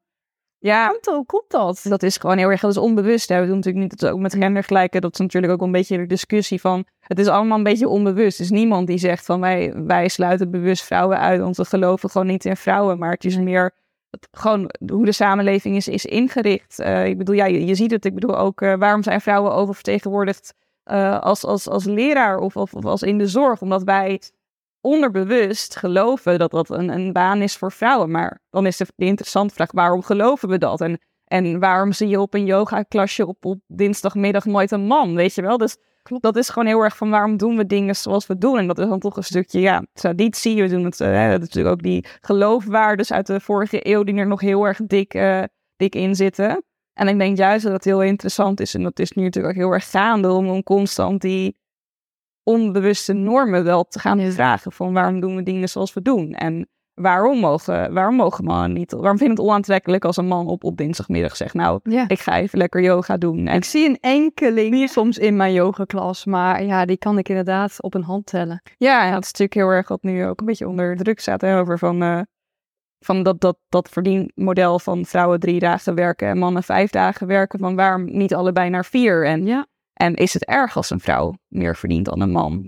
Ja, 0.58 0.88
komt, 0.88 1.06
hoe 1.06 1.26
komt 1.26 1.50
dat? 1.50 1.82
dat 1.84 2.04
is 2.04 2.18
gewoon 2.18 2.38
heel 2.38 2.50
erg, 2.50 2.62
dat 2.62 2.72
is 2.72 2.78
onbewust. 2.78 3.30
Hè. 3.30 3.40
We 3.40 3.46
doen 3.48 3.56
natuurlijk 3.56 3.84
niet 3.92 4.00
dat 4.00 4.12
ook 4.12 4.20
met 4.20 4.34
gendergelijkheid. 4.34 5.04
Dat 5.04 5.14
is 5.14 5.20
natuurlijk 5.20 5.54
ook 5.54 5.62
een 5.62 5.72
beetje 5.72 5.98
de 5.98 6.06
discussie 6.06 6.62
van, 6.62 6.86
het 7.00 7.20
is 7.20 7.28
allemaal 7.28 7.58
een 7.58 7.64
beetje 7.64 7.88
onbewust. 7.88 8.38
Er 8.38 8.44
is 8.44 8.50
niemand 8.52 8.88
die 8.88 8.98
zegt 8.98 9.26
van, 9.26 9.40
wij, 9.40 9.74
wij 9.76 10.08
sluiten 10.08 10.52
bewust 10.52 10.84
vrouwen 10.84 11.20
uit, 11.20 11.40
want 11.42 11.58
we 11.58 11.66
geloven 11.66 12.10
gewoon 12.10 12.28
niet 12.28 12.46
in 12.46 12.58
vrouwen. 12.58 12.98
Maar 12.98 13.12
het 13.12 13.26
is 13.26 13.38
meer 13.38 13.72
gewoon 14.32 14.72
hoe 14.92 15.06
de 15.06 15.12
samenleving 15.12 15.76
is, 15.76 15.88
is 15.88 16.06
ingericht. 16.06 16.80
Eh, 16.80 17.06
ik 17.06 17.18
bedoel, 17.18 17.36
ja, 17.36 17.46
je, 17.46 17.76
ziet 17.76 17.92
het. 17.92 18.06
Ik 18.06 18.14
bedoel 18.14 18.38
ook, 18.38 18.62
eh, 18.62 18.74
waarom 18.76 19.04
zijn 19.04 19.22
vrouwen 19.22 19.54
oververtegenwoordigd 19.54 20.54
eh, 20.84 21.20
als, 21.20 21.44
als, 21.46 21.68
als 21.68 21.86
leraar 21.86 22.38
of, 22.38 22.58
of, 22.58 22.86
als 22.86 23.02
in 23.02 23.18
de 23.18 23.28
zorg? 23.28 23.62
Omdat 23.62 23.84
wij 23.84 24.22
onderbewust 24.82 25.76
geloven 25.76 26.40
dat 26.40 26.52
dat 26.52 26.70
een, 26.70 26.90
een 26.90 27.14
baan 27.14 27.42
is 27.42 27.58
voor 27.58 27.72
vrouwen. 27.72 28.12
Maar 28.12 28.42
dan 28.50 28.66
is 28.66 28.78
de, 28.78 28.86
interessante 28.96 29.54
vraag, 29.54 29.72
waarom 29.72 30.02
geloven 30.02 30.50
we 30.50 30.58
dat? 30.58 30.82
En, 30.82 31.00
en 31.26 31.60
waarom 31.60 31.92
zie 31.92 32.08
je 32.08 32.22
op 32.22 32.34
een 32.34 32.46
yoga-klasje 32.46 33.28
op, 33.28 33.46
op 33.46 33.60
dinsdagmiddag 33.68 34.46
nooit 34.46 34.72
een 34.72 34.86
man, 34.86 35.16
weet 35.16 35.36
je 35.36 35.42
wel? 35.42 35.58
Dus 35.58 35.78
Klopt. 36.04 36.24
dat 36.24 36.36
is 36.36 36.50
gewoon 36.50 36.68
heel 36.68 36.82
erg 36.82 36.98
van 36.98 37.10
waarom 37.10 37.38
doen 37.38 37.58
we 37.58 37.66
dingen 37.66 37.96
zoals 37.96 38.28
we 38.28 38.38
doen? 38.38 38.58
En 38.58 38.68
dat 38.68 38.80
is 38.80 38.88
dan 38.88 39.00
toch 39.00 39.18
een 39.18 39.24
stukje, 39.24 39.60
ja, 39.60 39.86
traditie. 39.94 40.62
We 40.62 40.70
doen 40.70 40.86
het, 40.86 41.02
eh, 41.02 41.08
hè, 41.08 41.30
dat 41.30 41.42
is 41.42 41.48
natuurlijk 41.48 41.76
ook 41.76 41.84
die 41.84 42.06
geloofwaardes 42.22 43.12
uit 43.12 43.28
de 43.28 43.40
vorige 43.40 43.88
eeuw 43.88 44.04
die 44.04 44.16
er 44.16 44.28
nog 44.28 44.42
heel 44.42 44.68
erg 44.68 44.80
dik, 44.86 45.14
eh, 45.14 45.44
dik 45.76 45.96
in 45.96 46.16
zitten. 46.16 46.64
En 46.94 47.08
ik 47.08 47.18
denk 47.18 47.38
juist 47.38 47.64
dat 47.64 47.74
het 47.74 47.84
heel 47.84 48.04
interessant 48.04 48.60
is. 48.60 48.74
En 48.74 48.84
dat 48.84 49.00
is 49.00 49.12
nu 49.12 49.24
natuurlijk 49.24 49.54
ook 49.54 49.62
heel 49.62 49.74
erg 49.74 49.90
gaande 49.90 50.32
om, 50.32 50.50
om 50.50 50.64
constant 50.64 51.22
die 51.22 51.58
onbewuste 52.44 53.14
normen 53.14 53.64
wel 53.64 53.84
te 53.84 54.00
gaan 54.00 54.32
vragen. 54.32 54.72
Van 54.72 54.94
waarom 54.94 55.20
doen 55.20 55.36
we 55.36 55.44
dingen 55.44 55.70
zoals 55.70 55.94
we 55.94 56.02
doen? 56.02 56.34
En 56.34 56.70
waarom 57.02 57.40
mogen, 57.40 57.94
waarom 57.94 58.16
mogen 58.16 58.44
mannen 58.44 58.74
niet? 58.74 58.92
Waarom 58.92 59.18
vind 59.18 59.30
je 59.32 59.36
het 59.36 59.46
onaantrekkelijk 59.46 60.06
als 60.06 60.18
een 60.18 60.26
man 60.28 60.48
op, 60.48 60.64
op 60.64 60.78
dinsdagmiddag 60.78 61.36
zegt... 61.36 61.54
Nou, 61.54 61.80
Ja. 61.84 62.06
ik 62.08 62.20
ga 62.20 62.38
even 62.38 62.58
lekker 62.58 62.82
yoga 62.82 63.18
doen. 63.18 63.48
En 63.48 63.56
Ik 63.56 63.64
zie 63.64 63.90
een 63.90 63.98
enkeling 64.02 64.90
soms 64.90 65.18
in 65.18 65.36
mijn 65.36 65.54
yogaklas, 65.54 66.26
maar 66.26 66.64
ja, 66.64 66.86
die 66.86 66.98
kan 66.98 67.18
ik 67.18 67.30
inderdaad 67.30 67.82
op 67.82 67.94
een 67.94 68.04
hand 68.04 68.26
tellen. 68.26 68.62
Ja, 68.78 69.06
ja, 69.06 69.14
het 69.14 69.24
is 69.24 69.32
natuurlijk 69.32 69.54
heel 69.54 69.70
erg 69.70 69.88
wat 69.88 70.04
nu 70.04 70.26
ook 70.26 70.40
een 70.40 70.46
beetje 70.46 70.68
onder 70.68 70.96
druk 70.96 71.20
staat 71.20 71.42
hè, 71.42 71.60
over 71.60 71.80
van, 71.80 72.02
eh, 72.04 72.20
van 73.00 73.24
dat, 73.24 73.40
dat, 73.42 73.58
dat 73.70 73.90
verdienmodel 73.90 74.80
van 74.80 75.06
vrouwen 75.06 75.40
drie 75.40 75.60
dagen 75.60 75.96
werken 75.96 76.28
en 76.28 76.38
mannen 76.38 76.64
vijf 76.64 76.92
dagen 76.92 77.28
werken. 77.28 77.60
Van 77.60 77.76
waarom 77.76 78.06
niet 78.18 78.34
allebei 78.34 78.70
naar 78.70 78.86
vier? 78.86 79.26
En, 79.26 79.46
Ja. 79.46 79.66
En 80.02 80.14
is 80.16 80.34
het 80.34 80.46
erg 80.46 80.76
als 80.76 80.90
een 80.90 81.00
vrouw 81.00 81.34
meer 81.48 81.76
verdient 81.76 82.06
dan 82.06 82.22
een 82.22 82.32
man? 82.32 82.66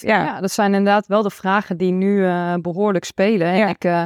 Ja. 0.00 0.24
ja, 0.24 0.40
dat 0.40 0.50
zijn 0.50 0.74
inderdaad 0.74 1.06
wel 1.06 1.22
de 1.22 1.30
vragen 1.30 1.76
die 1.76 1.92
nu 1.92 2.16
uh, 2.18 2.54
behoorlijk 2.54 3.04
spelen. 3.04 3.46
En 3.46 3.56
Ja. 3.56 3.68
ik, 3.68 3.84
eh, 3.84 4.04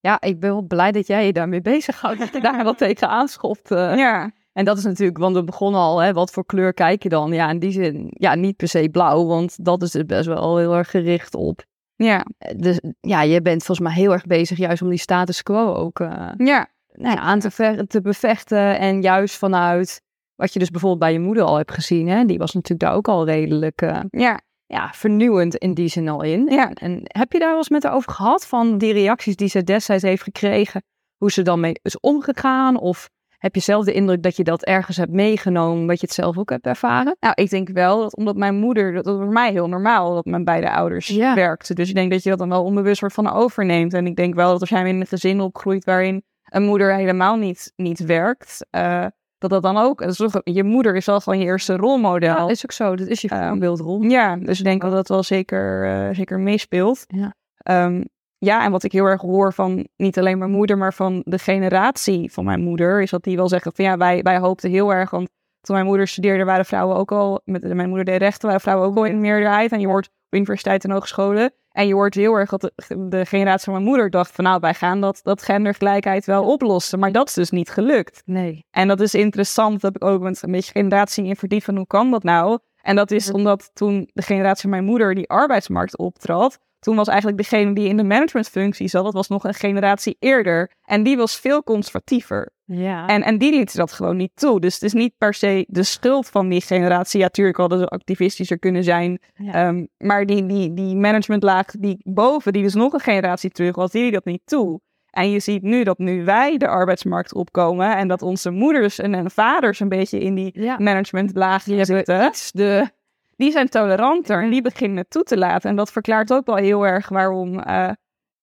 ja, 0.00 0.20
ik 0.20 0.40
ben 0.40 0.50
wel 0.50 0.62
blij 0.62 0.92
dat 0.92 1.06
jij 1.06 1.26
je 1.26 1.32
daarmee 1.32 1.60
bezighoudt. 1.72 2.18
Dat 2.18 2.32
je 2.32 2.40
daar 2.40 2.64
wat 2.64 2.78
tegen 2.78 3.08
aanschopt. 3.08 3.70
eh. 3.70 3.96
Ja, 3.96 4.30
En 4.52 4.64
dat 4.64 4.78
is 4.78 4.84
natuurlijk, 4.84 5.18
want 5.18 5.36
we 5.36 5.44
begonnen 5.44 5.80
al, 5.80 5.98
hè, 5.98 6.12
wat 6.12 6.30
voor 6.30 6.46
kleur 6.46 6.74
kijk 6.74 7.02
je 7.02 7.08
dan? 7.08 7.32
Ja, 7.32 7.50
in 7.50 7.58
die 7.58 7.70
zin, 7.72 8.06
ja, 8.10 8.34
niet 8.34 8.56
per 8.56 8.68
se 8.68 8.88
blauw, 8.92 9.26
want 9.26 9.64
dat 9.64 9.82
is 9.82 9.92
het 9.92 10.06
best 10.06 10.26
wel 10.26 10.56
heel 10.56 10.74
erg 10.76 10.90
gericht 10.90 11.34
op. 11.34 11.64
ja, 11.96 12.24
Eh, 12.38 12.54
Dus 12.58 12.80
ja, 13.00 13.22
je 13.22 13.42
bent 13.42 13.64
volgens 13.64 13.88
mij 13.88 13.96
heel 13.96 14.12
erg 14.12 14.26
bezig 14.26 14.58
juist 14.58 14.82
om 14.82 14.88
die 14.88 14.98
status 14.98 15.42
quo 15.42 15.74
ook 15.74 16.00
eh, 16.00 16.30
ja. 16.36 16.66
nou 16.92 17.14
ja, 17.14 17.20
aan 17.20 17.38
te, 17.38 17.50
ver- 17.50 17.86
te 17.86 18.00
bevechten. 18.00 18.78
En 18.78 19.02
juist 19.02 19.36
vanuit 19.36 20.02
wat 20.38 20.52
je 20.52 20.58
dus 20.58 20.70
bijvoorbeeld 20.70 21.00
bij 21.00 21.12
je 21.12 21.18
moeder 21.20 21.42
al 21.44 21.56
hebt 21.56 21.72
gezien, 21.72 22.08
hè, 22.08 22.24
die 22.24 22.38
was 22.38 22.52
natuurlijk 22.52 22.80
daar 22.80 22.94
ook 22.94 23.08
al 23.08 23.24
redelijk 23.24 23.82
eh, 23.82 24.00
Ja, 24.10 24.40
ja, 24.66 24.90
vernieuwend 24.94 25.54
in 25.56 25.74
die 25.74 25.88
zin 25.88 26.08
al 26.08 26.22
in. 26.22 26.46
Ja. 26.50 26.70
En 26.72 27.00
heb 27.04 27.32
je 27.32 27.38
daar 27.38 27.48
wel 27.48 27.56
eens 27.56 27.68
met 27.68 27.82
haar 27.82 27.94
over 27.94 28.12
gehad 28.12 28.46
van 28.46 28.78
die 28.78 28.92
reacties 28.92 29.36
die 29.36 29.48
ze 29.48 29.64
destijds 29.64 30.02
heeft 30.02 30.22
gekregen, 30.22 30.82
hoe 31.16 31.30
ze 31.30 31.42
dan 31.42 31.60
mee 31.60 31.78
is 31.82 32.00
omgegaan? 32.00 32.78
Of 32.78 33.08
heb 33.38 33.54
je 33.54 33.60
zelf 33.60 33.84
de 33.84 33.92
indruk 33.92 34.22
dat 34.22 34.36
je 34.36 34.44
dat 34.44 34.64
ergens 34.64 34.96
hebt 34.96 35.12
meegenomen, 35.12 35.86
dat 35.86 36.00
je 36.00 36.06
het 36.06 36.14
zelf 36.14 36.38
ook 36.38 36.50
hebt 36.50 36.66
ervaren? 36.66 37.16
nou, 37.20 37.32
ik 37.36 37.50
denk 37.50 37.68
wel 37.68 38.00
dat 38.00 38.16
omdat 38.16 38.36
mijn 38.36 38.54
moeder, 38.54 38.92
dat 38.92 39.04
was 39.04 39.16
voor 39.16 39.32
mij 39.32 39.50
heel 39.52 39.68
normaal 39.68 40.14
dat 40.14 40.24
mijn 40.24 40.44
beide 40.44 40.70
ouders 40.70 41.08
Ja. 41.08 41.34
werkten. 41.34 41.74
Dus 41.74 41.88
ik 41.88 41.94
denk 41.94 42.10
dat 42.10 42.22
je 42.22 42.30
dat 42.30 42.38
dan 42.38 42.48
wel 42.48 42.64
onbewust 42.64 43.00
wordt 43.00 43.14
van 43.14 43.30
overneemt. 43.32 43.94
En 43.94 44.06
ik 44.06 44.16
denk 44.16 44.34
wel 44.34 44.50
dat 44.50 44.60
als 44.60 44.68
jij 44.70 44.88
in 44.88 45.00
een 45.00 45.06
gezin 45.06 45.40
opgroeit 45.40 45.84
waarin 45.84 46.22
een 46.44 46.62
moeder 46.64 46.94
helemaal 46.94 47.36
niet, 47.36 47.72
niet 47.76 47.98
werkt, 48.04 48.66
eh, 48.70 49.06
dat 49.38 49.50
dat 49.50 49.62
dan 49.62 49.76
ook, 49.76 50.02
toch- 50.02 50.40
je 50.44 50.64
moeder 50.64 50.96
is 50.96 51.06
wel 51.06 51.20
gewoon 51.20 51.38
je 51.38 51.44
eerste 51.44 51.76
rolmodel. 51.76 52.36
Ja, 52.36 52.48
is 52.48 52.64
ook 52.64 52.72
zo. 52.72 52.96
Dat 52.96 53.06
is 53.06 53.20
je 53.20 53.28
Ehm, 53.28 53.48
voorbeeldrol. 53.48 54.02
Ja, 54.02 54.36
dus 54.36 54.58
ik 54.58 54.64
denk 54.64 54.80
dat 54.82 54.92
dat 54.92 55.08
wel 55.08 55.22
zeker, 55.22 55.84
eh, 55.84 56.14
zeker 56.14 56.38
meespeelt. 56.38 57.04
Ja. 57.06 57.34
Ehm, 57.58 58.02
ja, 58.38 58.64
en 58.64 58.70
wat 58.70 58.82
ik 58.82 58.92
heel 58.92 59.04
erg 59.04 59.20
hoor 59.20 59.52
van 59.52 59.88
niet 59.96 60.18
alleen 60.18 60.38
mijn 60.38 60.50
moeder, 60.50 60.78
maar 60.78 60.94
van 60.94 61.22
de 61.24 61.38
generatie 61.38 62.32
van 62.32 62.44
mijn 62.44 62.60
moeder, 62.60 63.02
is 63.02 63.10
dat 63.10 63.22
die 63.22 63.36
wel 63.36 63.48
zeggen 63.48 63.72
van 63.74 63.84
ja, 63.84 63.96
wij, 63.96 64.22
wij 64.22 64.38
hoopten 64.38 64.70
heel 64.70 64.92
erg, 64.92 65.10
want 65.10 65.28
toen 65.60 65.74
mijn 65.74 65.88
moeder 65.88 66.08
studeerde 66.08 66.44
waren 66.44 66.64
vrouwen 66.64 66.96
ook 66.96 67.12
al, 67.12 67.40
met, 67.44 67.74
mijn 67.74 67.88
moeder 67.88 68.04
deed 68.04 68.18
rechten, 68.20 68.46
waren 68.46 68.60
vrouwen 68.60 68.86
ook 68.88 68.96
al 68.96 69.04
in 69.04 69.14
de 69.14 69.20
meerderheid. 69.20 69.72
En 69.72 69.80
je 69.80 69.86
hoort 69.86 70.06
op 70.06 70.34
universiteiten 70.38 70.88
en 70.88 70.94
hogescholen. 70.94 71.52
En 71.78 71.86
je 71.86 71.94
hoort 71.94 72.14
heel 72.14 72.34
erg 72.34 72.50
dat 72.50 72.60
de, 72.60 72.72
de 73.08 73.26
generatie 73.26 73.64
van 73.64 73.72
mijn 73.72 73.84
moeder 73.84 74.10
dacht 74.10 74.34
van 74.34 74.44
nou, 74.44 74.60
wij 74.60 74.74
gaan 74.74 75.00
dat, 75.00 75.20
dat 75.22 75.42
gendergelijkheid 75.42 76.24
wel 76.26 76.44
oplossen. 76.44 76.98
Maar 76.98 77.12
dat 77.12 77.28
is 77.28 77.34
dus 77.34 77.50
niet 77.50 77.70
gelukt. 77.70 78.22
Nee. 78.24 78.64
En 78.70 78.88
dat 78.88 79.00
is 79.00 79.14
interessant, 79.14 79.72
dat 79.72 79.92
heb 79.92 80.02
ik 80.02 80.08
ook 80.08 80.20
met 80.20 80.42
een 80.42 80.50
beetje 80.50 80.72
generatie 80.72 81.24
in 81.24 81.36
verdiept 81.36 81.64
van 81.64 81.76
hoe 81.76 81.86
kan 81.86 82.10
dat 82.10 82.22
nou? 82.22 82.58
En 82.82 82.96
dat 82.96 83.10
is 83.10 83.30
omdat 83.30 83.70
toen 83.74 84.10
de 84.12 84.22
generatie 84.22 84.60
van 84.60 84.70
mijn 84.70 84.84
moeder 84.84 85.14
die 85.14 85.28
arbeidsmarkt 85.28 85.98
optrad, 85.98 86.58
toen 86.78 86.96
was 86.96 87.08
eigenlijk 87.08 87.38
degene 87.38 87.74
die 87.74 87.88
in 87.88 87.96
de 87.96 88.04
managementfunctie 88.04 88.88
zat, 88.88 89.04
dat 89.04 89.12
was 89.12 89.28
nog 89.28 89.44
een 89.44 89.54
generatie 89.54 90.16
eerder. 90.18 90.70
En 90.84 91.02
die 91.02 91.16
was 91.16 91.36
veel 91.36 91.62
conservatiever. 91.62 92.52
Ja. 92.64 93.06
En, 93.06 93.22
en 93.22 93.38
die 93.38 93.52
liet 93.52 93.76
dat 93.76 93.92
gewoon 93.92 94.16
niet 94.16 94.30
toe. 94.34 94.60
Dus 94.60 94.74
het 94.74 94.82
is 94.82 94.92
niet 94.92 95.14
per 95.18 95.34
se 95.34 95.64
de 95.68 95.82
schuld 95.82 96.28
van 96.28 96.48
die 96.48 96.60
generatie. 96.60 97.18
Ja, 97.18 97.24
natuurlijk 97.24 97.56
hadden 97.56 97.78
ze 97.78 97.88
activistischer 97.88 98.58
kunnen 98.58 98.84
zijn. 98.84 99.20
Ja. 99.34 99.52
Ehm, 99.52 99.86
maar 99.98 100.26
die, 100.26 100.46
die, 100.46 100.74
die 100.74 100.96
managementlaag 100.96 101.66
die 101.66 102.00
boven, 102.04 102.52
die 102.52 102.62
dus 102.62 102.74
nog 102.74 102.92
een 102.92 103.00
generatie 103.00 103.50
terug 103.50 103.76
was, 103.76 103.90
die 103.90 104.02
liet 104.02 104.12
dat 104.12 104.24
niet 104.24 104.42
toe. 104.44 104.80
En 105.10 105.30
je 105.30 105.40
ziet 105.40 105.62
nu 105.62 105.84
dat 105.84 105.98
nu 105.98 106.24
wij 106.24 106.56
de 106.56 106.68
arbeidsmarkt 106.68 107.34
opkomen 107.34 107.96
en 107.96 108.08
dat 108.08 108.22
onze 108.22 108.50
moeders 108.50 108.98
en, 108.98 109.14
en 109.14 109.30
vaders 109.30 109.80
een 109.80 109.88
beetje 109.88 110.18
in 110.18 110.34
die 110.34 110.62
ja. 110.62 110.76
managementlaag 110.78 111.62
zitten. 111.62 112.32
de... 112.52 112.90
Die 113.38 113.50
zijn 113.50 113.68
toleranter 113.68 114.42
en 114.42 114.50
die 114.50 114.62
beginnen 114.62 114.98
het 114.98 115.10
toe 115.10 115.22
te 115.22 115.38
laten. 115.38 115.70
En 115.70 115.76
dat 115.76 115.92
verklaart 115.92 116.32
ook 116.32 116.46
wel 116.46 116.56
heel 116.56 116.86
erg 116.86 117.08
waarom 117.08 117.58
eh, 117.60 117.90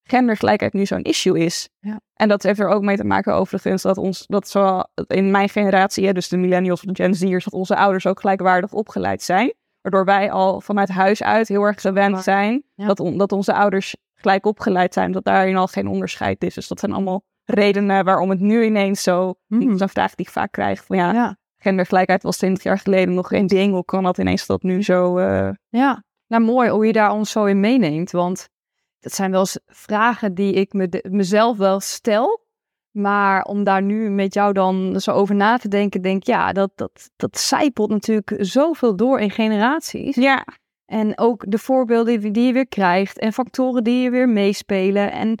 gendergelijkheid 0.02 0.72
nu 0.72 0.86
zo'n 0.86 1.02
issue 1.02 1.38
is. 1.38 1.68
Ja. 1.78 2.00
En 2.14 2.28
dat 2.28 2.42
heeft 2.42 2.60
er 2.60 2.68
ook 2.68 2.82
mee 2.82 2.96
te 2.96 3.04
maken 3.04 3.34
overigens 3.34 3.82
dat 3.82 3.98
ons, 3.98 4.26
dat 4.26 4.48
zowel 4.48 4.88
in 5.06 5.30
mijn 5.30 5.48
generatie, 5.48 6.06
hè, 6.06 6.12
dus 6.12 6.28
de 6.28 6.36
millennials 6.36 6.80
of 6.84 6.92
de 6.92 7.02
Gen 7.02 7.14
Z'ers, 7.14 7.44
dat 7.44 7.52
onze 7.52 7.76
ouders 7.76 8.06
ook 8.06 8.20
gelijkwaardig 8.20 8.72
opgeleid 8.72 9.22
zijn. 9.22 9.54
Waardoor 9.80 10.04
wij 10.04 10.30
al 10.30 10.60
vanuit 10.60 10.88
huis 10.88 11.22
uit 11.22 11.48
heel 11.48 11.62
erg 11.62 11.80
gewend 11.80 12.22
zijn 12.22 12.62
Ja. 12.74 12.86
dat, 12.86 13.00
on- 13.00 13.18
dat 13.18 13.32
onze 13.32 13.54
ouders 13.54 13.96
gelijk 14.14 14.46
opgeleid 14.46 14.92
zijn. 14.94 15.12
Dat 15.12 15.24
daarin 15.24 15.56
al 15.56 15.66
geen 15.66 15.86
onderscheid 15.88 16.44
is. 16.44 16.54
Dus 16.54 16.68
dat 16.68 16.80
zijn 16.80 16.92
allemaal 16.92 17.24
redenen 17.44 18.04
waarom 18.04 18.30
het 18.30 18.40
nu 18.40 18.64
ineens 18.64 19.02
zo, 19.02 19.34
dat 19.48 19.62
is 19.62 19.80
een 19.80 19.88
vraag 19.88 20.14
die 20.14 20.26
ik 20.26 20.32
vaak 20.32 20.52
krijg, 20.52 20.84
van 20.84 20.96
ja, 20.96 21.12
Ja. 21.12 21.36
Gendergelijkheid 21.58 22.22
was 22.22 22.36
20 22.36 22.62
jaar 22.62 22.78
geleden 22.78 23.14
nog 23.14 23.28
geen 23.28 23.46
ding. 23.46 23.72
Hoe 23.72 23.84
kan 23.84 24.02
dat 24.02 24.18
ineens 24.18 24.46
dat 24.46 24.62
nu 24.62 24.82
zo... 24.82 25.18
eh, 25.18 25.48
Ja, 25.68 26.04
nou 26.26 26.42
mooi 26.42 26.70
hoe 26.70 26.86
je 26.86 26.92
daar 26.92 27.12
ons 27.12 27.30
zo 27.30 27.44
in 27.44 27.60
meeneemt. 27.60 28.10
Want 28.10 28.48
dat 29.00 29.12
zijn 29.12 29.30
wel 29.30 29.40
eens 29.40 29.58
vragen 29.66 30.34
die 30.34 30.52
ik 30.52 30.72
me 30.72 30.88
de- 30.88 31.06
mezelf 31.10 31.56
wel 31.56 31.80
stel. 31.80 32.44
Maar 32.90 33.42
om 33.42 33.64
daar 33.64 33.82
nu 33.82 34.10
met 34.10 34.34
jou 34.34 34.52
dan 34.52 35.00
zo 35.00 35.10
over 35.10 35.34
na 35.34 35.56
te 35.56 35.68
denken, 35.68 36.02
denk 36.02 36.16
ik, 36.16 36.26
ja, 36.26 36.52
dat, 36.52 36.70
dat, 36.74 37.10
dat 37.16 37.38
zijpelt 37.38 37.90
natuurlijk 37.90 38.34
zoveel 38.38 38.96
door 38.96 39.20
in 39.20 39.30
generaties. 39.30 40.14
Ja, 40.14 40.44
En 40.86 41.18
ook 41.18 41.44
de 41.48 41.58
voorbeelden 41.58 42.20
die- 42.20 42.30
die 42.30 42.46
je 42.46 42.52
weer 42.52 42.68
krijgt 42.68 43.18
en 43.18 43.32
factoren 43.32 43.84
die 43.84 44.02
je 44.02 44.10
weer 44.10 44.28
meespelen 44.28 45.12
en 45.12 45.36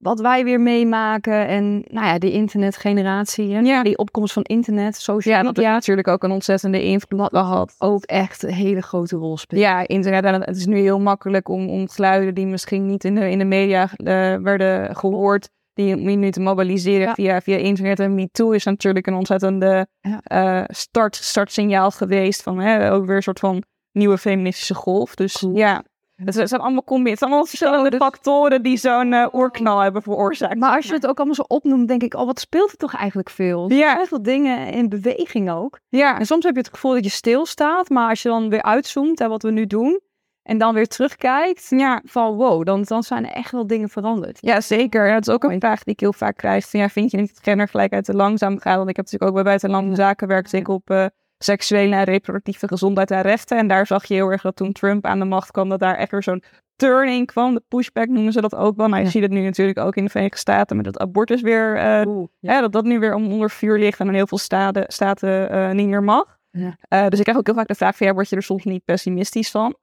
wat 0.00 0.20
wij 0.20 0.44
weer 0.44 0.60
meemaken. 0.60 1.46
En 1.46 1.84
nou 1.88 2.06
ja, 2.06 2.18
die 2.18 2.32
internetgeneratie, 2.32 3.54
hè? 3.54 3.60
Ja. 3.60 3.82
die 3.82 3.98
opkomst 3.98 4.32
van 4.32 4.42
internet, 4.42 4.96
social 4.96 5.34
ja 5.36 5.42
dat 5.42 5.56
media, 5.56 5.72
natuurlijk 5.72 6.08
ook 6.08 6.22
een 6.22 6.30
ontzettende 6.30 6.82
invloed 6.82 7.28
gehad. 7.30 7.74
ook 7.78 8.04
echt 8.04 8.42
een 8.42 8.52
hele 8.52 8.82
grote 8.82 9.16
rol 9.16 9.36
speelt. 9.36 9.60
Ja, 9.60 9.86
internet. 9.88 10.24
En 10.24 10.40
het 10.40 10.56
is 10.56 10.66
nu 10.66 10.78
heel 10.78 11.00
makkelijk 11.00 11.48
om, 11.48 11.68
om 11.68 11.88
geluiden 11.88 12.34
die 12.34 12.46
misschien 12.46 12.86
niet 12.86 13.04
in 13.04 13.14
de, 13.14 13.30
in 13.30 13.38
de 13.38 13.44
media 13.44 13.88
eh, 13.96 14.36
werden 14.36 14.96
gehoord, 14.96 15.48
die 15.72 15.96
nu 15.96 16.30
te 16.30 16.40
mobiliseren 16.40 17.06
Ja. 17.06 17.14
via, 17.14 17.40
via 17.40 17.56
internet. 17.56 18.00
En 18.00 18.14
MeToo 18.14 18.50
is 18.50 18.64
natuurlijk 18.64 19.06
een 19.06 19.14
ontzettende 19.14 19.86
eh, 20.22 20.62
start, 20.66 21.16
startsignaal 21.16 21.90
geweest 21.90 22.42
van 22.42 22.58
hè, 22.58 22.92
ook 22.92 23.06
weer 23.06 23.16
een 23.16 23.22
soort 23.22 23.38
van 23.38 23.62
nieuwe 23.92 24.18
feministische 24.18 24.74
golf. 24.74 25.14
Dus 25.14 25.46
ja, 25.52 25.84
het 26.24 26.48
zijn 26.48 26.60
allemaal 26.60 26.84
combi- 26.84 27.10
het 27.10 27.18
zijn 27.18 27.30
allemaal 27.30 27.48
verschillende 27.48 27.96
factoren 27.96 28.62
die 28.62 28.76
zo'n 28.76 29.12
eh, 29.12 29.26
oorknal 29.30 29.78
hebben 29.78 30.02
veroorzaakt. 30.02 30.58
Maar 30.58 30.76
als 30.76 30.86
je 30.86 30.92
het 30.92 31.06
ook 31.06 31.16
allemaal 31.16 31.34
zo 31.34 31.44
opnoemt, 31.46 31.88
denk 31.88 32.02
ik, 32.02 32.14
oh, 32.14 32.26
wat 32.26 32.40
speelt 32.40 32.70
er 32.70 32.76
toch 32.76 32.94
eigenlijk 32.94 33.30
veel? 33.30 33.72
Ja. 33.72 33.96
Heel 33.96 34.06
veel 34.06 34.22
dingen 34.22 34.72
in 34.72 34.88
beweging 34.88 35.50
ook. 35.50 35.78
Ja, 35.88 36.18
En 36.18 36.26
soms 36.26 36.44
heb 36.44 36.54
je 36.54 36.60
het 36.60 36.70
gevoel 36.70 36.92
dat 36.92 37.04
je 37.04 37.10
stilstaat, 37.10 37.88
maar 37.88 38.08
als 38.08 38.22
je 38.22 38.28
dan 38.28 38.48
weer 38.48 38.62
uitzoomt 38.62 39.20
en 39.20 39.28
wat 39.28 39.42
we 39.42 39.50
nu 39.50 39.66
doen, 39.66 40.00
en 40.42 40.58
dan 40.58 40.74
weer 40.74 40.86
terugkijkt, 40.86 41.66
ja. 41.68 42.00
van 42.04 42.34
wow, 42.34 42.64
dan, 42.64 42.82
dan 42.82 43.02
zijn 43.02 43.26
er 43.26 43.32
echt 43.32 43.50
wel 43.50 43.66
dingen 43.66 43.88
veranderd. 43.88 44.38
Ja, 44.40 44.60
zeker. 44.60 45.06
En 45.06 45.12
dat 45.12 45.28
is 45.28 45.34
ook 45.34 45.44
een 45.44 45.60
vraag 45.60 45.82
die 45.82 45.92
ik 45.92 46.00
heel 46.00 46.12
vaak 46.12 46.36
krijg. 46.36 46.68
Van, 46.68 46.80
ja, 46.80 46.88
vind 46.88 47.10
je 47.10 47.16
niet 47.16 47.34
dat 47.34 47.42
gendergelijkheid 47.42 48.04
te 48.04 48.14
langzaam 48.14 48.58
gaat? 48.58 48.76
Want 48.76 48.88
ik 48.88 48.96
heb 48.96 49.04
natuurlijk 49.04 49.30
ook 49.30 49.36
bij 49.36 49.44
Buitenlandse 49.44 49.94
Zaken 49.94 50.28
werkte 50.28 50.56
ik 50.56 50.68
op 50.68 50.90
eh, 50.90 51.06
seksuele 51.44 51.94
en 51.94 52.04
reproductieve 52.04 52.68
gezondheid 52.68 53.10
en 53.10 53.20
rechten. 53.22 53.58
En 53.58 53.66
daar 53.68 53.86
zag 53.86 54.04
je 54.04 54.14
heel 54.14 54.30
erg 54.30 54.42
dat 54.42 54.56
toen 54.56 54.72
Trump 54.72 55.06
aan 55.06 55.18
de 55.18 55.24
macht 55.24 55.50
kwam, 55.50 55.68
dat 55.68 55.78
daar 55.80 55.96
echt 55.96 56.10
weer 56.10 56.22
zo'n 56.22 56.42
turning 56.76 57.26
kwam. 57.26 57.54
De 57.54 57.62
pushback 57.68 58.08
noemen 58.08 58.32
ze 58.32 58.40
dat 58.40 58.54
ook 58.54 58.76
wel. 58.76 58.88
Maar 58.88 58.98
je 58.98 59.04
Ja. 59.04 59.10
ziet 59.10 59.22
het 59.22 59.30
nu 59.30 59.40
natuurlijk 59.44 59.78
ook 59.78 59.96
in 59.96 60.04
de 60.04 60.10
Verenigde 60.10 60.38
Staten 60.38 60.76
met 60.76 60.86
het 60.86 60.98
abortus 60.98 61.40
weer... 61.40 61.76
eh, 61.76 62.06
Oeh, 62.06 62.28
ja. 62.38 62.60
dat 62.60 62.72
dat 62.72 62.84
nu 62.84 62.98
weer 62.98 63.14
onder 63.14 63.50
vuur 63.50 63.78
ligt 63.78 64.00
en 64.00 64.06
in 64.06 64.14
heel 64.14 64.26
veel 64.26 64.38
staten, 64.38 64.84
staten 64.88 65.50
eh, 65.50 65.70
niet 65.70 65.88
meer 65.88 66.02
mag. 66.02 66.38
Ja. 66.50 66.76
Eh, 66.88 67.06
dus 67.08 67.18
ik 67.18 67.24
krijg 67.24 67.38
ook 67.38 67.46
heel 67.46 67.54
vaak 67.54 67.68
de 67.68 67.74
vraag 67.74 67.96
van, 67.96 68.06
ja, 68.06 68.12
word 68.12 68.28
je 68.28 68.36
er 68.36 68.42
soms 68.42 68.64
niet 68.64 68.84
pessimistisch 68.84 69.50
van? 69.50 69.76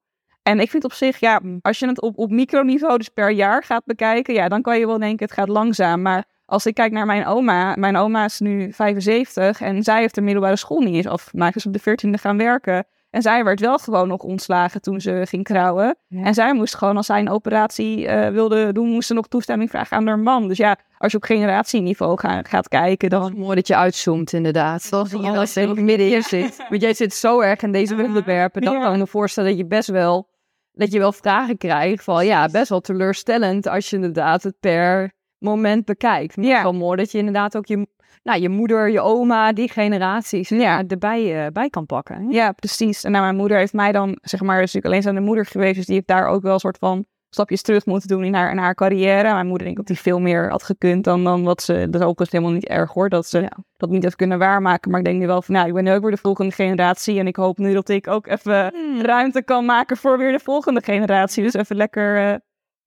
En 0.44 0.60
ik 0.60 0.70
vind 0.70 0.84
op 0.84 0.94
zich, 0.94 1.18
ja, 1.20 1.42
als 1.62 1.80
je 1.80 1.88
het 1.88 2.02
op, 2.02 2.18
op 2.18 2.30
microniveau, 2.32 2.98
dus 2.98 3.10
per 3.10 3.32
jaar 3.32 3.64
gaat 3.64 3.86
bekijken, 3.86 4.34
ja, 4.34 4.48
dan 4.48 4.62
kan 4.62 4.80
je 4.80 4.86
wel 4.88 5.00
denken, 5.00 5.26
het 5.26 5.34
gaat 5.34 5.48
langzaam. 5.48 6.02
Maar 6.02 6.26
als 6.48 6.66
ik 6.66 6.74
kijk 6.74 6.92
naar 6.92 7.06
mijn 7.06 7.26
oma, 7.26 7.76
mijn 7.76 7.98
oma 7.98 8.26
is 8.26 8.40
nu 8.40 8.74
75 8.74 9.62
en 9.62 9.84
zij 9.84 10.00
heeft 10.00 10.16
de 10.16 10.22
middelbare 10.22 10.56
school 10.56 10.80
niet 10.80 10.96
eens 10.96 11.08
afgemaakt. 11.08 11.54
Dus 11.54 11.66
op 11.66 11.74
de 11.74 11.80
14e 11.80 12.22
gaan 12.22 12.38
werken. 12.38 12.86
En 13.10 13.22
zij 13.22 13.44
werd 13.44 13.60
wel 13.60 13.78
gewoon 13.78 14.08
nog 14.08 14.22
ontslagen 14.22 14.82
toen 14.82 15.02
ze 15.02 15.22
ging 15.26 15.46
trouwen. 15.46 15.98
Ja. 16.08 16.24
En 16.24 16.34
zij 16.34 16.54
moest 16.54 16.76
gewoon, 16.76 16.98
als 16.98 17.06
zij 17.06 17.20
een 17.20 17.30
operatie 17.30 18.08
eh, 18.08 18.32
wilde 18.32 18.72
doen, 18.72 18.88
moest 18.88 19.08
ze 19.08 19.14
nog 19.14 19.28
toestemming 19.28 19.70
vragen 19.70 19.98
aan 19.98 20.08
haar 20.08 20.20
man. 20.20 20.48
Dus 20.48 20.58
ja, 20.58 20.78
als 20.98 21.12
je 21.12 21.18
op 21.18 21.24
generatieniveau 21.24 22.20
ga- 22.20 22.42
gaat 22.44 22.68
kijken, 22.68 23.10
dan... 23.10 23.34
Mooi 23.38 23.56
dat 23.56 23.68
je 23.68 23.76
uitzoomt, 23.76 24.34
inderdaad. 24.34 24.88
Je 24.90 24.96
Als 24.96 25.54
dat 25.54 25.54
je 25.54 25.62
er 25.76 25.84
middenin 25.84 26.24
zit. 26.24 26.66
Want 26.70 26.82
jij 26.82 26.94
zit 26.94 27.14
zo 27.14 27.40
erg 27.40 27.62
in 27.62 27.72
deze 27.72 27.96
onderwerpen. 27.96 28.62
Dan 28.62 28.82
kan 28.82 28.94
ik 28.94 29.00
me 29.00 29.08
voorstellen 29.08 29.50
dat 29.50 29.60
je 29.60 29.66
best 29.66 29.90
wel, 29.90 30.30
dat 30.72 30.92
je 30.92 31.00
wel 31.00 31.12
vragen 31.12 31.58
krijgt 31.58 32.04
van 32.04 32.26
ja, 32.26 32.48
best 32.48 32.70
wel 32.70 32.82
teleurstellend 32.82 33.68
als 33.68 33.90
je 33.90 33.96
inderdaad 33.96 34.44
het 34.44 34.60
per 34.60 35.16
moment 35.40 35.86
bekijkt. 35.86 36.38
Maar 36.38 36.46
Ja. 36.46 36.64
wel 36.64 36.74
mooi 36.74 36.98
dat 36.98 37.12
je 37.12 37.18
inderdaad 37.18 37.58
ook 37.58 37.66
je, 37.66 37.88
nou, 38.24 38.42
je 38.42 38.50
moeder, 38.50 38.90
je 38.90 39.02
oma, 39.02 39.54
die 39.54 39.70
generaties 39.70 40.50
Ja. 40.50 40.80
eh, 40.80 40.92
erbij 40.92 41.46
eh, 41.46 41.52
bij 41.52 41.70
kan 41.70 41.86
pakken. 41.86 42.32
Ja, 42.32 42.52
precies. 42.52 43.04
En 43.04 43.12
nou, 43.12 43.24
mijn 43.24 43.36
moeder 43.36 43.58
heeft 43.58 43.74
mij 43.74 43.92
dan, 43.92 44.18
zeg 44.22 44.42
maar, 44.42 44.62
dus 44.62 44.76
ik 44.76 44.86
alleen 44.86 45.02
zijn 45.02 45.16
de 45.16 45.22
moeder 45.22 45.46
geweest, 45.46 45.76
dus 45.76 45.86
die 45.86 45.96
heeft 45.96 46.08
daar 46.08 46.28
ook 46.28 46.42
wel 46.42 46.54
een 46.54 46.60
soort 46.60 46.78
van 46.78 47.06
stapjes 47.30 47.62
terug 47.62 47.86
moeten 47.86 48.08
doen 48.08 48.24
in 48.24 48.34
haar, 48.34 48.52
in 48.52 48.58
haar 48.58 48.76
carrière. 48.76 49.34
Mijn 49.34 49.48
moeder 49.48 49.64
denkt 49.66 49.80
dat 49.80 49.88
hij 49.88 49.98
veel 49.98 50.20
meer 50.20 50.50
had 50.50 50.64
gekund 50.64 51.04
dan, 51.04 51.24
dan 51.24 51.44
wat 51.44 51.62
ze... 51.62 51.74
Dat 51.74 51.94
is 52.02 52.08
overigens 52.08 52.32
helemaal 52.32 52.54
niet 52.54 52.66
erg 52.68 52.94
hoor, 52.94 53.10
dat 53.10 53.26
ze 53.28 53.50
dat 53.78 53.90
niet 53.90 54.04
heeft 54.04 54.16
kunnen 54.16 54.40
waarmaken. 54.40 54.90
Maar 54.92 55.00
ik 55.00 55.06
denk 55.06 55.20
nu 55.20 55.28
wel 55.28 55.42
van, 55.42 55.54
nou, 55.56 55.68
ik 55.68 55.74
ben 55.74 55.84
nu 55.84 55.92
ook 55.92 56.02
weer 56.02 56.12
de 56.12 56.18
volgende 56.18 56.52
generatie. 56.52 57.20
En 57.20 57.28
ik 57.28 57.36
hoop 57.36 57.58
nu 57.58 57.74
dat 57.74 57.90
ik 57.90 58.08
ook 58.08 58.28
even 58.28 58.74
Hmm. 58.74 59.02
ruimte 59.02 59.44
kan 59.44 59.66
maken 59.66 59.98
voor 59.98 60.18
weer 60.18 60.32
de 60.32 60.40
volgende 60.40 60.82
generatie. 60.84 61.44
Dus 61.44 61.54
even 61.54 61.76
lekker, 61.76 62.18
eh, 62.18 62.36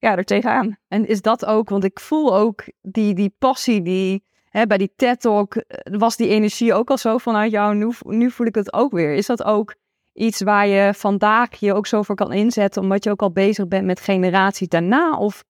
ja, 0.01 0.17
er 0.17 0.23
tegenaan. 0.23 0.77
En 0.87 1.07
is 1.07 1.21
dat 1.21 1.45
ook, 1.45 1.69
want 1.69 1.83
ik 1.83 1.99
voel 1.99 2.35
ook 2.35 2.63
die, 2.81 3.13
die 3.13 3.35
passie, 3.37 3.81
die 3.81 4.23
hè, 4.49 4.67
bij 4.67 4.77
die 4.77 4.93
TED-talk 4.95 5.55
eh, 5.55 5.97
was 5.99 6.15
die 6.17 6.27
energie 6.27 6.73
ook 6.73 6.89
al 6.89 6.97
zo 6.97 7.17
vanuit 7.17 7.51
jou. 7.51 7.75
Nu, 7.75 7.91
nu 7.99 8.31
voel 8.31 8.47
ik 8.47 8.55
het 8.55 8.73
ook 8.73 8.91
weer. 8.91 9.13
Is 9.13 9.25
dat 9.25 9.43
ook 9.43 9.75
iets 10.13 10.41
waar 10.41 10.67
je 10.67 10.93
vandaag 10.93 11.55
je 11.55 11.73
ook 11.73 11.87
zo 11.87 12.01
voor 12.01 12.15
kan 12.15 12.33
inzetten, 12.33 12.81
omdat 12.81 13.03
je 13.03 13.09
ook 13.09 13.21
al 13.21 13.31
bezig 13.31 13.67
bent 13.67 13.85
met 13.85 13.99
generaties 13.99 14.67
daarna? 14.67 15.17
Of 15.17 15.43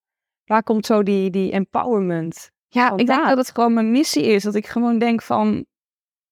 waar 0.46 0.64
komt 0.64 0.86
zo 0.86 1.04
die, 1.04 1.30
die 1.30 1.52
empowerment? 1.52 2.52
Ja, 2.68 2.92
ik 2.96 3.08
denk 3.08 3.28
dat 3.28 3.38
het 3.38 3.52
gewoon 3.52 3.74
mijn 3.74 3.92
missie 3.92 4.24
is. 4.24 4.44
Dat 4.44 4.56
ik 4.56 4.68
gewoon 4.68 5.00
denk 5.00 5.22
van, 5.22 5.66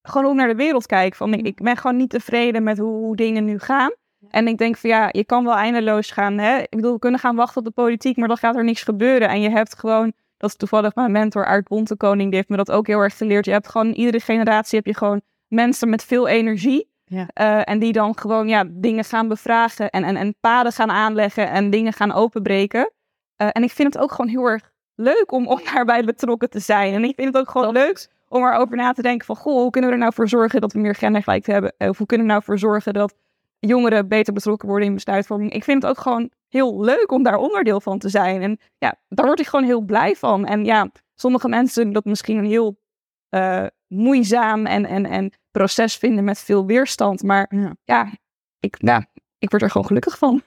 gewoon 0.01 0.32
ik 0.32 0.38
naar 0.38 0.47
de 0.47 0.55
wereld 0.55 0.86
kijk. 0.86 1.15
Van, 1.15 1.34
ik, 1.34 1.45
ik 1.45 1.62
ben 1.62 1.77
gewoon 1.77 1.97
niet 1.97 2.10
tevreden 2.10 2.63
met 2.63 2.77
hoe, 2.77 2.97
hoe 2.97 3.15
dingen 3.15 3.45
nu 3.45 3.60
gaan. 3.60 3.91
En 4.29 4.47
ik 4.47 4.58
denk 4.58 4.77
van 4.77 4.89
ja, 4.89 5.10
je 5.12 5.23
kan 5.23 5.43
wel 5.43 5.55
eindeloos 5.55 6.12
gaan. 6.12 6.38
Hè? 6.38 6.58
Ik 6.58 6.69
bedoel, 6.69 6.93
we 6.93 6.99
kunnen 6.99 7.19
gaan 7.19 7.36
wachten 7.36 7.58
op 7.58 7.65
de 7.65 7.71
politiek, 7.71 8.17
maar 8.17 8.27
dan 8.27 8.38
gaat 8.38 8.55
er 8.55 8.63
niks 8.63 8.84
gebeuren. 8.84 9.29
En 9.29 9.41
je 9.41 9.49
hebt 9.49 9.79
gewoon, 9.79 10.13
dat 10.38 10.49
is 10.49 10.55
toevallig 10.55 10.95
mijn 10.95 11.12
mentor 11.12 11.45
Aart 11.45 11.67
Bontekoning, 11.67 12.27
die 12.27 12.36
heeft 12.36 12.49
me 12.49 12.58
dat 12.58 12.71
ook 12.71 12.88
heel 12.88 12.99
erg 12.99 13.17
geleerd. 13.17 13.45
Je 13.45 13.51
hebt 13.51 13.69
gewoon, 13.69 13.91
iedere 13.91 14.19
generatie 14.19 14.77
heb 14.77 14.88
je 14.88 14.95
gewoon 14.95 15.21
mensen 15.47 15.89
met 15.89 16.03
veel 16.03 16.27
energie. 16.27 16.89
Ja. 17.05 17.27
Eh, 17.34 17.62
en 17.63 17.79
die 17.79 17.91
dan 17.91 18.17
gewoon 18.17 18.47
ja, 18.47 18.63
dingen 18.67 19.03
gaan 19.03 19.27
bevragen 19.27 19.89
en, 19.89 20.03
en, 20.03 20.15
en 20.15 20.36
paden 20.39 20.71
gaan 20.71 20.91
aanleggen 20.91 21.49
en 21.49 21.69
dingen 21.69 21.93
gaan 21.93 22.12
openbreken. 22.12 22.91
Eh, 23.36 23.47
en 23.51 23.63
ik 23.63 23.71
vind 23.71 23.93
het 23.93 24.03
ook 24.03 24.12
gewoon 24.12 24.32
heel 24.32 24.45
erg 24.45 24.71
leuk 24.95 25.32
om, 25.32 25.47
om 25.47 25.62
daarbij 25.73 26.03
betrokken 26.03 26.49
te 26.49 26.60
zijn. 26.60 26.93
En 26.93 27.03
ik 27.03 27.15
vind 27.15 27.34
het 27.34 27.38
ook 27.38 27.49
gewoon 27.49 27.71
leuk 27.71 28.08
om 28.27 28.43
erover 28.43 28.75
na 28.75 28.91
te 28.91 29.01
denken 29.01 29.25
van... 29.25 29.36
Goh, 29.36 29.53
hoe 29.53 29.69
kunnen 29.69 29.89
we 29.89 29.95
er 29.95 30.01
nou 30.01 30.13
voor 30.13 30.27
zorgen 30.27 30.62
dat 30.62 30.73
we 30.73 30.79
meer 30.79 30.95
gendergelijk 30.95 31.45
hebben? 31.45 31.73
Of 31.77 31.97
hoe 31.97 32.08
kunnen 32.08 32.27
we 32.27 32.34
er 32.34 32.39
nou 32.39 32.43
voor 32.43 32.60
zorgen 32.60 32.93
dat 32.93 33.13
jongeren 33.60 34.08
beter 34.08 34.34
betrokken 34.34 34.67
worden 34.67 34.88
in 34.88 34.93
besluitvorming? 34.93 35.52
Ik 35.54 35.63
vind 35.63 35.82
het 35.82 35.91
ook 35.91 36.00
gewoon 36.00 36.32
heel 36.48 36.82
leuk 36.82 37.12
om 37.12 37.24
daar 37.24 37.38
onderdeel 37.38 37.82
van 37.82 38.00
te 38.00 38.10
zijn. 38.10 38.41
En 38.41 38.60
ja, 38.78 38.95
daar 39.08 39.26
word 39.26 39.39
ik 39.39 39.48
gewoon 39.48 39.65
heel 39.65 39.82
blij 39.82 40.15
van. 40.15 40.45
En 40.45 40.65
ja, 40.65 40.91
sommige 41.15 41.48
mensen 41.48 41.93
dat 41.93 42.06
misschien 42.06 42.38
een 42.38 42.45
heel 42.45 42.80
eh, 43.30 43.65
moeizaam 43.88 44.65
en, 44.65 44.86
en, 44.86 45.06
en 45.06 45.34
proces 45.52 45.95
vinden 45.95 46.24
met 46.24 46.39
veel 46.39 46.65
weerstand. 46.65 47.24
Maar 47.24 47.48
Ja. 47.56 47.76
ja, 47.84 48.12
ik, 48.60 48.82
nou, 48.82 49.04
ik 49.38 49.50
word 49.50 49.62
er 49.62 49.69
gewoon 49.72 49.88
gelukkig 49.88 50.17
van. 50.17 50.41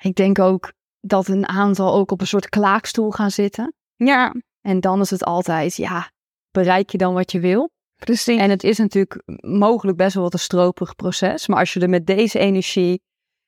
Ik 0.00 0.14
denk 0.14 0.38
ook 0.38 0.72
dat 1.00 1.28
een 1.28 1.48
aantal 1.48 1.94
ook 1.94 2.10
op 2.10 2.20
een 2.20 2.26
soort 2.26 2.48
klaagstoel 2.48 3.10
gaan 3.10 3.30
zitten. 3.30 3.74
Ja, 3.96 4.34
En 4.60 4.80
dan 4.80 5.00
is 5.00 5.10
het 5.10 5.24
altijd, 5.24 5.76
ja, 5.76 6.10
bereik 6.50 6.90
je 6.90 6.98
dan 6.98 7.14
wat 7.14 7.32
je 7.32 7.40
wil? 7.40 7.70
Precies. 8.04 8.38
En 8.38 8.50
het 8.50 8.64
is 8.64 8.78
natuurlijk 8.78 9.22
mogelijk 9.40 9.96
best 9.96 10.14
wel 10.14 10.22
wat 10.22 10.32
een 10.32 10.38
stroperig 10.38 10.94
proces. 10.94 11.46
Maar 11.46 11.58
als 11.58 11.72
je 11.72 11.80
er 11.80 11.88
met 11.88 12.06
deze 12.06 12.38
energie, 12.38 13.02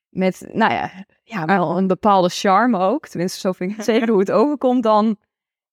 met, 0.08 0.48
nou 0.52 0.72
ja, 0.72 0.90
ja 1.22 1.44
wel 1.44 1.78
een 1.78 1.86
bepaalde 1.86 2.28
charme 2.28 2.78
ook, 2.78 3.08
tenminste 3.08 3.40
zo 3.40 3.52
vind 3.52 3.70
ik 3.70 3.76
het 3.76 3.86
zeker 3.86 4.08
hoe 4.12 4.18
het 4.18 4.30
overkomt, 4.30 4.82
dan, 4.82 5.16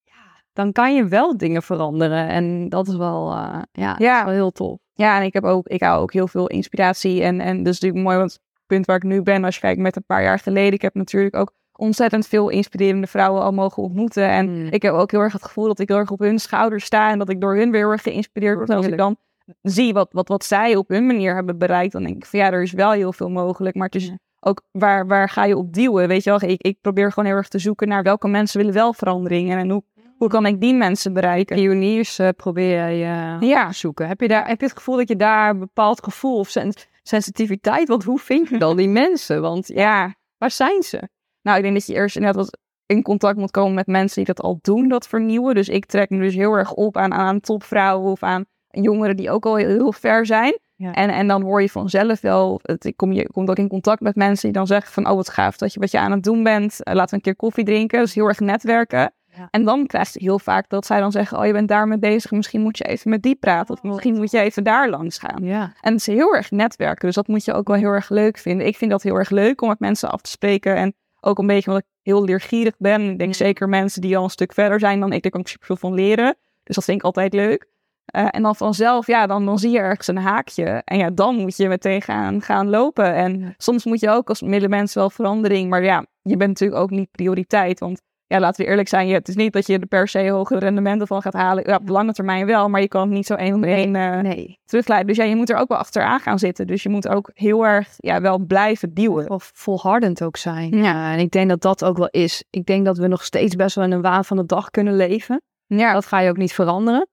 ja, 0.04 0.44
dan 0.54 0.72
kan 0.72 0.96
je 0.96 1.08
wel 1.08 1.38
dingen 1.38 1.64
veranderen. 1.64 2.28
En 2.28 2.70
dat 2.70 2.88
is 2.88 2.96
wel, 2.96 3.32
eh, 3.32 3.62
ja, 3.72 3.98
is 3.98 4.24
wel 4.24 4.34
heel 4.34 4.52
tof. 4.52 4.80
Ja, 4.94 5.20
en 5.20 5.26
ik 5.26 5.34
heb 5.34 5.44
ook, 5.44 5.68
ik 5.68 5.82
hou 5.82 6.02
ook 6.02 6.14
heel 6.14 6.28
veel 6.28 6.48
inspiratie. 6.48 7.24
En, 7.24 7.42
en 7.42 7.58
dat 7.64 7.74
is 7.74 7.80
natuurlijk 7.80 8.04
mooi, 8.04 8.18
want 8.18 8.32
het 8.32 8.42
punt 8.66 8.86
waar 8.86 8.96
ik 8.96 9.04
nu 9.04 9.22
ben, 9.22 9.44
als 9.44 9.56
je 9.56 9.62
kijkt 9.62 9.82
met 9.82 9.96
een 9.96 10.06
paar 10.06 10.24
jaar 10.24 10.40
geleden, 10.40 10.74
ik 10.74 10.82
heb 10.82 10.94
natuurlijk 10.94 11.36
ook 11.36 11.54
ontzettend 11.78 12.28
veel 12.28 12.50
inspirerende 12.50 13.08
vrouwen 13.08 13.42
al 13.42 13.52
mogen 13.52 13.84
ontmoeten. 13.84 14.28
En 14.30 14.50
Mm. 14.50 14.68
ik 14.70 14.82
heb 14.82 14.94
ook 14.94 15.12
heel 15.12 15.20
erg 15.20 15.34
het 15.34 15.44
gevoel 15.44 15.68
dat 15.68 15.80
ik 15.80 15.88
heel 15.88 15.98
erg 15.98 16.12
op 16.12 16.20
hun 16.20 16.40
schouders 16.40 16.86
sta 16.86 17.12
en 17.12 17.18
dat 17.20 17.30
ik 17.30 17.42
door 17.42 17.56
hun 17.56 17.72
weer 17.72 17.82
heel 17.82 17.92
erg 17.92 18.02
geïnspireerd 18.02 18.56
word. 18.58 18.70
En 18.70 18.76
als 18.76 18.86
ik 18.88 18.98
dan 18.98 19.18
zie 19.62 19.94
wat, 19.94 20.08
wat, 20.12 20.28
wat 20.28 20.44
zij 20.46 20.76
op 20.76 20.88
hun 20.90 21.06
manier 21.06 21.36
hebben 21.36 21.58
bereikt, 21.58 21.92
dan 21.94 22.04
denk 22.04 22.16
ik 22.16 22.26
van 22.26 22.40
ja, 22.40 22.52
er 22.52 22.62
is 22.62 22.72
wel 22.72 22.92
heel 22.92 23.14
veel 23.14 23.30
mogelijk. 23.30 23.76
Maar 23.76 23.86
het 23.86 23.96
is 23.96 24.12
ook 24.40 24.62
waar, 24.72 25.08
waar 25.08 25.30
ga 25.30 25.46
je 25.46 25.58
op 25.58 25.74
duwen? 25.74 26.08
Weet 26.08 26.24
je 26.24 26.30
wel, 26.30 26.50
ik, 26.50 26.62
ik 26.62 26.78
probeer 26.82 27.12
gewoon 27.12 27.30
heel 27.30 27.38
erg 27.38 27.48
te 27.48 27.60
zoeken 27.60 27.88
naar 27.88 28.04
welke 28.04 28.28
mensen 28.28 28.58
willen 28.60 28.74
wel 28.74 28.94
verandering 28.94 29.52
en 29.52 29.70
hoe, 29.70 29.84
hoe 30.18 30.30
kan 30.30 30.46
ik 30.46 30.62
die 30.62 30.74
mensen 30.74 31.14
bereiken? 31.14 31.56
Pioniers 31.56 32.20
eh, 32.20 32.30
probeer 32.36 32.88
je 32.90 33.04
eh, 33.04 33.38
Ja, 33.50 33.68
te 33.68 33.74
zoeken. 33.74 34.08
Heb 34.08 34.22
je, 34.22 34.28
daar, 34.28 34.48
heb 34.48 34.60
je 34.60 34.66
het 34.66 34.76
gevoel 34.76 34.98
dat 34.98 35.08
je 35.08 35.16
daar 35.16 35.50
een 35.50 35.60
bepaald 35.60 36.04
gevoel 36.04 36.38
of 36.38 36.50
sen- 36.50 36.74
sensitiviteit, 37.04 37.88
want 37.88 38.04
hoe 38.04 38.20
vind 38.20 38.50
je 38.50 38.58
dan 38.58 38.78
die 38.78 38.90
mensen? 39.04 39.42
Want 39.42 39.68
ja. 39.68 40.16
waar 40.38 40.52
zijn 40.52 40.82
ze? 40.84 41.08
Nou, 41.44 41.58
ik 41.58 41.64
denk 41.64 41.76
dat 41.76 41.86
je 41.86 41.94
eerst 41.94 42.16
inderdaad 42.16 42.46
wat 42.46 42.58
in 42.86 43.02
contact 43.02 43.38
moet 43.38 43.52
komen 43.52 43.74
met 43.74 43.88
mensen 43.88 44.16
die 44.16 44.34
dat 44.34 44.46
al 44.46 44.60
doen, 44.62 44.88
dat 44.88 45.08
vernieuwen. 45.08 45.56
Dus 45.56 45.70
ik 45.70 45.86
trek 45.86 46.10
me 46.10 46.20
dus 46.20 46.36
heel 46.36 46.54
erg 46.54 46.74
op 46.74 46.98
aan, 46.98 47.14
aan 47.14 47.40
topvrouwen 47.40 48.12
of 48.12 48.24
aan 48.24 48.46
jongeren 48.68 49.16
die 49.16 49.32
ook 49.32 49.46
al 49.46 49.56
heel, 49.56 49.68
heel 49.68 49.92
ver 49.92 50.26
zijn. 50.26 50.58
Ja. 50.76 50.94
En, 50.94 51.10
en 51.10 51.28
dan 51.28 51.42
hoor 51.42 51.62
je 51.62 51.70
vanzelf 51.70 52.22
wel, 52.22 52.60
het, 52.62 52.86
ik 52.86 52.98
kom, 52.98 53.12
je 53.12 53.32
komt 53.32 53.50
ook 53.50 53.58
in 53.58 53.68
contact 53.68 54.02
met 54.02 54.16
mensen 54.16 54.44
die 54.44 54.58
dan 54.58 54.68
zeggen 54.68 54.92
van, 54.92 55.10
oh 55.10 55.16
wat 55.16 55.30
gaaf 55.30 55.58
dat 55.58 55.74
je 55.74 55.80
wat 55.80 55.92
je 55.92 56.00
aan 56.00 56.12
het 56.12 56.24
doen 56.24 56.44
bent, 56.44 56.84
Eh, 56.84 56.94
laten 56.94 57.10
we 57.10 57.16
een 57.16 57.22
keer 57.22 57.36
koffie 57.36 57.66
drinken. 57.66 58.00
Dus 58.00 58.14
heel 58.14 58.28
erg 58.28 58.40
netwerken. 58.40 59.14
Ja. 59.36 59.48
En 59.52 59.64
dan 59.64 59.86
krijg 59.88 60.14
je 60.14 60.20
heel 60.20 60.40
vaak 60.40 60.70
dat 60.70 60.86
zij 60.86 61.00
dan 61.00 61.12
zeggen, 61.12 61.38
oh 61.40 61.46
je 61.46 61.52
bent 61.52 61.68
daarmee 61.68 62.00
bezig, 62.00 62.32
misschien 62.32 62.62
moet 62.62 62.78
je 62.78 62.84
even 62.84 63.10
met 63.10 63.22
die 63.22 63.36
praten. 63.36 63.76
Of 63.76 63.84
misschien 63.84 64.16
moet 64.16 64.32
je 64.32 64.40
even 64.40 64.64
daar 64.64 64.90
langs 64.90 65.18
gaan. 65.18 65.44
Ja. 65.44 65.74
En 65.82 65.92
het 65.92 66.08
is 66.08 66.16
heel 66.16 66.36
erg 66.36 66.52
netwerken, 66.52 67.06
dus 67.06 67.16
dat 67.16 67.28
moet 67.28 67.46
je 67.46 67.54
ook 67.54 67.68
wel 67.68 67.78
heel 67.78 67.92
erg 67.92 68.10
leuk 68.10 68.38
vinden. 68.38 68.68
Ik 68.68 68.78
vind 68.78 68.92
dat 68.92 69.04
heel 69.04 69.16
erg 69.16 69.30
leuk 69.30 69.62
om 69.62 69.68
met 69.68 69.80
mensen 69.80 70.12
af 70.12 70.22
te 70.22 70.30
spreken. 70.30 70.76
En 70.76 70.94
ook 71.24 71.38
een 71.38 71.48
beetje 71.48 71.70
omdat 71.70 71.84
ik 71.84 71.90
heel 72.02 72.24
leergierig 72.24 72.76
ben. 72.78 73.02
Ik 73.02 73.20
denk 73.20 73.34
zeker 73.34 73.70
mensen 73.70 74.02
die 74.02 74.18
al 74.18 74.24
een 74.24 74.30
stuk 74.30 74.54
verder 74.54 74.80
zijn 74.80 75.00
dan 75.00 75.14
ik, 75.14 75.22
daar 75.22 75.32
kan 75.32 75.42
ik 75.42 75.48
super 75.48 75.66
veel 75.66 75.76
van 75.76 75.94
leren. 75.94 76.36
Dus 76.64 76.76
dat 76.76 76.84
vind 76.84 76.98
ik 76.98 77.04
altijd 77.04 77.34
leuk. 77.34 77.72
Eh, 78.06 78.28
en 78.30 78.42
dan 78.42 78.56
vanzelf, 78.56 79.08
ja, 79.08 79.28
dan, 79.28 79.46
dan 79.46 79.60
zie 79.60 79.72
je 79.72 79.78
ergens 79.78 80.08
een 80.08 80.18
haakje. 80.18 80.82
En 80.86 80.98
ja, 80.98 81.10
dan 81.10 81.36
moet 81.36 81.58
je 81.58 81.68
meteen 81.68 82.02
gaan, 82.02 82.42
gaan 82.42 82.70
lopen. 82.70 83.14
En 83.14 83.54
soms 83.58 83.86
moet 83.86 84.00
je 84.00 84.10
ook 84.10 84.30
als 84.30 84.42
middenmens 84.42 84.94
wel 84.94 85.10
verandering. 85.10 85.70
Maar 85.70 85.84
ja, 85.84 86.06
je 86.22 86.38
bent 86.38 86.50
natuurlijk 86.50 86.82
ook 86.82 86.90
niet 86.90 87.12
prioriteit. 87.12 87.80
Want 87.80 88.02
ja, 88.34 88.40
laten 88.40 88.64
we 88.64 88.70
eerlijk 88.70 88.88
zijn, 88.88 89.08
je, 89.08 89.14
het 89.14 89.28
is 89.28 89.36
niet 89.36 89.54
dat 89.54 89.68
je 89.68 89.80
er 89.80 89.86
per 89.88 90.08
se 90.08 90.30
hoge 90.30 90.58
rendementen 90.60 91.08
van 91.08 91.22
gaat 91.22 91.34
halen. 91.34 91.64
Ja, 91.70 91.76
op 91.76 91.88
lange 91.90 92.14
termijn 92.14 92.46
wel, 92.46 92.70
maar 92.70 92.82
je 92.82 92.88
kan 92.88 93.02
het 93.02 93.10
niet 93.10 93.26
zo 93.26 93.34
één 93.34 93.56
op 93.56 93.64
één 93.64 93.96
eh, 93.96 94.20
Nee, 94.20 94.60
terugleiden. 94.66 95.08
Dus 95.08 95.18
ja, 95.18 95.24
je 95.24 95.36
moet 95.36 95.50
er 95.50 95.58
ook 95.58 95.68
wel 95.68 95.78
achteraan 95.78 96.20
gaan 96.20 96.40
zitten. 96.40 96.68
Dus 96.68 96.84
je 96.84 96.90
moet 96.90 97.08
ook 97.08 97.32
heel 97.34 97.66
erg 97.66 97.88
ja, 97.98 98.22
wel 98.22 98.38
blijven 98.40 98.94
duwen. 98.94 99.28
wel 99.28 99.40
volhardend 99.44 100.24
ook 100.24 100.38
zijn. 100.38 100.78
Ja. 100.84 101.14
en 101.14 101.20
ik 101.20 101.32
denk 101.32 101.50
dat 101.50 101.62
dat 101.62 101.84
ook 101.86 101.98
wel 101.98 102.10
is. 102.10 102.44
Ik 102.50 102.66
denk 102.66 102.86
dat 102.86 102.98
we 102.98 103.08
nog 103.08 103.24
steeds 103.24 103.56
best 103.56 103.76
wel 103.76 103.86
in 103.86 103.92
een 103.92 104.02
waan 104.02 104.26
van 104.26 104.38
de 104.38 104.46
dag 104.46 104.70
kunnen 104.70 104.96
leven. 104.96 105.42
Ja, 105.66 105.94
Dat 105.94 106.06
ga 106.06 106.20
je 106.20 106.30
ook 106.30 106.38
niet 106.38 106.54
veranderen. 106.54 107.08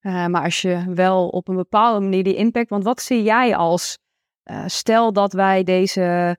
Eh, 0.00 0.26
maar 0.26 0.42
als 0.42 0.62
je 0.62 0.84
wel 0.94 1.28
op 1.28 1.48
een 1.48 1.56
bepaalde 1.56 2.00
manier 2.00 2.24
die 2.24 2.34
impact. 2.34 2.68
Want 2.70 2.84
wat 2.84 3.02
zie 3.02 3.22
jij 3.22 3.56
als. 3.56 3.98
eh, 4.42 4.62
stel 4.66 5.12
dat 5.12 5.32
wij 5.32 5.62
deze. 5.64 6.36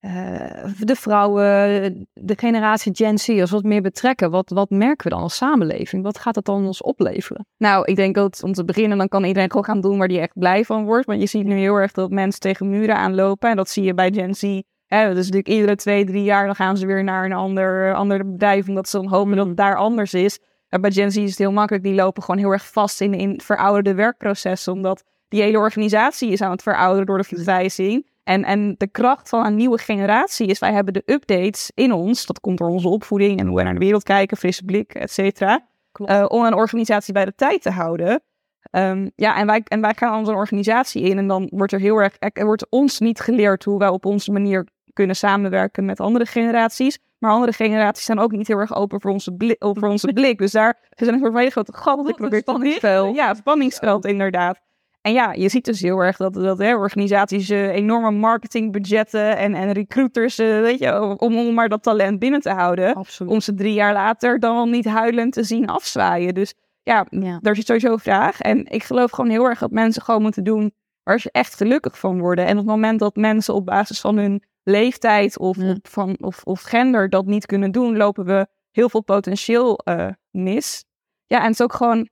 Eh, 0.00 0.64
de 0.80 0.94
vrouwen, 0.94 2.08
de 2.12 2.34
generatie 2.36 2.94
Gen 2.94 3.18
Z, 3.18 3.28
als 3.28 3.50
wat 3.50 3.62
meer 3.62 3.82
betrekken. 3.82 4.30
Wat, 4.30 4.50
wat 4.50 4.70
merken 4.70 5.08
we 5.08 5.14
dan 5.14 5.22
als 5.22 5.36
samenleving? 5.36 6.02
Wat 6.02 6.18
gaat 6.18 6.34
het 6.34 6.44
dan 6.44 6.66
ons 6.66 6.82
opleveren? 6.82 7.46
nou, 7.56 7.84
ik 7.84 7.96
denk 7.96 8.14
dat 8.14 8.42
om 8.42 8.52
te 8.52 8.64
beginnen, 8.64 8.98
dan 8.98 9.08
kan 9.08 9.24
iedereen 9.24 9.50
gewoon 9.50 9.64
gaan 9.64 9.80
doen 9.80 9.98
waar 9.98 10.08
die 10.08 10.20
echt 10.20 10.38
blij 10.38 10.64
van 10.64 10.84
wordt. 10.84 11.06
Want 11.06 11.20
je 11.20 11.26
ziet 11.26 11.44
nu 11.44 11.58
heel 11.58 11.74
erg 11.74 11.92
dat 11.92 12.10
mensen 12.10 12.40
tegen 12.40 12.70
muren 12.70 12.96
aanlopen. 12.96 13.50
En 13.50 13.56
dat 13.56 13.68
zie 13.68 13.84
je 13.84 13.94
bij 13.94 14.12
Gen 14.12 14.34
Z. 14.34 14.42
Hè, 14.86 15.06
dat 15.06 15.16
is 15.16 15.30
natuurlijk 15.30 15.48
iedere 15.48 15.76
twee, 15.76 16.04
drie 16.04 16.24
jaar, 16.24 16.46
dan 16.46 16.54
gaan 16.54 16.76
ze 16.76 16.86
weer 16.86 17.04
naar 17.04 17.24
een 17.24 17.32
ander, 17.32 17.94
ander 17.94 18.30
bedrijf. 18.30 18.68
Omdat 18.68 18.88
ze 18.88 18.96
dan 18.96 19.08
hopen 19.08 19.36
dat 19.36 19.46
het 19.46 19.56
daar 19.56 19.76
anders 19.76 20.14
is. 20.14 20.38
En 20.68 20.80
bij 20.80 20.90
Gen 20.90 21.12
Z 21.12 21.16
is 21.16 21.30
het 21.30 21.38
heel 21.38 21.52
makkelijk. 21.52 21.84
Die 21.84 21.94
lopen 21.94 22.22
gewoon 22.22 22.40
heel 22.40 22.50
erg 22.50 22.66
vast 22.66 23.00
in, 23.00 23.14
in 23.14 23.40
verouderde 23.40 23.94
werkprocessen. 23.94 24.72
Omdat 24.72 25.04
die 25.28 25.42
hele 25.42 25.58
organisatie 25.58 26.30
is 26.30 26.40
aan 26.40 26.50
het 26.50 26.62
verouderen 26.62 27.06
door 27.06 27.18
de 27.18 27.24
vergrijzing. 27.24 28.06
En, 28.28 28.44
en 28.44 28.74
de 28.78 28.88
kracht 28.88 29.28
van 29.28 29.46
een 29.46 29.56
nieuwe 29.56 29.78
generatie 29.78 30.46
is, 30.46 30.58
wij 30.58 30.72
hebben 30.72 30.94
de 30.94 31.02
updates 31.04 31.70
in 31.74 31.92
ons. 31.92 32.26
Dat 32.26 32.40
komt 32.40 32.58
door 32.58 32.68
onze 32.68 32.88
opvoeding 32.88 33.38
en 33.38 33.46
hoe 33.46 33.56
we 33.56 33.62
naar 33.62 33.72
de 33.72 33.78
wereld 33.78 34.02
kijken, 34.02 34.36
frisse 34.36 34.64
blik, 34.64 34.94
et 34.94 35.10
cetera. 35.12 35.66
Eh, 35.92 36.24
om 36.28 36.44
een 36.44 36.54
organisatie 36.54 37.12
bij 37.12 37.24
de 37.24 37.34
tijd 37.34 37.62
te 37.62 37.70
houden. 37.70 38.22
Ehm, 38.70 39.08
ja, 39.14 39.36
en 39.36 39.46
wij, 39.46 39.62
en 39.64 39.80
wij 39.80 39.94
gaan 39.94 40.18
onze 40.18 40.32
organisatie 40.32 41.02
in 41.02 41.18
en 41.18 41.26
dan 41.26 41.48
wordt 41.50 41.72
er 41.72 41.80
heel 41.80 41.96
erg, 41.96 42.16
er 42.18 42.44
wordt 42.44 42.70
ons 42.70 42.98
niet 42.98 43.20
geleerd 43.20 43.64
hoe 43.64 43.78
wij 43.78 43.88
op 43.88 44.06
onze 44.06 44.32
manier 44.32 44.66
kunnen 44.92 45.16
samenwerken 45.16 45.84
met 45.84 46.00
andere 46.00 46.26
generaties. 46.26 46.98
Maar 47.18 47.30
andere 47.30 47.52
generaties 47.52 48.04
zijn 48.04 48.18
ook 48.18 48.32
niet 48.32 48.48
heel 48.48 48.58
erg 48.58 48.74
open 48.74 49.00
voor 49.00 49.10
onze 49.10 49.32
blik. 49.32 49.56
Voor 49.58 49.88
onze 49.88 50.12
blik. 50.18 50.38
Dus 50.38 50.52
daar 50.52 50.78
is 50.94 51.06
een 51.06 51.36
hele 51.36 51.50
grote 51.50 51.72
gat. 51.72 52.14
spanningsveld. 52.30 53.16
Ja, 53.16 53.34
spanningsveld 53.34 54.04
inderdaad. 54.06 54.60
En 55.08 55.14
ja, 55.14 55.32
je 55.32 55.48
ziet 55.48 55.64
dus 55.64 55.80
heel 55.80 55.98
erg 55.98 56.16
dat, 56.16 56.34
dat 56.34 56.58
hè, 56.58 56.74
organisaties 56.76 57.48
eh, 57.50 57.68
enorme 57.68 58.10
marketingbudgetten 58.10 59.36
en, 59.36 59.54
en 59.54 59.72
recruiters, 59.72 60.38
eh, 60.38 60.46
weet 60.60 60.78
je, 60.78 61.18
om, 61.18 61.38
om 61.38 61.54
maar 61.54 61.68
dat 61.68 61.82
talent 61.82 62.18
binnen 62.18 62.40
te 62.40 62.50
houden 62.50 62.94
Absoluut. 62.94 63.32
om 63.32 63.40
ze 63.40 63.54
drie 63.54 63.72
jaar 63.72 63.92
later 63.92 64.38
dan 64.40 64.54
wel 64.54 64.66
niet 64.66 64.84
huilend 64.84 65.32
te 65.32 65.42
zien 65.42 65.68
afzwaaien. 65.68 66.34
Dus 66.34 66.54
ja, 66.82 67.06
Ja. 67.10 67.38
daar 67.42 67.54
zit 67.56 67.66
sowieso 67.66 67.92
een 67.92 67.98
vraag. 67.98 68.40
En 68.40 68.66
ik 68.66 68.82
geloof 68.82 69.10
gewoon 69.10 69.30
heel 69.30 69.44
erg 69.44 69.58
dat 69.58 69.70
mensen 69.70 70.02
gewoon 70.02 70.22
moeten 70.22 70.44
doen 70.44 70.72
waar 71.02 71.20
ze 71.20 71.28
echt 71.32 71.54
gelukkig 71.54 71.98
van 71.98 72.20
worden. 72.20 72.44
En 72.44 72.50
op 72.52 72.56
het 72.56 72.66
moment 72.66 72.98
dat 72.98 73.16
mensen 73.16 73.54
op 73.54 73.66
basis 73.66 74.00
van 74.00 74.16
hun 74.16 74.42
leeftijd 74.62 75.38
of, 75.38 75.56
Ja. 75.56 75.70
op 75.70 75.88
van, 75.88 76.16
of, 76.20 76.42
of 76.44 76.60
gender 76.62 77.08
dat 77.10 77.26
niet 77.26 77.46
kunnen 77.46 77.72
doen, 77.72 77.96
lopen 77.96 78.24
we 78.24 78.46
heel 78.70 78.88
veel 78.88 79.02
potentieel 79.02 79.78
eh, 79.78 80.06
mis. 80.30 80.84
Ja, 81.26 81.36
en 81.38 81.42
het 81.44 81.52
is 81.52 81.62
ook 81.62 81.72
gewoon, 81.72 82.08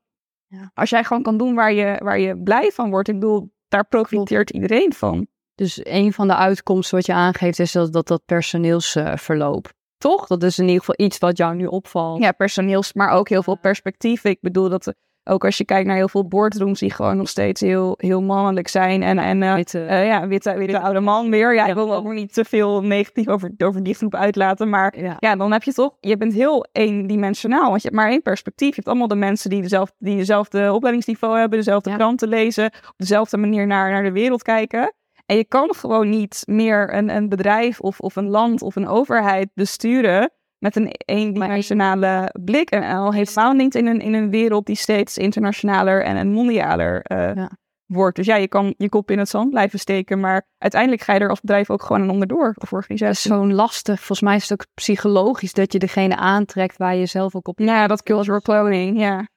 Ja. 0.49 0.71
als 0.75 0.91
jij 0.91 1.05
gewoon 1.05 1.23
kan 1.23 1.37
doen 1.37 1.55
waar 1.55 1.73
je, 1.73 2.01
waar 2.03 2.19
je 2.19 2.43
blij 2.43 2.71
van 2.71 2.91
wordt, 2.91 3.09
ik 3.09 3.15
bedoel, 3.15 3.53
daar 3.69 3.87
profiteert 3.87 4.51
iedereen 4.51 4.93
van. 4.93 5.27
Dus 5.55 5.81
een 5.83 6.13
van 6.13 6.29
de 6.29 6.37
uitkomsten 6.37 6.97
wat 6.97 7.07
je 7.07 7.13
aangeeft 7.13 7.59
is 7.59 7.73
dat 7.73 7.93
dat, 7.93 8.07
dat 8.07 8.25
personeelsverloop. 8.25 9.73
Toch? 9.99 10.27
Dat 10.27 10.43
is 10.43 10.59
in 10.59 10.65
ieder 10.65 10.79
geval 10.79 11.07
iets 11.07 11.19
wat 11.19 11.37
jou 11.37 11.55
nu 11.55 11.67
opvalt. 11.67 12.23
Ja, 12.23 12.33
personeels, 12.33 12.93
maar 12.93 13.11
ook 13.11 13.29
heel 13.29 13.43
veel 13.43 13.59
perspectief. 13.59 14.25
Ik 14.25 14.39
bedoel 14.41 14.69
dat, 14.69 14.95
ook 15.29 15.45
als 15.45 15.57
je 15.57 15.65
kijkt 15.65 15.87
naar 15.87 15.97
heel 15.97 16.09
veel 16.09 16.29
boardrooms 16.29 16.81
die 16.81 16.93
gewoon 16.93 17.17
nog 17.17 17.29
steeds 17.29 17.61
heel, 17.61 17.95
heel 17.97 18.23
mannelijk 18.23 18.69
zijn. 18.69 19.03
En, 19.03 19.19
en 19.19 19.43
eh, 19.43 19.55
Witte- 19.55 19.85
eh, 19.85 20.07
ja, 20.07 20.27
witte, 20.27 20.55
witte 20.57 20.81
oude 20.81 21.01
man 21.01 21.31
weer. 21.31 21.55
Ja, 21.55 21.67
ik 21.67 21.75
wil 21.75 21.95
ook 21.95 22.13
niet 22.13 22.33
te 22.33 22.45
veel 22.45 22.83
negatief 22.83 23.29
over, 23.29 23.51
over 23.59 23.83
die 23.83 23.95
groep 23.95 24.15
uitlaten, 24.15 24.69
maar 24.69 24.99
ja. 24.99 25.17
ja, 25.19 25.37
dan 25.37 25.53
heb 25.53 25.63
je 25.63 25.73
toch, 25.73 25.97
je 26.01 26.17
bent 26.17 26.33
heel 26.33 26.67
eendimensionaal, 26.73 27.69
want 27.69 27.83
je 27.83 27.89
hebt 27.89 28.01
maar 28.01 28.11
één 28.11 28.23
perspectief. 28.23 28.69
Je 28.69 28.75
hebt 28.75 28.89
allemaal 28.89 29.09
de 29.09 29.15
mensen 29.15 29.51
die, 29.51 29.63
dezelfde, 29.63 29.95
die 29.99 30.17
dezelfde 30.17 30.73
opleidingsniveau 30.73 31.39
hebben, 31.39 31.59
dezelfde 31.59 31.91
Ja. 31.91 31.97
kranten 31.97 32.29
lezen, 32.29 32.65
op 32.67 32.95
dezelfde 32.97 33.37
manier 33.37 33.67
naar, 33.67 33.91
naar 33.91 34.03
de 34.03 34.13
wereld 34.13 34.43
kijken. 34.43 34.93
En 35.27 35.37
je 35.37 35.45
kan 35.45 35.75
gewoon 35.75 36.09
niet 36.09 36.43
meer 36.45 36.95
een, 36.95 37.09
een 37.17 37.29
bedrijf 37.29 37.81
of, 37.81 38.01
of 38.01 38.17
een 38.17 38.29
land 38.29 38.63
of 38.63 38.77
een 38.77 38.89
overheid 38.89 39.49
besturen 39.55 40.31
met 40.59 40.77
een 40.77 40.91
eendimensionale 41.05 42.35
blik. 42.45 42.71
En 42.71 42.97
al 42.97 43.13
helemaal 43.13 43.53
niet 43.53 43.75
in 43.75 43.87
een, 43.87 44.01
in 44.01 44.15
een 44.15 44.31
wereld 44.31 44.67
die 44.67 44.77
steeds 44.77 45.19
internationaler 45.19 46.03
en, 46.05 46.17
en 46.17 46.33
mondialer 46.33 47.01
Ja. 47.05 47.51
wordt. 47.87 48.17
Dus 48.17 48.27
ja, 48.27 48.37
je 48.37 48.49
kan 48.49 48.75
je 48.79 48.89
kop 48.89 49.11
in 49.11 49.19
het 49.19 49.29
zand 49.29 49.51
blijven 49.51 49.79
steken, 49.79 50.21
maar 50.21 50.47
uiteindelijk 50.59 51.03
ga 51.03 51.13
je 51.15 51.21
er 51.21 51.29
als 51.29 51.41
bedrijf 51.41 51.71
ook 51.71 51.83
gewoon 51.83 52.03
aan 52.03 52.11
onderdoor. 52.11 52.49
Of 52.49 52.55
Dat 52.55 52.65
is 52.65 52.73
organisatie. 52.73 53.33
zo'n 53.33 53.55
lastig. 53.55 53.97
Volgens 53.97 54.21
mij 54.21 54.37
is 54.37 54.49
het 54.49 54.53
ook 54.53 54.67
psychologisch 54.75 55.53
dat 55.53 55.73
je 55.73 55.79
degene 55.79 56.17
aantrekt 56.17 56.77
waar 56.77 56.95
je 56.97 57.07
zelf 57.07 57.35
ook 57.35 57.49
op. 57.49 57.59
Ja, 57.59 57.87
dat 57.87 58.03
cultural 58.03 58.41
cloning, 58.41 58.99
ja. 59.01 59.29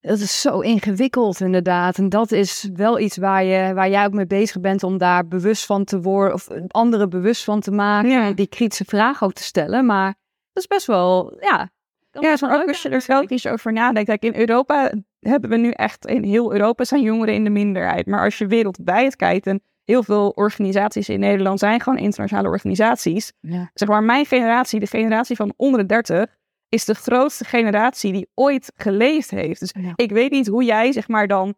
Dat 0.00 0.18
is 0.18 0.40
zo 0.40 0.60
ingewikkeld 0.60 1.40
inderdaad. 1.40 1.98
En 1.98 2.08
dat 2.08 2.32
is 2.32 2.68
wel 2.74 2.98
iets 2.98 3.16
waar, 3.16 3.44
je, 3.44 3.74
waar 3.74 3.88
jij 3.90 4.04
ook 4.04 4.12
mee 4.12 4.26
bezig 4.26 4.60
bent 4.60 4.82
om 4.82 4.98
daar 4.98 5.28
bewust 5.28 5.66
van 5.66 5.84
te 5.84 6.00
worden. 6.00 6.34
Of 6.34 6.48
anderen 6.68 7.10
bewust 7.10 7.44
van 7.44 7.60
te 7.60 7.70
maken. 7.70 8.10
Ja. 8.10 8.32
Die 8.32 8.46
kritische 8.46 8.84
vraag 8.84 9.22
ook 9.22 9.32
te 9.32 9.42
stellen. 9.42 9.86
Maar 9.86 10.14
dat 10.58 10.70
is 10.70 10.76
best 10.76 10.86
wel, 10.86 11.36
ja. 11.40 11.70
Ja, 12.10 12.36
maar 12.40 12.60
ook 12.60 12.68
als 12.68 12.82
je 12.82 12.88
er 12.88 13.00
zelf 13.00 13.30
eens 13.30 13.46
over 13.46 13.72
nadenkt. 13.72 14.08
Kijk, 14.08 14.22
in 14.22 14.40
Europa 14.40 14.92
hebben 15.20 15.50
we 15.50 15.56
nu 15.56 15.70
echt, 15.70 16.06
in 16.06 16.22
heel 16.24 16.52
Europa 16.52 16.84
zijn 16.84 17.02
jongeren 17.02 17.34
in 17.34 17.44
de 17.44 17.50
minderheid. 17.50 18.06
Maar 18.06 18.24
als 18.24 18.38
je 18.38 18.46
wereldwijd 18.46 19.16
kijkt, 19.16 19.46
en 19.46 19.62
heel 19.84 20.02
veel 20.02 20.28
organisaties 20.30 21.08
in 21.08 21.20
Nederland 21.20 21.58
zijn 21.58 21.80
gewoon 21.80 21.98
internationale 21.98 22.48
organisaties. 22.48 23.32
Ja. 23.40 23.70
Zeg 23.74 23.88
maar, 23.88 24.02
mijn 24.02 24.26
generatie, 24.26 24.80
de 24.80 24.86
generatie 24.86 25.36
van 25.36 25.52
onder 25.56 25.80
de 25.80 25.86
30, 25.86 26.36
is 26.68 26.84
de 26.84 26.94
grootste 26.94 27.44
generatie 27.44 28.12
die 28.12 28.28
ooit 28.34 28.72
geleefd 28.74 29.30
heeft. 29.30 29.60
Dus 29.60 29.74
Ja. 29.80 29.92
ik 29.94 30.10
weet 30.10 30.30
niet 30.30 30.46
hoe 30.46 30.64
jij, 30.64 30.92
zeg 30.92 31.08
maar, 31.08 31.26
dan 31.26 31.54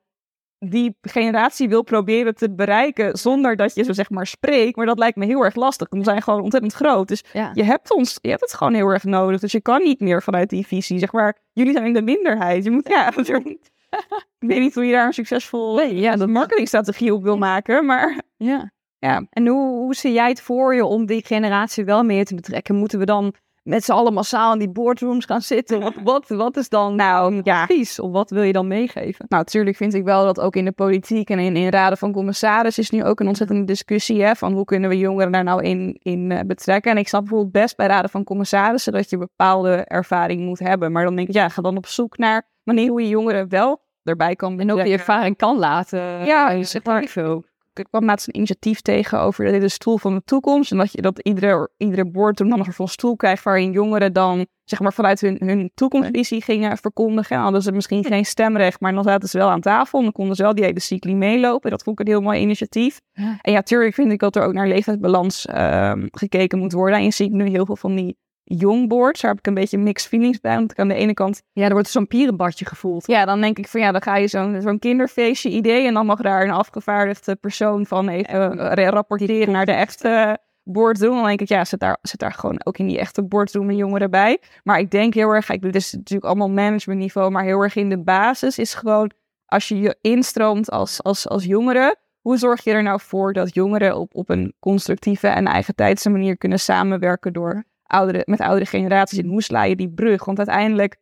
die 0.69 0.97
generatie 1.03 1.69
wil 1.69 1.83
proberen 1.83 2.35
te 2.35 2.51
bereiken 2.55 3.19
zonder 3.19 3.57
dat 3.57 3.75
je 3.75 3.83
zo 3.85 3.93
zeg 3.93 4.11
maar 4.11 4.27
spreekt. 4.27 4.77
Maar 4.77 4.87
dat 4.87 4.99
lijkt 4.99 5.17
me 5.17 5.27
heel 5.27 5.45
erg 5.45 5.55
lastig. 5.55 5.87
We 5.91 6.05
zijn 6.05 6.23
gewoon 6.23 6.41
ontzettend 6.43 6.73
groot. 6.73 7.09
Dus 7.09 7.25
Ja. 7.33 7.51
je 7.55 7.63
hebt 7.65 7.93
ons, 7.95 8.19
je 8.23 8.29
hebt 8.29 8.41
het 8.41 8.55
gewoon 8.55 8.75
heel 8.75 8.89
erg 8.89 9.05
nodig. 9.05 9.41
Dus 9.41 9.53
je 9.53 9.61
kan 9.61 9.83
niet 9.83 10.01
meer 10.01 10.23
vanuit 10.23 10.49
die 10.51 10.67
visie. 10.67 10.99
Zeg 10.99 11.13
maar, 11.13 11.37
jullie 11.53 11.73
zijn 11.73 11.87
in 11.87 11.93
de 11.93 12.03
minderheid. 12.03 12.65
Je 12.65 12.71
moet, 12.71 12.89
ja, 12.89 13.13
natuurlijk. 13.17 13.47
ik 14.39 14.49
weet 14.49 14.61
niet 14.61 14.75
hoe 14.75 14.85
je 14.87 14.93
daar 14.93 15.07
een 15.07 15.13
succesvol 15.13 15.75
Nee, 15.77 15.95
ja, 15.95 16.17
dat- 16.17 16.29
marketingstrategie 16.29 17.15
op 17.15 17.23
wil 17.23 17.37
maken. 17.39 17.87
Maar 17.87 18.21
Ja. 18.37 18.71
ja, 18.99 19.27
En 19.31 19.47
hoe, 19.47 19.79
hoe 19.79 19.95
zie 19.95 20.13
jij 20.13 20.29
het 20.29 20.41
voor 20.43 20.75
je 20.75 20.85
om 20.85 21.07
die 21.07 21.25
generatie 21.27 21.85
wel 21.85 22.03
meer 22.03 22.25
te 22.25 22.35
betrekken? 22.35 22.75
Moeten 22.75 22.99
we 22.99 23.05
dan 23.05 23.35
met 23.63 23.85
z'n 23.85 23.93
allen 23.93 24.13
massaal 24.13 24.53
in 24.53 24.59
die 24.59 24.71
boardrooms 24.71 25.25
gaan 25.25 25.43
zitten? 25.43 25.81
Wat, 25.81 25.95
wat, 26.05 26.29
wat 26.29 26.57
is 26.57 26.69
dan 26.69 26.95
nou 26.95 27.41
ja. 27.43 27.63
advies? 27.63 28.01
Of 28.01 28.13
wat 28.13 28.31
wil 28.31 28.43
je 28.43 28.53
dan 28.53 28.67
meegeven? 28.69 29.25
Nou, 29.29 29.43
natuurlijk 29.43 29.77
vind 29.77 29.95
ik 29.95 30.05
wel 30.05 30.25
dat 30.25 30.41
ook 30.41 30.57
in 30.57 30.65
de 30.65 30.73
politiek 30.73 31.31
en 31.31 31.39
in, 31.39 31.57
in 31.57 31.69
raden 31.69 31.99
van 31.99 32.13
commissaris 32.13 32.79
is 32.79 32.91
nu 32.91 33.05
ook 33.05 33.21
een 33.21 33.29
ontzettende 33.29 33.65
discussie 33.65 34.23
hè, 34.23 34.35
van 34.35 34.53
hoe 34.53 34.65
kunnen 34.65 34.91
we 34.91 34.99
jongeren 34.99 35.33
daar 35.33 35.45
nou 35.45 35.63
in, 35.63 35.99
in 36.03 36.31
eh, 36.31 36.41
betrekken. 36.47 36.91
En 36.91 36.99
ik 36.99 37.09
snap 37.09 37.21
bijvoorbeeld 37.21 37.53
best 37.53 37.77
bij 37.77 37.87
raden 37.87 38.11
van 38.11 38.25
commissarissen 38.25 38.93
dat 38.93 39.11
je 39.11 39.19
bepaalde 39.19 39.75
ervaring 39.77 40.41
moet 40.41 40.59
hebben. 40.59 40.93
Maar 40.93 41.05
dan 41.05 41.17
denk 41.17 41.29
ik, 41.29 41.35
ja, 41.35 41.49
ga 41.49 41.63
dan 41.63 41.77
op 41.77 41.87
zoek 41.87 42.19
naar 42.19 42.49
manier 42.63 42.91
hoe 42.91 43.03
je 43.03 43.09
jongeren 43.09 43.49
wel 43.49 43.89
erbij 44.03 44.37
kan 44.37 44.61
En 44.61 44.73
ook 44.73 44.83
die 44.83 44.93
ervaring 44.93 45.37
kan 45.37 45.59
laten. 45.59 46.25
Ja, 46.25 46.53
eh, 46.53 46.63
zeg 46.63 46.85
maar. 46.85 47.05
veel. 47.05 47.45
Ik 47.81 47.87
kwam 47.91 48.05
laatst 48.05 48.29
een 48.29 48.37
initiatief 48.37 48.81
tegen 48.81 49.21
over 49.21 49.61
de, 49.61 49.69
stoel 49.69 49.99
van 49.99 50.15
de 50.15 50.23
toekomst. 50.25 50.71
En 50.71 50.79
dat, 50.79 50.93
je, 50.93 51.03
dat 51.03 51.19
iedere, 51.19 51.71
iedere 51.77 52.11
boardroom 52.11 52.51
dan 52.51 52.59
een 52.59 52.73
soort 52.73 52.91
stoel 52.91 53.17
krijgt 53.17 53.45
waarin 53.45 53.73
jongeren 53.73 54.13
dan 54.13 54.47
zeg 54.65 54.81
maar 54.81 54.93
vanuit 54.93 55.21
hun, 55.21 55.37
hun 55.45 55.71
toekomstvisie 55.75 56.43
gingen 56.43 56.77
verkondigen. 56.77 57.37
En 57.37 57.43
hadden 57.43 57.63
ze 57.63 57.73
misschien 57.73 58.05
geen 58.05 58.25
stemrecht, 58.25 58.81
maar 58.81 58.95
dan 58.95 59.05
zaten 59.05 59.29
ze 59.29 59.39
wel 59.39 59.51
aan 59.51 59.61
tafel. 59.61 59.99
En 59.99 60.05
dan 60.05 60.13
konden 60.13 60.37
ze 60.37 60.43
wel 60.43 60.55
die 60.55 60.65
hele 60.65 60.81
cycli 60.81 61.15
meelopen. 61.15 61.71
Dat 61.71 61.83
vond 61.83 62.01
ik 62.01 62.07
een 62.07 62.13
heel 62.13 62.23
mooi 62.23 62.41
initiatief. 62.41 63.01
En 63.43 63.53
ja, 63.53 63.63
tuurlijk 63.63 63.95
vind 63.95 64.13
ik 64.13 64.19
dat 64.19 64.37
er 64.37 64.43
ook 64.43 64.53
naar 64.53 64.69
leeftijdsbalans 64.69 65.47
ehm, 65.47 66.07
gekeken 66.11 66.59
moet 66.59 66.73
worden. 66.73 66.99
En 66.99 67.05
je 67.05 67.11
ziet 67.11 67.33
nu 67.33 67.49
heel 67.49 67.67
veel 67.67 67.77
van 67.77 67.95
die 67.95 68.17
jongboards. 68.59 69.21
Daar 69.21 69.31
heb 69.31 69.39
ik 69.39 69.47
een 69.47 69.55
beetje 69.55 69.79
mixed 69.79 70.09
feelings 70.09 70.41
bij. 70.41 70.55
Want 70.55 70.71
ik 70.71 70.79
aan 70.79 70.89
de 70.89 70.95
ene 70.95 71.15
kant 71.15 71.43
Ja, 71.53 71.65
er 71.67 71.73
wordt 71.73 71.89
zo'n 71.89 72.07
pierenbadje 72.07 72.65
gevoeld. 72.65 73.07
ja, 73.07 73.25
dan 73.25 73.41
denk 73.41 73.59
ik 73.59 73.69
van 73.69 73.81
ja, 73.81 73.93
dan 73.93 74.03
ga 74.03 74.17
je 74.17 74.29
zo'n 74.29 74.61
zo'n 74.61 74.79
kinderfeestje 74.79 75.49
idee 75.51 75.87
en 75.87 75.95
dan 75.95 76.07
mag 76.07 76.21
daar 76.21 76.43
een 76.43 76.51
afgevaardigde 76.51 77.37
persoon 77.37 77.87
van 77.87 78.09
even 78.09 78.59
eh, 78.59 78.73
ra- 78.75 78.89
rapporteren 78.91 79.53
naar 79.53 79.67
de 79.67 79.73
echte 79.73 80.39
boardroom. 80.63 81.15
Dan 81.17 81.25
denk 81.27 81.41
ik, 81.41 81.49
ja, 81.49 81.65
zit 81.65 81.81
daar, 81.81 81.99
zit 82.03 82.21
daar 82.21 82.33
gewoon 82.33 82.65
ook 82.65 82.79
in 82.79 82.87
die 82.87 82.99
echte 82.99 83.23
boardroom 83.23 83.69
een 83.69 83.77
jongeren 83.77 84.11
bij. 84.11 84.39
Maar 84.65 84.79
ik 84.79 84.91
denk 84.91 85.15
heel 85.15 85.31
erg, 85.35 85.51
ik, 85.51 85.63
dit 85.63 85.75
is 85.75 85.93
natuurlijk 85.93 86.25
allemaal 86.25 86.51
managementniveau, 86.51 87.31
maar 87.31 87.45
heel 87.45 87.61
erg 87.61 87.77
in 87.77 87.89
de 87.89 87.99
basis 88.03 88.59
is 88.59 88.75
gewoon, 88.75 89.11
als 89.47 89.69
je 89.69 89.81
je 89.81 89.97
instroomt 90.01 90.71
als, 90.71 91.03
als, 91.03 91.29
als 91.29 91.45
jongere, 91.45 91.97
hoe 92.21 92.37
zorg 92.37 92.65
je 92.65 92.73
er 92.73 92.83
nou 92.83 93.01
voor 93.03 93.33
dat 93.33 93.55
jongeren 93.55 93.97
op, 93.97 94.15
op 94.15 94.29
een 94.29 94.55
constructieve 94.59 95.29
en 95.29 95.47
eigen 95.47 95.75
tijdse 95.75 96.11
manier 96.11 96.37
kunnen 96.37 96.59
samenwerken 96.61 97.33
door 97.33 97.65
oudere, 97.91 98.23
met 98.25 98.41
oudere 98.41 98.67
generaties? 98.67 99.19
En 99.19 99.29
hoe 99.29 99.43
sla 99.43 99.65
je 99.65 99.77
die 99.77 99.91
brug? 99.91 100.25
Want 100.25 100.39
uiteindelijk 100.39 100.97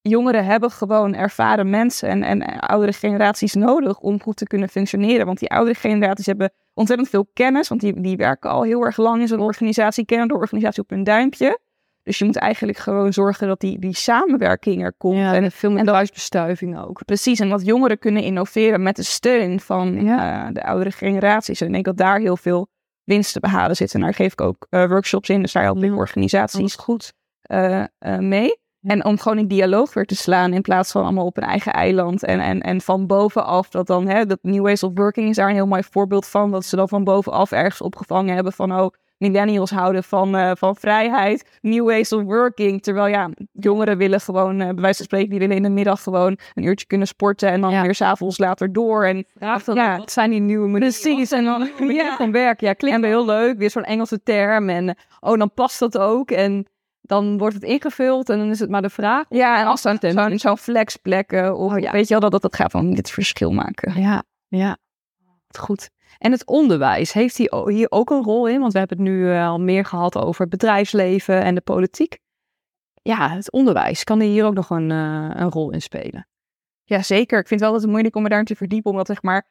jongeren 0.00 0.44
hebben 0.44 0.70
gewoon 0.70 1.14
ervaren 1.14 1.70
mensen 1.70 2.08
en, 2.08 2.22
en 2.22 2.58
oudere 2.58 2.92
generaties 2.92 3.54
nodig 3.54 3.98
om 3.98 4.20
goed 4.22 4.36
te 4.36 4.44
kunnen 4.46 4.68
functioneren. 4.68 5.26
Want 5.26 5.38
die 5.38 5.50
oudere 5.50 5.78
generaties 5.78 6.26
hebben 6.26 6.52
ontzettend 6.74 7.08
veel 7.08 7.26
kennis, 7.32 7.68
want 7.68 7.80
die, 7.80 8.00
die 8.00 8.16
werken 8.16 8.50
al 8.50 8.62
heel 8.62 8.84
erg 8.84 8.96
lang 8.96 9.20
in 9.20 9.28
zo'n 9.28 9.40
organisatie, 9.40 10.04
kennen 10.04 10.28
de 10.28 10.34
organisatie 10.34 10.82
op 10.82 10.90
hun 10.90 11.04
duimpje. 11.04 11.58
Dus 12.02 12.18
je 12.18 12.24
moet 12.24 12.36
eigenlijk 12.36 12.78
gewoon 12.78 13.12
zorgen 13.12 13.48
dat 13.48 13.60
die, 13.60 13.78
die 13.78 13.94
samenwerking 13.96 14.82
er 14.82 14.92
komt. 14.92 15.18
Ja, 15.18 15.34
en 15.34 15.50
veel 15.52 15.70
meer 15.70 15.84
thuisbestuiving 15.84 16.78
ook. 16.78 17.04
Precies, 17.04 17.40
en 17.40 17.48
dat 17.48 17.64
jongeren 17.66 17.98
kunnen 17.98 18.22
innoveren 18.22 18.82
met 18.82 18.96
de 18.96 19.02
steun 19.02 19.60
van 19.60 20.04
Ja. 20.04 20.46
eh, 20.46 20.54
de 20.54 20.64
oudere 20.64 20.90
generaties. 20.90 21.60
En 21.60 21.66
ik 21.66 21.72
denk 21.72 21.84
dat 21.84 21.96
daar 21.96 22.18
heel 22.18 22.36
veel 22.36 22.68
winst 23.04 23.32
te 23.32 23.40
behalen 23.40 23.76
zit. 23.76 23.94
En 23.94 24.00
daar 24.00 24.14
geef 24.14 24.32
ik 24.32 24.40
ook 24.40 24.66
eh, 24.70 24.86
workshops 24.86 25.28
in, 25.28 25.42
dus 25.42 25.52
daar 25.52 25.62
help 25.62 25.82
ik 25.82 25.96
organisaties 25.96 26.74
goed. 26.74 27.12
eh, 27.42 27.80
eh, 27.80 28.18
mee. 28.18 28.62
En 28.82 29.04
om 29.04 29.18
gewoon 29.18 29.38
in 29.38 29.48
dialoog 29.48 29.94
weer 29.94 30.04
te 30.04 30.16
slaan 30.16 30.52
in 30.52 30.62
plaats 30.62 30.92
van 30.92 31.02
allemaal 31.02 31.26
op 31.26 31.36
een 31.36 31.42
eigen 31.42 31.72
eiland. 31.72 32.24
En, 32.24 32.40
en, 32.40 32.60
en 32.60 32.80
van 32.80 33.06
bovenaf 33.06 33.68
dat 33.68 33.86
dan, 33.86 34.08
hè, 34.08 34.26
dat 34.26 34.38
New 34.42 34.62
Ways 34.62 34.82
of 34.82 34.90
Working 34.94 35.28
is 35.28 35.36
daar 35.36 35.48
een 35.48 35.54
heel 35.54 35.66
mooi 35.66 35.82
voorbeeld 35.90 36.26
van. 36.26 36.50
Dat 36.50 36.64
ze 36.64 36.76
dan 36.76 36.88
van 36.88 37.04
bovenaf 37.04 37.52
ergens 37.52 37.80
opgevangen 37.80 38.34
hebben 38.34 38.52
van, 38.52 38.72
oh, 38.80 38.90
millennials 39.18 39.70
houden 39.70 40.04
van, 40.04 40.36
eh, 40.36 40.50
van 40.54 40.76
vrijheid. 40.76 41.58
New 41.60 41.86
Ways 41.86 42.12
of 42.12 42.22
Working. 42.22 42.82
Terwijl 42.82 43.06
ja, 43.06 43.30
jongeren 43.52 43.96
willen 43.98 44.20
gewoon, 44.20 44.60
eh 44.60 44.66
bij 44.66 44.74
wijze 44.82 44.96
van 44.96 45.04
spreken, 45.04 45.30
die 45.30 45.38
willen 45.38 45.56
in 45.56 45.62
de 45.62 45.68
middag 45.68 46.02
gewoon 46.02 46.38
een 46.54 46.62
uurtje 46.64 46.86
kunnen 46.86 47.06
sporten. 47.06 47.48
En 47.50 47.60
dan 47.60 47.70
Ja. 47.70 47.82
weer 47.82 47.94
s'avonds 47.94 48.38
later 48.38 48.72
door. 48.72 49.04
En 49.04 49.26
Ja. 49.40 49.60
wat 49.98 50.12
zijn 50.12 50.30
die 50.30 50.40
nieuwe 50.40 50.68
manieren? 50.68 50.92
precies, 51.00 51.30
en 51.32 51.44
dan, 51.44 51.68
Ja, 51.96 52.16
van 52.16 52.32
werken. 52.32 52.66
Ja, 52.66 52.72
klinkt 52.72 53.00
wel 53.00 53.10
heel 53.10 53.24
leuk. 53.26 53.58
Weer 53.58 53.70
zo'n 53.70 53.84
Engelse 53.84 54.22
term. 54.22 54.68
En 54.68 54.88
eh, 54.88 54.94
oh, 55.20 55.38
dan 55.38 55.52
past 55.54 55.78
dat 55.78 55.98
ook. 55.98 56.30
En 56.30 56.66
dan 57.00 57.38
wordt 57.38 57.54
het 57.54 57.64
ingevuld. 57.64 58.28
En 58.28 58.38
dan 58.38 58.50
is 58.50 58.58
het 58.60 58.70
maar 58.70 58.82
de 58.82 58.90
vraag. 58.90 59.24
Ja, 59.28 59.60
en 59.60 59.66
als 59.66 59.82
dan 59.82 59.98
zo'n 60.00 60.38
zo'n 60.38 60.58
flexplekken, 60.58 61.56
of 61.56 61.72
Oh 61.72 61.78
ja. 61.78 61.90
weet 61.92 62.04
je 62.08 62.10
wel, 62.10 62.20
dat, 62.20 62.30
dat, 62.30 62.42
dat 62.42 62.56
gaat 62.56 62.72
dan 62.72 62.88
niet 62.88 62.96
het 62.96 63.10
verschil 63.10 63.50
maken. 63.50 64.00
Ja, 64.00 64.22
ja. 64.48 64.76
Goed. 65.58 65.90
En 66.24 66.32
het 66.32 66.46
onderwijs, 66.46 67.12
heeft 67.12 67.36
hier, 67.36 67.86
ook 67.88 68.10
een 68.10 68.22
rol 68.22 68.48
in? 68.48 68.60
Want 68.60 68.72
we 68.72 68.78
hebben 68.78 68.96
het 68.98 69.06
nu 69.06 69.30
eh, 69.30 69.48
al 69.48 69.60
meer 69.60 69.84
gehad 69.84 70.16
over 70.16 70.40
het 70.40 70.50
bedrijfsleven 70.50 71.42
en 71.42 71.54
de 71.54 71.60
politiek. 71.60 72.18
Ja, 73.02 73.30
het 73.30 73.52
onderwijs. 73.52 74.04
Kan 74.04 74.20
hier 74.20 74.44
ook 74.44 74.54
nog 74.54 74.70
een, 74.70 74.90
eh, 74.90 75.30
een 75.34 75.50
rol 75.50 75.70
in 75.70 75.82
spelen? 75.82 76.26
Ja, 76.84 77.02
zeker. 77.02 77.38
Ik 77.38 77.48
vind 77.48 77.60
het 77.60 77.60
wel 77.60 77.68
altijd 77.72 77.90
moeilijk 77.90 78.16
om 78.16 78.22
me 78.22 78.28
daarin 78.28 78.46
te 78.46 78.56
verdiepen, 78.56 78.90
omdat 78.90 79.06
zeg 79.06 79.22
maar, 79.22 79.48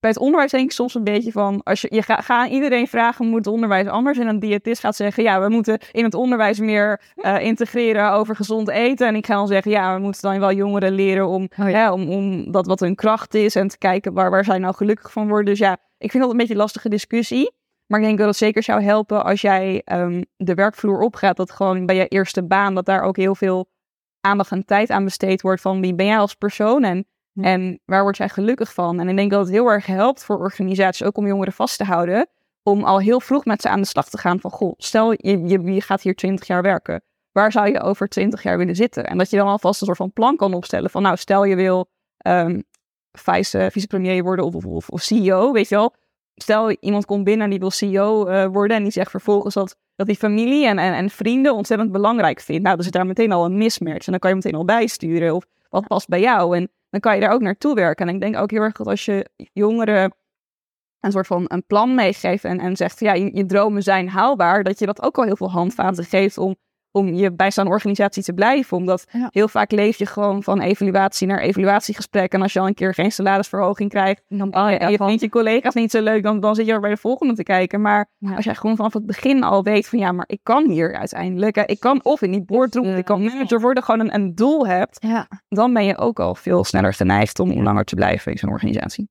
bij 0.00 0.10
het 0.10 0.18
onderwijs 0.18 0.50
denk 0.50 0.64
ik 0.64 0.72
soms 0.72 0.94
een 0.94 1.04
beetje 1.04 1.32
van, 1.32 1.62
als 1.62 1.80
je, 1.80 1.88
je 1.90 2.02
gaat 2.02 2.24
ga 2.24 2.48
iedereen 2.48 2.88
vragen, 2.88 3.26
moet 3.26 3.44
het 3.44 3.54
onderwijs 3.54 3.86
anders? 3.86 4.18
En 4.18 4.26
een 4.26 4.40
diëtist 4.40 4.80
gaat 4.80 4.96
zeggen, 4.96 5.22
ja, 5.22 5.40
we 5.40 5.48
moeten 5.48 5.78
in 5.92 6.04
het 6.04 6.14
onderwijs 6.14 6.58
meer 6.58 7.00
uh, 7.16 7.40
integreren 7.40 8.12
over 8.12 8.36
gezond 8.36 8.68
eten. 8.68 9.06
En 9.06 9.14
ik 9.14 9.26
ga 9.26 9.34
dan 9.34 9.46
zeggen, 9.46 9.70
ja, 9.70 9.94
we 9.94 10.00
moeten 10.00 10.22
dan 10.22 10.40
wel 10.40 10.52
jongeren 10.52 10.92
leren 10.92 11.28
om, 11.28 11.48
oh, 11.58 11.70
ja. 11.70 11.92
om, 11.92 12.08
om 12.08 12.52
dat 12.52 12.66
wat 12.66 12.80
hun 12.80 12.94
kracht 12.94 13.34
is 13.34 13.56
en 13.56 13.68
te 13.68 13.78
kijken 13.78 14.12
waar, 14.12 14.30
waar 14.30 14.44
zij 14.44 14.58
nou 14.58 14.74
gelukkig 14.74 15.12
van 15.12 15.28
worden. 15.28 15.46
Dus 15.46 15.58
ja, 15.58 15.78
ik 16.00 16.10
vind 16.10 16.22
dat 16.22 16.32
een 16.32 16.38
beetje 16.38 16.52
een 16.52 16.60
lastige 16.60 16.88
discussie. 16.88 17.58
Maar 17.86 18.00
ik 18.00 18.06
denk 18.06 18.18
dat 18.18 18.26
het 18.26 18.36
zeker 18.36 18.62
zou 18.62 18.82
helpen 18.82 19.24
als 19.24 19.40
jij 19.40 19.82
um, 19.92 20.24
de 20.36 20.54
werkvloer 20.54 21.00
opgaat. 21.00 21.36
Dat 21.36 21.50
gewoon 21.50 21.86
bij 21.86 21.96
je 21.96 22.08
eerste 22.08 22.42
baan, 22.42 22.74
dat 22.74 22.86
daar 22.86 23.02
ook 23.02 23.16
heel 23.16 23.34
veel 23.34 23.70
aandacht 24.20 24.50
en 24.50 24.64
tijd 24.64 24.90
aan 24.90 25.04
besteed 25.04 25.42
wordt 25.42 25.60
van 25.60 25.80
wie 25.80 25.94
ben 25.94 26.06
jij 26.06 26.18
als 26.18 26.34
persoon 26.34 26.84
en, 26.84 27.06
en 27.34 27.80
waar 27.84 28.02
word 28.02 28.16
jij 28.16 28.28
gelukkig 28.28 28.72
van. 28.72 29.00
En 29.00 29.08
ik 29.08 29.16
denk 29.16 29.30
dat 29.30 29.40
het 29.40 29.50
heel 29.50 29.66
erg 29.66 29.86
helpt 29.86 30.24
voor 30.24 30.38
organisaties, 30.38 31.06
ook 31.06 31.16
om 31.16 31.26
jongeren 31.26 31.52
vast 31.52 31.76
te 31.76 31.84
houden, 31.84 32.28
om 32.62 32.84
al 32.84 33.00
heel 33.00 33.20
vroeg 33.20 33.44
met 33.44 33.60
ze 33.60 33.68
aan 33.68 33.80
de 33.80 33.86
slag 33.86 34.08
te 34.08 34.18
gaan 34.18 34.40
van, 34.40 34.50
goh, 34.50 34.72
stel 34.76 35.12
je, 35.12 35.40
je, 35.46 35.62
je 35.62 35.80
gaat 35.80 36.02
hier 36.02 36.14
20 36.14 36.46
jaar 36.46 36.62
werken. 36.62 37.02
Waar 37.32 37.52
zou 37.52 37.70
je 37.70 37.80
over 37.80 38.08
20 38.08 38.42
jaar 38.42 38.58
willen 38.58 38.76
zitten? 38.76 39.04
En 39.06 39.18
dat 39.18 39.30
je 39.30 39.36
dan 39.36 39.48
alvast 39.48 39.80
een 39.80 39.86
soort 39.86 39.98
van 39.98 40.12
plan 40.12 40.36
kan 40.36 40.54
opstellen 40.54 40.90
van, 40.90 41.02
nou, 41.02 41.16
stel 41.16 41.44
je 41.44 41.56
wil 41.56 41.90
um, 42.26 42.62
vice, 43.12 43.68
vicepremier 43.72 44.22
worden 44.22 44.44
of, 44.44 44.64
of, 44.64 44.88
of 44.88 45.02
CEO, 45.02 45.52
weet 45.52 45.68
je 45.68 45.74
wel 45.74 45.94
stel 46.42 46.70
iemand 46.70 47.04
komt 47.04 47.24
binnen 47.24 47.44
en 47.44 47.50
die 47.50 47.58
wil 47.58 47.70
CEO 47.70 48.28
uh, 48.28 48.42
eh, 48.42 48.52
worden 48.52 48.76
en 48.76 48.82
die 48.82 48.92
zegt 48.92 49.10
vervolgens 49.10 49.54
dat, 49.54 49.76
dat 49.96 50.06
die 50.06 50.16
familie 50.16 50.66
en, 50.66 50.78
en, 50.78 50.94
en 50.94 51.10
vrienden 51.10 51.54
ontzettend 51.54 51.92
belangrijk 51.92 52.40
vindt. 52.40 52.62
Nou, 52.62 52.74
dan 52.74 52.84
zit 52.84 52.92
daar 52.92 53.06
meteen 53.06 53.32
al 53.32 53.44
een 53.44 53.56
mismatch 53.56 54.06
en 54.06 54.12
dan 54.12 54.18
kan 54.18 54.30
je 54.30 54.36
meteen 54.36 54.54
al 54.54 54.64
bijsturen 54.64 55.34
of 55.34 55.46
wat 55.68 55.86
past 55.86 56.08
bij 56.08 56.20
jou 56.20 56.56
en 56.56 56.70
dan 56.90 57.00
kan 57.00 57.14
je 57.14 57.20
daar 57.20 57.32
ook 57.32 57.40
naartoe 57.40 57.74
werken. 57.74 58.08
En 58.08 58.14
ik 58.14 58.20
denk 58.20 58.36
ook 58.36 58.50
heel 58.50 58.62
erg 58.62 58.76
dat 58.76 58.86
als 58.86 59.04
je 59.04 59.26
jongeren 59.52 60.14
een 61.00 61.12
soort 61.12 61.26
van 61.26 61.44
een 61.46 61.66
plan 61.66 61.94
meegeeft 61.94 62.44
en, 62.44 62.60
en 62.60 62.76
zegt, 62.76 63.00
ja, 63.00 63.12
je, 63.12 63.36
je 63.36 63.46
dromen 63.46 63.82
zijn 63.82 64.08
haalbaar, 64.08 64.62
dat 64.62 64.78
je 64.78 64.86
dat 64.86 65.02
ook 65.02 65.18
al 65.18 65.24
heel 65.24 65.36
veel 65.36 65.50
handvaten 65.50 66.04
geeft 66.04 66.38
om 66.38 66.56
om 66.92 67.14
je 67.14 67.32
bij 67.32 67.50
zo'n 67.50 67.66
organisatie 67.66 68.22
te 68.22 68.32
blijven. 68.32 68.76
Omdat 68.76 69.06
heel 69.10 69.48
vaak 69.48 69.70
leef 69.70 69.98
je 69.98 70.06
gewoon 70.06 70.42
van 70.42 70.60
evaluatie 70.60 71.26
naar 71.26 71.38
evaluatiegesprek. 71.38 72.32
En 72.32 72.42
als 72.42 72.52
je 72.52 72.60
al 72.60 72.66
een 72.66 72.74
keer 72.74 72.94
geen 72.94 73.12
salarisverhoging 73.12 73.90
krijgt, 73.90 74.22
dan, 74.28 74.48
oh, 74.48 74.70
ja, 74.70 74.88
je 74.88 74.96
vindt 74.96 75.20
je 75.20 75.28
collega's 75.28 75.74
niet 75.74 75.90
zo 75.90 76.02
leuk, 76.02 76.22
dan, 76.22 76.40
dan 76.40 76.54
zit 76.54 76.66
je 76.66 76.72
er 76.72 76.80
bij 76.80 76.90
de 76.90 76.96
volgende 76.96 77.34
te 77.34 77.42
kijken. 77.42 77.80
Maar 77.80 78.08
als 78.36 78.44
jij 78.44 78.54
gewoon 78.54 78.76
vanaf 78.76 78.92
het 78.92 79.06
begin 79.06 79.42
al 79.42 79.62
weet 79.62 79.88
van 79.88 79.98
ja, 79.98 80.12
maar 80.12 80.28
ik 80.28 80.40
kan 80.42 80.70
hier 80.70 80.96
uiteindelijk. 80.96 81.56
Ik 81.56 81.80
kan 81.80 82.04
of 82.04 82.22
in 82.22 82.30
die 82.30 82.44
boardroom, 82.44 82.86
ik 82.86 83.04
kan 83.04 83.24
manager 83.24 83.60
worden, 83.60 83.82
gewoon 83.82 84.00
een, 84.00 84.14
een 84.14 84.34
doel 84.34 84.66
hebt. 84.66 85.06
Dan 85.48 85.72
ben 85.72 85.84
je 85.84 85.98
ook 85.98 86.20
al 86.20 86.34
veel 86.34 86.64
sneller 86.64 86.94
geneigd 86.94 87.38
om 87.38 87.62
langer 87.62 87.84
te 87.84 87.94
blijven 87.94 88.32
in 88.32 88.38
zo'n 88.38 88.50
organisatie. 88.50 89.08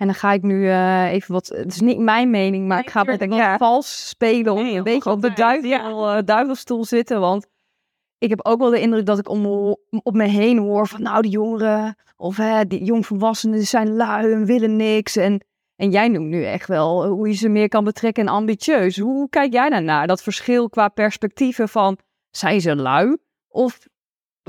En 0.00 0.06
dan 0.06 0.14
ga 0.14 0.32
ik 0.32 0.42
nu 0.42 0.62
uh, 0.62 1.12
even 1.12 1.32
wat. 1.32 1.46
Het 1.46 1.72
is 1.72 1.80
niet 1.80 1.98
mijn 1.98 2.30
mening, 2.30 2.66
maar 2.68 2.80
ik 2.80 2.90
ga 2.90 3.04
wat 3.04 3.24
ja. 3.28 3.56
vals 3.56 4.08
spelen. 4.08 4.52
Om 4.52 4.58
een 4.66 4.82
beetje 4.82 5.10
op 5.10 5.22
de 5.22 5.32
duivel, 5.32 6.16
uh, 6.16 6.22
duivelstoel 6.24 6.84
zitten. 6.84 7.20
Want 7.20 7.46
ik 8.18 8.30
heb 8.30 8.46
ook 8.46 8.58
wel 8.58 8.70
de 8.70 8.80
indruk 8.80 9.06
dat 9.06 9.18
ik 9.18 9.28
om, 9.28 9.46
op 10.02 10.14
me 10.14 10.24
heen 10.24 10.58
hoor 10.58 10.88
van. 10.88 11.02
Nou, 11.02 11.22
die 11.22 11.30
jongeren. 11.30 11.96
Of 12.16 12.36
hè, 12.36 12.66
die 12.66 12.84
jongvolwassenen 12.84 13.62
zijn 13.62 13.96
lui 13.96 14.32
en 14.32 14.44
willen 14.44 14.76
niks. 14.76 15.16
En, 15.16 15.44
en 15.76 15.90
jij 15.90 16.08
noemt 16.08 16.28
nu 16.28 16.44
echt 16.44 16.68
wel 16.68 17.06
hoe 17.06 17.28
je 17.28 17.34
ze 17.34 17.48
meer 17.48 17.68
kan 17.68 17.84
betrekken 17.84 18.26
en 18.26 18.32
ambitieus. 18.32 18.98
Hoe 18.98 19.28
kijk 19.28 19.52
jij 19.52 19.68
daarnaar? 19.68 20.06
Dat 20.06 20.22
verschil 20.22 20.68
qua 20.68 20.88
perspectieven 20.88 21.68
van. 21.68 21.98
Zijn 22.30 22.60
ze 22.60 22.76
lui? 22.76 23.16
Of 23.48 23.78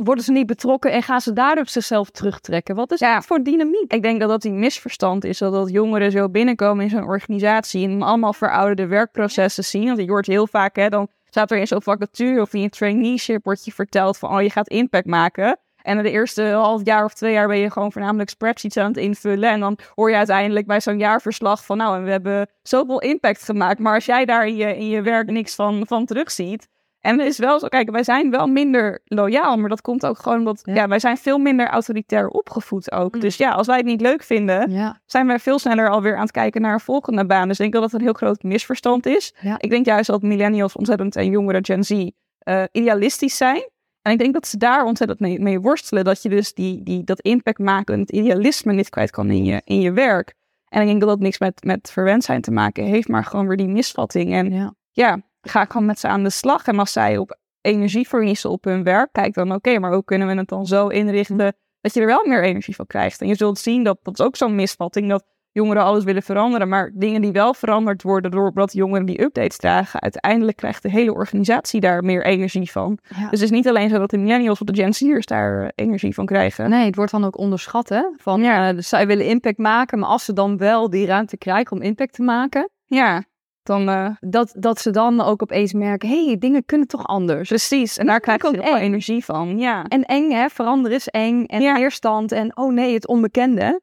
worden 0.03 0.23
ze 0.23 0.31
niet 0.31 0.45
betrokken 0.45 0.91
en 0.91 1.03
gaan 1.03 1.21
ze 1.21 1.33
daardoor 1.33 1.67
zichzelf 1.67 2.09
terugtrekken? 2.09 2.75
Wat 2.75 2.91
is 2.91 2.99
ja, 2.99 3.15
dat 3.15 3.25
voor 3.25 3.43
dynamiek? 3.43 3.93
Ik 3.93 4.01
denk 4.01 4.19
dat 4.19 4.29
dat 4.29 4.43
een 4.43 4.59
misverstand 4.59 5.23
is, 5.23 5.37
dat, 5.37 5.53
dat 5.53 5.69
jongeren 5.69 6.11
zo 6.11 6.29
binnenkomen 6.29 6.83
in 6.83 6.89
zo'n 6.89 7.03
organisatie 7.03 7.87
en 7.87 8.01
allemaal 8.01 8.33
verouderde 8.33 8.87
werkprocessen 8.87 9.63
zien. 9.63 9.85
Want 9.85 9.99
je 9.99 10.09
hoort 10.09 10.25
heel 10.25 10.47
vaak, 10.47 10.75
hè, 10.75 10.89
dan 10.89 11.07
staat 11.29 11.51
er 11.51 11.57
in 11.57 11.67
zo'n 11.67 11.81
vacature 11.81 12.41
of 12.41 12.53
in 12.53 12.61
je 12.61 12.69
traineeship 12.69 13.43
wordt 13.43 13.65
je 13.65 13.71
verteld 13.71 14.17
van, 14.17 14.35
oh, 14.35 14.41
je 14.41 14.49
gaat 14.49 14.67
impact 14.67 15.05
maken. 15.05 15.59
En 15.81 15.97
in 15.97 16.03
de 16.03 16.11
eerste 16.11 16.43
half 16.43 16.85
jaar 16.85 17.03
of 17.03 17.13
twee 17.13 17.33
jaar 17.33 17.47
ben 17.47 17.57
je 17.57 17.71
gewoon 17.71 17.91
voornamelijk 17.91 18.29
spreadsheets 18.29 18.77
aan 18.77 18.87
het 18.87 18.97
invullen. 18.97 19.49
En 19.49 19.59
dan 19.59 19.77
hoor 19.95 20.09
je 20.09 20.15
uiteindelijk 20.15 20.67
bij 20.67 20.81
zo'n 20.81 20.99
jaarverslag 20.99 21.65
van, 21.65 21.77
nou, 21.77 21.97
en 21.97 22.03
we 22.03 22.11
hebben 22.11 22.49
zoveel 22.63 23.01
impact 23.01 23.43
gemaakt. 23.43 23.79
Maar 23.79 23.95
als 23.95 24.05
jij 24.05 24.25
daar 24.25 24.47
in 24.47 24.55
je, 24.55 24.77
in 24.77 24.87
je 24.87 25.01
werk 25.01 25.31
niks 25.31 25.55
van, 25.55 25.83
van 25.87 26.05
terugziet, 26.05 26.67
en 27.01 27.19
het 27.19 27.27
is 27.27 27.37
wel 27.37 27.59
zo, 27.59 27.67
kijk, 27.67 27.91
wij 27.91 28.03
zijn 28.03 28.31
wel 28.31 28.47
minder 28.47 29.01
loyaal, 29.05 29.57
maar 29.57 29.69
dat 29.69 29.81
komt 29.81 30.05
ook 30.05 30.17
gewoon 30.19 30.37
omdat 30.37 30.61
ja. 30.63 30.87
wij 30.87 30.99
zijn 30.99 31.17
veel 31.17 31.37
minder 31.37 31.67
autoritair 31.67 32.27
opgevoed 32.27 32.91
ook. 32.91 33.21
Dus 33.21 33.37
ja, 33.37 33.51
als 33.51 33.67
wij 33.67 33.77
het 33.77 33.85
niet 33.85 34.01
leuk 34.01 34.23
vinden, 34.23 34.93
zijn 35.05 35.27
wij 35.27 35.39
veel 35.39 35.59
sneller 35.59 35.89
alweer 35.89 36.15
aan 36.15 36.21
het 36.21 36.31
kijken 36.31 36.61
naar 36.61 36.73
een 36.73 36.79
volgende 36.79 37.25
baan. 37.25 37.47
Dus 37.47 37.59
ik 37.59 37.61
denk 37.61 37.73
dat 37.73 37.81
dat 37.81 37.93
een 37.93 38.05
heel 38.05 38.13
groot 38.13 38.43
misverstand 38.43 39.05
is. 39.05 39.33
Ik 39.57 39.69
denk 39.69 39.85
juist 39.85 40.07
dat 40.07 40.21
millennials 40.21 40.75
ontzettend 40.75 41.15
en 41.15 41.29
jongeren 41.29 41.65
Gen 41.65 41.83
Z 41.83 41.91
uh, 41.91 42.63
idealistisch 42.71 43.37
zijn. 43.37 43.69
En 44.01 44.11
ik 44.11 44.17
denk 44.17 44.33
dat 44.33 44.47
ze 44.47 44.57
daar 44.57 44.83
ontzettend 44.83 45.19
mee, 45.19 45.39
mee 45.39 45.59
worstelen. 45.59 46.03
Dat 46.03 46.21
je 46.21 46.29
dus 46.29 46.53
die, 46.53 46.83
die, 46.83 47.03
dat 47.03 47.19
impact 47.19 47.59
maken, 47.59 47.99
het 47.99 48.11
idealisme 48.11 48.73
niet 48.73 48.89
kwijt 48.89 49.11
kan 49.11 49.29
in 49.29 49.45
je, 49.45 49.61
in 49.63 49.81
je 49.81 49.91
werk. 49.91 50.33
En 50.67 50.81
ik 50.81 50.87
denk 50.87 50.99
dat 50.99 51.09
dat 51.09 51.19
niks 51.19 51.39
met, 51.39 51.63
met 51.63 51.91
verwend 51.91 52.23
zijn 52.23 52.41
te 52.41 52.51
maken 52.51 52.83
heeft, 52.83 53.07
maar 53.07 53.23
gewoon 53.23 53.47
weer 53.47 53.57
die 53.57 53.67
misvatting. 53.67 54.33
En 54.33 54.51
ja, 54.51 54.73
ja 54.91 55.19
ga 55.41 55.62
ik 55.62 55.71
gewoon 55.71 55.88
met 55.88 55.99
ze 55.99 56.08
aan 56.08 56.23
de 56.23 56.30
slag. 56.30 56.67
En 56.67 56.80
als 56.80 56.91
zij 56.91 57.17
op 57.17 57.38
energie 57.62 58.08
verliezen 58.08 58.49
op 58.49 58.63
hun 58.63 58.84
werk, 58.84 59.10
kijk 59.12 59.34
dan 59.34 59.54
oké, 59.54 59.80
maar 59.80 59.93
hoe 59.93 60.04
kunnen 60.04 60.27
we 60.27 60.34
het 60.34 60.47
dan 60.47 60.65
zo 60.65 60.88
inrichten 60.88 61.38
dat 61.82 61.93
je 61.93 61.99
er 61.99 62.06
wel 62.06 62.27
meer 62.27 62.43
energie 62.43 62.75
van 62.75 62.88
krijgt. 62.88 63.21
En 63.21 63.27
je 63.27 63.36
zult 63.36 63.60
zien 63.60 63.84
dat 63.84 63.99
dat 64.04 64.19
is 64.19 64.25
ook 64.25 64.36
zo'n 64.36 64.56
misvatting, 64.56 65.10
dat 65.10 65.23
jongeren 65.51 65.84
alles 65.84 66.04
willen 66.04 66.23
veranderen, 66.23 66.69
maar 66.69 66.91
dingen 66.93 67.21
die 67.21 67.32
wel 67.32 67.54
veranderd 67.54 68.04
worden 68.04 68.32
doordat 68.32 68.73
jongeren 68.73 69.06
die 69.06 69.21
updates 69.21 69.58
dragen, 69.58 70.01
uiteindelijk 70.01 70.58
krijgt 70.58 70.84
de 70.84 70.89
hele 70.89 71.13
organisatie 71.13 71.80
daar 71.80 72.04
meer 72.04 72.25
energie 72.25 72.71
van. 72.71 72.97
Dus 73.10 73.25
het 73.30 73.41
is 73.41 73.49
niet 73.49 73.67
alleen 73.67 73.89
zo 73.89 73.97
dat 73.97 74.10
de 74.10 74.17
millennials 74.17 74.62
of 74.62 74.67
de 74.67 74.82
Gen 74.82 74.93
Z'ers 74.93 75.25
daar 75.25 75.62
eh, 75.62 75.69
energie 75.75 76.13
van 76.13 76.25
krijgen. 76.25 76.69
Nee, 76.69 76.86
het 76.86 76.95
wordt 76.95 77.12
dan 77.12 77.25
ook 77.25 77.38
onderschat, 77.38 77.89
hè? 77.89 78.04
Van, 78.17 78.41
ja. 78.41 78.69
Uh, 78.69 78.75
dus 78.75 78.89
zij 78.89 79.08
willen 79.08 79.25
impact 79.25 79.58
maken, 79.58 79.99
maar 79.99 80.10
als 80.10 80.25
ze 80.25 80.34
dan 80.34 80.58
wel 80.58 80.89
die 80.89 81.06
ruimte 81.06 81.38
krijgen 81.38 81.77
om 81.77 81.82
impact 81.82 82.13
te 82.13 82.23
maken, 82.23 82.69
ja. 82.86 83.23
Dan, 83.63 83.89
uh, 83.89 84.10
dat, 84.19 84.54
dat 84.58 84.80
ze 84.80 84.89
dan 84.89 85.21
ook 85.21 85.41
opeens 85.41 85.74
merken, 85.74 86.10
hé, 86.10 86.26
hey, 86.26 86.38
dingen 86.38 86.65
kunnen 86.65 86.88
toch 86.88 87.06
anders. 87.06 87.50
Precies, 87.50 87.97
en 87.97 88.06
daar 88.06 88.19
krijg 88.19 88.41
je 88.41 88.47
ook 88.47 88.63
veel 88.63 88.78
energie 88.78 89.26
van. 89.26 89.58
Ja. 89.58 89.84
En 89.84 90.04
eng, 90.04 90.32
hè, 90.32 90.50
veranderen 90.50 90.97
is 90.97 91.08
eng. 91.08 91.45
En 91.45 91.74
weerstand 91.74 92.32
en, 92.32 92.58
oh 92.58 92.74
nee, 92.74 92.93
het 92.93 93.08
onbekende. 93.08 93.82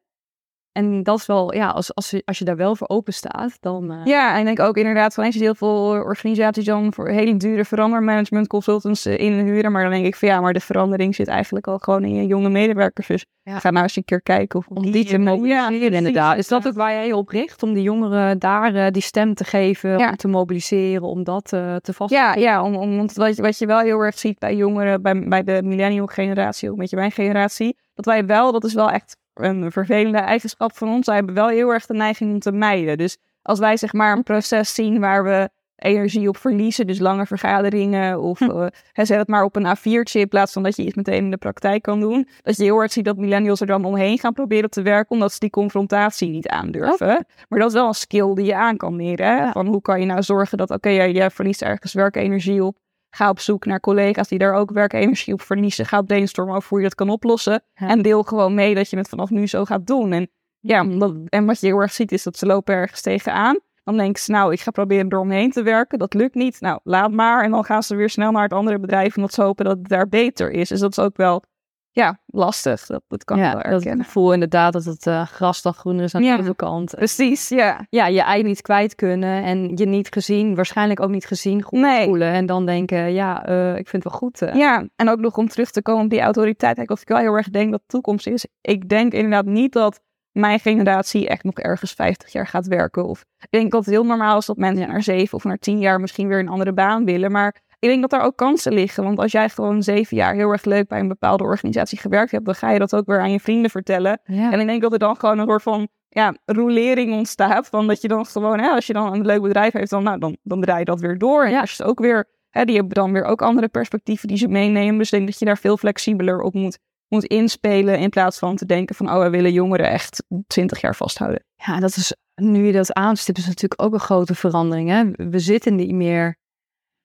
En 0.71 1.03
dat 1.03 1.19
is 1.19 1.25
wel, 1.25 1.53
ja, 1.53 1.69
als, 1.69 1.95
als, 1.95 2.09
je, 2.09 2.21
als 2.25 2.37
je 2.37 2.45
daar 2.45 2.55
wel 2.55 2.75
voor 2.75 2.87
open 2.89 3.13
staat, 3.13 3.57
dan... 3.59 3.91
Uh... 3.91 4.05
Ja, 4.05 4.33
en 4.33 4.39
ik 4.39 4.45
denk 4.45 4.59
ook 4.59 4.77
inderdaad, 4.77 5.13
van 5.13 5.23
eens 5.23 5.35
heel 5.35 5.55
veel 5.55 5.85
organisaties 5.89 6.65
dan 6.65 6.93
voor 6.93 7.07
hele 7.07 7.37
dure 7.37 7.65
verandermanagement 7.65 8.47
consultants 8.47 9.05
uh, 9.05 9.17
inhuren. 9.17 9.71
Maar 9.71 9.81
dan 9.81 9.91
denk 9.91 10.05
ik 10.05 10.15
van 10.15 10.27
ja, 10.27 10.41
maar 10.41 10.53
de 10.53 10.59
verandering 10.59 11.15
zit 11.15 11.27
eigenlijk 11.27 11.67
al 11.67 11.77
gewoon 11.77 12.03
in 12.03 12.13
je 12.13 12.25
jonge 12.25 12.49
medewerkers. 12.49 13.07
Dus 13.07 13.25
ja. 13.41 13.59
ga 13.59 13.69
nou 13.69 13.83
eens 13.83 13.95
een 13.95 14.03
keer 14.03 14.21
kijken 14.21 14.59
of 14.59 14.67
om 14.67 14.91
die, 14.91 15.05
te 15.05 15.17
mobiliseren 15.17 15.91
ja, 15.91 15.97
inderdaad. 15.97 16.37
Is 16.37 16.47
dat 16.47 16.67
ook 16.67 16.73
waar 16.73 16.91
jij 16.91 17.13
op 17.13 17.29
richt? 17.29 17.63
Om 17.63 17.73
die 17.73 17.83
jongeren 17.83 18.39
daar 18.39 18.75
uh, 18.75 18.87
die 18.91 19.01
stem 19.01 19.33
te 19.33 19.43
geven, 19.43 19.97
ja. 19.97 20.09
om 20.09 20.15
te 20.15 20.27
mobiliseren, 20.27 21.03
om 21.03 21.23
dat 21.23 21.45
te 21.45 21.93
vaststellen? 21.93 22.41
Ja, 22.41 22.51
ja 22.51 22.63
om, 22.63 22.75
om, 22.75 23.07
wat, 23.13 23.35
wat 23.35 23.57
je 23.57 23.65
wel 23.65 23.79
heel 23.79 23.99
erg 23.99 24.19
ziet 24.19 24.39
bij 24.39 24.55
jongeren, 24.55 25.01
bij, 25.01 25.27
bij 25.27 25.43
de 25.43 25.61
millennial 25.63 26.05
generatie, 26.05 26.71
ook 26.71 26.77
met 26.77 26.89
je 26.89 26.95
mijn 26.95 27.11
generatie, 27.11 27.77
dat 27.93 28.05
wij 28.05 28.25
wel, 28.25 28.51
dat 28.51 28.63
is 28.63 28.73
wel 28.73 28.91
echt 28.91 29.17
een 29.43 29.71
vervelende 29.71 30.17
eigenschap 30.17 30.77
van 30.77 30.89
ons. 30.89 31.05
Wij 31.05 31.15
hebben 31.15 31.35
wel 31.35 31.47
heel 31.47 31.69
erg 31.69 31.85
de 31.85 31.93
neiging 31.93 32.31
om 32.31 32.39
te 32.39 32.51
mijden. 32.51 32.97
Dus 32.97 33.17
als 33.41 33.59
wij 33.59 33.77
zeg 33.77 33.93
maar 33.93 34.17
een 34.17 34.23
proces 34.23 34.73
zien 34.73 34.99
waar 34.99 35.23
we 35.23 35.49
energie 35.79 36.27
op 36.27 36.37
verliezen, 36.37 36.87
dus 36.87 36.99
lange 36.99 37.25
vergaderingen 37.25 38.21
of 38.21 38.39
hm. 38.39 38.49
uh, 38.49 38.65
zet 38.93 39.17
het 39.17 39.27
maar 39.27 39.43
op 39.43 39.55
een 39.55 39.77
A4'tje 39.77 40.19
in 40.19 40.27
plaats 40.27 40.53
van 40.53 40.63
dat 40.63 40.75
je 40.75 40.83
iets 40.83 40.95
meteen 40.95 41.23
in 41.23 41.31
de 41.31 41.37
praktijk 41.37 41.81
kan 41.81 41.99
doen. 41.99 42.27
Dat 42.41 42.57
je 42.57 42.63
heel 42.63 42.79
erg 42.79 42.91
ziet 42.91 43.05
dat 43.05 43.17
millennials 43.17 43.61
er 43.61 43.67
dan 43.67 43.85
omheen 43.85 44.19
gaan 44.19 44.33
proberen 44.33 44.69
te 44.69 44.81
werken 44.81 45.11
omdat 45.11 45.33
ze 45.33 45.39
die 45.39 45.49
confrontatie 45.49 46.29
niet 46.29 46.47
aandurven. 46.47 47.25
Maar 47.49 47.59
dat 47.59 47.67
is 47.67 47.73
wel 47.73 47.87
een 47.87 47.93
skill 47.93 48.33
die 48.33 48.45
je 48.45 48.55
aan 48.55 48.77
kan 48.77 48.95
leren. 48.95 49.51
Van 49.51 49.67
hoe 49.67 49.81
kan 49.81 49.99
je 49.99 50.05
nou 50.05 50.23
zorgen 50.23 50.57
dat, 50.57 50.69
oké, 50.69 50.89
okay, 50.89 51.11
jij, 51.11 51.29
verliest 51.29 51.61
ergens 51.61 51.93
werkenergie 51.93 52.63
op. 52.63 52.77
Ga 53.09 53.29
op 53.29 53.39
zoek 53.39 53.65
naar 53.65 53.79
collega's 53.79 54.27
die 54.27 54.39
daar 54.39 54.53
ook 54.53 54.71
werkenergie 54.71 55.33
op 55.33 55.41
verliezen. 55.41 55.85
Ga 55.85 56.01
brainstormen 56.01 56.55
over 56.55 56.69
hoe 56.69 56.77
je 56.77 56.83
dat 56.83 56.95
kan 56.95 57.09
oplossen. 57.09 57.63
En 57.73 58.01
deel 58.01 58.23
gewoon 58.23 58.53
mee 58.53 58.75
dat 58.75 58.89
je 58.89 58.97
het 58.97 59.09
vanaf 59.09 59.29
nu 59.29 59.47
zo 59.47 59.65
gaat 59.65 59.87
doen. 59.87 60.11
En, 60.11 60.29
ja, 60.59 60.85
en 61.25 61.45
wat 61.45 61.59
je 61.59 61.67
heel 61.67 61.79
erg 61.79 61.91
ziet 61.91 62.11
is 62.11 62.23
dat 62.23 62.37
ze 62.37 62.45
lopen 62.45 62.75
ergens 62.75 63.01
tegenaan. 63.01 63.59
Dan 63.83 63.97
denken 63.97 64.21
ze, 64.21 64.31
nou, 64.31 64.53
ik 64.53 64.59
ga 64.59 64.71
proberen 64.71 65.11
eromheen 65.11 65.51
te 65.51 65.63
werken. 65.63 65.99
Dat 65.99 66.13
lukt 66.13 66.35
niet. 66.35 66.61
Nou, 66.61 66.79
laat 66.83 67.11
maar. 67.11 67.43
En 67.43 67.51
dan 67.51 67.65
gaan 67.65 67.83
ze 67.83 67.95
weer 67.95 68.09
snel 68.09 68.31
naar 68.31 68.43
het 68.43 68.53
andere 68.53 68.79
bedrijf. 68.79 69.15
Omdat 69.15 69.33
ze 69.33 69.41
hopen 69.41 69.65
dat 69.65 69.77
het 69.77 69.87
daar 69.87 70.07
beter 70.07 70.51
is. 70.51 70.69
Dus 70.69 70.79
dat 70.79 70.91
is 70.91 71.03
ook 71.03 71.17
wel 71.17 71.43
ja, 71.91 72.19
lastig. 72.25 72.85
Dat, 72.85 73.03
dat 73.07 73.23
kan 73.23 73.37
ja, 73.37 73.57
ik 73.57 73.83
wel. 73.83 73.97
Ik 73.97 74.05
voel 74.05 74.33
inderdaad 74.33 74.73
dat 74.73 74.85
het 74.85 75.05
uh, 75.05 75.25
gras 75.25 75.61
dan 75.61 75.73
groener 75.73 76.03
is 76.03 76.15
aan 76.15 76.21
de 76.21 76.31
andere 76.31 76.55
kant. 76.55 76.95
Precies, 76.95 77.49
ja. 77.49 77.85
Ja, 77.89 78.07
je 78.07 78.21
ei 78.21 78.43
niet 78.43 78.61
kwijt 78.61 78.95
kunnen 78.95 79.43
en 79.43 79.71
je 79.75 79.85
niet 79.85 80.11
gezien, 80.11 80.55
waarschijnlijk 80.55 80.99
ook 80.99 81.09
niet 81.09 81.25
gezien 81.25 81.61
goed 81.61 81.79
nee. 81.79 82.05
voelen. 82.05 82.31
En 82.31 82.45
dan 82.45 82.65
denken, 82.65 83.13
ja, 83.13 83.49
uh, 83.49 83.69
ik 83.77 83.87
vind 83.87 84.03
het 84.03 84.11
wel 84.11 84.21
goed. 84.21 84.41
Uh. 84.41 84.55
Ja, 84.55 84.87
en 84.95 85.09
ook 85.09 85.19
nog 85.19 85.37
om 85.37 85.47
terug 85.47 85.71
te 85.71 85.81
komen 85.81 86.03
op 86.03 86.09
die 86.09 86.21
autoriteit. 86.21 86.89
Of 86.89 87.01
ik 87.01 87.07
wel 87.07 87.17
heel 87.17 87.37
erg 87.37 87.49
denk 87.49 87.71
dat 87.71 87.79
de 87.79 87.87
toekomst 87.87 88.27
is. 88.27 88.45
Ik 88.61 88.89
denk 88.89 89.13
inderdaad 89.13 89.45
niet 89.45 89.73
dat 89.73 90.01
mijn 90.31 90.59
generatie 90.59 91.27
echt 91.27 91.43
nog 91.43 91.59
ergens 91.59 91.93
50 91.93 92.31
jaar 92.31 92.47
gaat 92.47 92.67
werken. 92.67 93.05
Of 93.05 93.25
ik 93.39 93.47
denk 93.49 93.71
dat 93.71 93.85
het 93.85 93.93
heel 93.93 94.05
normaal 94.05 94.37
is 94.37 94.45
dat 94.45 94.57
mensen 94.57 94.87
na 94.87 95.01
zeven 95.01 95.37
of 95.37 95.43
na 95.43 95.57
tien 95.57 95.79
jaar 95.79 95.99
misschien 95.99 96.27
weer 96.27 96.39
een 96.39 96.49
andere 96.49 96.73
baan 96.73 97.05
willen. 97.05 97.31
Maar 97.31 97.61
ik 97.79 97.89
denk 97.89 98.01
dat 98.01 98.09
daar 98.09 98.23
ook 98.23 98.35
kansen 98.35 98.73
liggen. 98.73 99.03
Want 99.03 99.19
als 99.19 99.31
jij 99.31 99.49
gewoon 99.49 99.83
zeven 99.83 100.17
jaar 100.17 100.33
heel 100.33 100.49
erg 100.49 100.63
leuk 100.65 100.87
bij 100.87 100.99
een 100.99 101.07
bepaalde 101.07 101.43
organisatie 101.43 101.97
gewerkt 101.99 102.31
hebt, 102.31 102.45
dan 102.45 102.55
ga 102.55 102.71
je 102.71 102.79
dat 102.79 102.95
ook 102.95 103.05
weer 103.05 103.19
aan 103.19 103.31
je 103.31 103.39
vrienden 103.39 103.71
vertellen. 103.71 104.21
Ja. 104.23 104.51
En 104.51 104.59
ik 104.59 104.67
denk 104.67 104.81
dat 104.81 104.93
er 104.93 104.99
dan 104.99 105.15
gewoon 105.15 105.39
een 105.39 105.47
soort 105.47 105.63
van 105.63 105.87
ja, 106.09 106.35
rolering 106.45 107.13
ontstaat. 107.13 107.67
Van 107.67 107.87
dat 107.87 108.01
je 108.01 108.07
dan 108.07 108.25
gewoon, 108.25 108.59
hè, 108.59 108.69
als 108.69 108.87
je 108.87 108.93
dan 108.93 109.13
een 109.13 109.25
leuk 109.25 109.41
bedrijf 109.41 109.73
heeft, 109.73 109.89
dan, 109.89 110.03
nou, 110.03 110.19
dan, 110.19 110.37
dan 110.43 110.61
draai 110.61 110.79
je 110.79 110.85
dat 110.85 110.99
weer 110.99 111.17
door. 111.17 111.43
En 111.43 111.51
Ja. 111.51 111.59
als 111.59 111.75
je 111.75 111.83
het 111.83 111.91
ook 111.91 111.99
weer, 111.99 112.29
hè, 112.49 112.65
die 112.65 112.75
hebben 112.75 112.93
dan 112.93 113.13
weer 113.13 113.23
ook 113.23 113.41
andere 113.41 113.67
perspectieven 113.67 114.27
die 114.27 114.37
ze 114.37 114.47
meenemen. 114.47 114.97
Dus 114.97 115.11
ik 115.11 115.17
denk 115.17 115.29
dat 115.29 115.39
je 115.39 115.45
daar 115.45 115.57
veel 115.57 115.77
flexibeler 115.77 116.41
op 116.41 116.53
moet, 116.53 116.79
moet 117.07 117.23
inspelen. 117.25 117.99
In 117.99 118.09
plaats 118.09 118.39
van 118.39 118.55
te 118.55 118.65
denken 118.65 118.95
van, 118.95 119.09
oh, 119.09 119.21
we 119.21 119.29
willen 119.29 119.51
jongeren 119.53 119.89
echt 119.89 120.23
20 120.47 120.81
jaar 120.81 120.95
vasthouden. 120.95 121.43
Ja, 121.55 121.79
dat 121.79 121.95
is, 121.95 122.15
nu 122.35 122.65
je 122.65 122.71
dat 122.71 122.93
aanstipt, 122.93 123.37
is 123.37 123.47
natuurlijk 123.47 123.81
ook 123.81 123.93
een 123.93 123.99
grote 123.99 124.35
verandering. 124.35 124.89
Hè? 124.89 125.27
We 125.29 125.39
zitten 125.39 125.75
niet 125.75 125.93
meer 125.93 126.37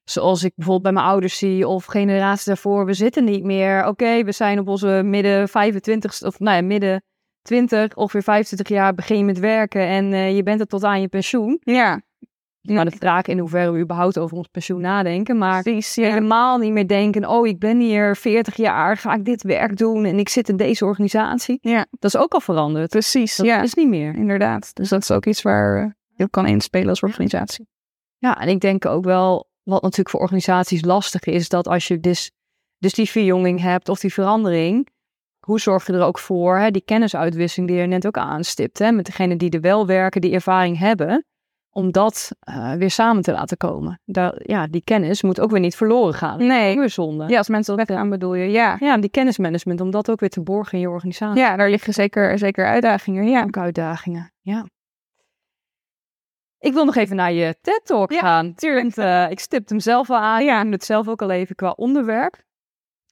zoals 0.05 0.45
ik 0.45 0.53
bijvoorbeeld 0.55 0.85
bij 0.85 1.03
mijn 1.03 1.13
ouders 1.13 1.39
zie 1.39 1.69
of 1.69 1.85
generaties 1.85 2.45
daarvoor. 2.45 2.87
We 2.87 2.95
zitten 2.95 3.25
niet 3.25 3.45
meer, 3.45 3.87
oké, 3.87 4.25
we 4.25 4.33
zijn 4.33 4.59
op 4.59 4.69
onze 4.69 5.03
midden 5.05 5.49
25 5.49 6.23
of 6.23 6.39
nou 6.39 6.57
ja, 6.57 6.63
midden 6.63 7.03
20, 7.43 7.95
ongeveer 7.97 8.23
25 8.23 8.69
jaar 8.69 8.95
begin 8.95 9.19
je 9.19 9.25
met 9.25 9.39
werken 9.39 9.87
en 9.87 10.13
eh, 10.13 10.37
je 10.37 10.43
bent 10.43 10.61
er 10.61 10.67
tot 10.67 10.85
aan 10.85 11.01
je 11.01 11.09
pensioen. 11.09 11.61
Ja, 11.61 12.03
Maar 12.61 12.85
de 12.85 12.97
vraag 12.97 13.27
in 13.27 13.39
hoeverre 13.39 13.71
we 13.71 13.79
überhaupt 13.79 14.19
over 14.19 14.37
ons 14.37 14.49
pensioen 14.49 14.81
nadenken. 14.81 15.39
Maar 15.39 15.63
precies. 15.63 15.95
Ja. 15.95 16.09
helemaal 16.09 16.59
niet 16.59 16.73
meer 16.73 16.87
denken, 16.87 17.29
oh, 17.29 17.47
ik 17.47 17.59
ben 17.59 17.79
hier 17.79 18.17
40 18.17 18.57
jaar, 18.57 18.97
ga 18.97 19.15
ik 19.15 19.25
dit 19.25 19.43
werk 19.43 19.77
doen 19.77 20.05
en 20.05 20.19
ik 20.19 20.29
zit 20.29 20.49
in 20.49 20.57
deze 20.57 20.85
organisatie. 20.85 21.59
Ja. 21.61 21.87
Dat 21.91 22.15
is 22.15 22.21
ook 22.21 22.33
al 22.33 22.41
veranderd. 22.41 22.91
Precies, 22.91 23.37
Dat 23.37 23.47
ja. 23.47 23.63
is 23.63 23.75
niet 23.75 23.89
meer. 23.89 24.15
Inderdaad. 24.15 24.75
Dus 24.75 24.89
dat 24.89 25.03
is 25.03 25.11
ook 25.11 25.27
iets 25.27 25.43
waar 25.43 25.97
je 26.15 26.25
op 26.25 26.31
kan 26.31 26.47
inspelen 26.47 26.89
als 26.89 27.03
organisatie. 27.03 27.67
Ja, 28.19 28.41
en 28.41 28.49
ik 28.49 28.61
denk 28.61 28.87
ook 28.87 29.05
wel, 29.05 29.49
wat 29.65 29.83
natuurlijk 29.83 30.11
voor 30.11 30.21
organisaties 30.21 30.85
lastig 30.85 31.25
is, 31.25 31.49
dat 31.49 31.69
als 31.69 31.89
je 31.89 32.01
dus, 32.01 32.31
dus 32.79 32.93
die 32.93 33.11
verjonging 33.11 33.61
hebt 33.61 33.89
of 33.89 34.01
die 34.01 34.13
verandering, 34.13 34.89
hoe 35.41 35.61
zorg 35.61 35.87
je 35.87 35.93
er 35.93 36.03
ook 36.03 36.19
voor, 36.19 36.59
hè, 36.59 36.71
die 36.71 36.85
kennisuitwisseling 36.85 37.71
die 37.71 37.81
je 37.81 37.87
net 37.87 38.07
ook 38.07 38.19
aanstipt, 38.19 38.79
hè, 38.79 38.93
met 38.93 39.07
degenen 39.07 39.39
die 39.39 39.51
er 39.51 39.61
wel 39.61 39.87
werken, 39.87 40.21
die 40.21 40.33
ervaring 40.33 40.79
hebben, 40.79 41.25
om 41.71 41.93
dat 41.93 42.31
eh, 42.41 42.73
weer 42.73 42.91
samen 42.91 43.23
te 43.23 43.33
laten 43.33 43.57
komen. 43.57 44.01
Daar, 44.05 44.35
ja, 44.43 44.67
die 44.67 44.85
kennis 44.85 45.23
moet 45.23 45.41
ook 45.41 45.51
weer 45.51 45.61
niet 45.61 45.77
verloren 45.77 46.15
gaan. 46.15 46.47
Nee. 46.47 46.79
Weer 46.79 46.91
zonde. 46.91 47.29
Ja, 47.29 47.39
als 47.39 47.49
mensen 47.49 47.77
dat 47.77 47.87
weggaan 47.87 48.11
bedoel 48.11 48.35
je, 48.35 48.51
ja. 48.51 48.77
ja, 48.81 48.99
die 48.99 49.11
kennismanagement, 49.11 49.81
om 49.81 49.91
dat 49.91 50.11
ook 50.11 50.21
weer 50.21 50.29
te 50.29 50.41
borgen 50.41 50.73
in 50.73 50.81
je 50.81 50.91
organisatie. 50.91 51.43
Ja, 51.43 51.57
daar 51.57 51.71
liggen 51.71 51.93
zeker, 51.93 52.39
zeker 52.39 52.67
uitdagingen, 52.67 53.29
ja. 53.29 53.43
Ook 53.43 53.57
uitdagingen, 53.57 54.33
ja. 54.41 54.67
Ik 56.65 56.73
wil 56.73 56.85
nog 56.85 56.97
even 56.97 57.17
naar 57.17 57.33
je 57.33 57.57
TED-talk 57.61 58.13
Ja, 58.13 58.21
gaan. 58.21 58.55
tuurlijk. 58.55 58.95
Want, 58.95 58.99
eh, 59.09 59.31
ik 59.31 59.41
stipte 59.41 59.73
hem 59.73 59.83
zelf 59.83 60.11
al 60.11 60.17
aan. 60.17 60.45
Ja. 60.45 60.63
Ik 60.63 60.73
het 60.73 60.85
zelf 60.85 61.09
ook 61.09 61.23
al 61.23 61.31
even 61.31 61.55
qua 61.55 61.71
onderwerp. 61.77 62.43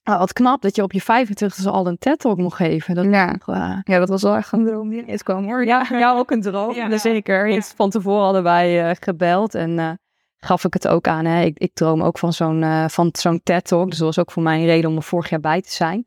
Ah, 0.03 0.19
wat 0.19 0.33
knap 0.33 0.63
dat 0.63 0.77
je 0.77 0.83
op 0.83 0.93
je 0.93 1.01
25e 1.03 1.69
al 1.71 1.87
een 1.87 1.99
TED-talk 1.99 2.39
mocht 2.39 2.57
geven. 2.57 2.95
Dat, 2.95 3.05
Ja. 3.05 3.37
eh, 3.47 3.79
ja, 3.83 3.99
dat 3.99 4.09
was 4.09 4.23
wel 4.23 4.37
echt 4.37 4.53
een 4.53 4.65
droom 4.67 4.89
die 4.89 5.03
ineens 5.03 5.23
kwam 5.23 5.45
hoor. 5.45 5.65
ja, 5.65 5.87
jou 5.99 6.19
ook 6.19 6.31
een 6.31 6.41
droom. 6.41 6.75
Ja, 6.75 6.99
zeker. 6.99 7.49
ja. 7.49 7.61
Van 7.61 7.91
tevoren 7.91 8.25
hadden 8.25 8.43
wij 8.43 8.89
eh, 8.91 8.97
gebeld 9.01 9.55
en 9.55 9.99
gaf 10.37 10.65
ik 10.65 10.73
het 10.75 10.89
ook 10.89 11.09
aan. 11.09 11.25
Hè. 11.25 11.43
Ik, 11.45 11.59
ik 11.59 11.75
droom 11.75 12.03
ook 12.03 12.19
van 12.19 12.33
zo'n 12.33 12.65
van 12.91 13.09
zo'n 13.13 13.41
TED-talk. 13.43 13.89
Dus 13.89 13.99
dat 13.99 14.07
was 14.07 14.19
ook 14.19 14.31
voor 14.31 14.43
mij 14.43 14.59
een 14.59 14.67
reden 14.67 14.91
om 14.91 14.97
er 14.97 15.03
vorig 15.03 15.31
jaar 15.31 15.41
bij 15.41 15.61
te 15.61 15.73
zijn. 15.73 16.07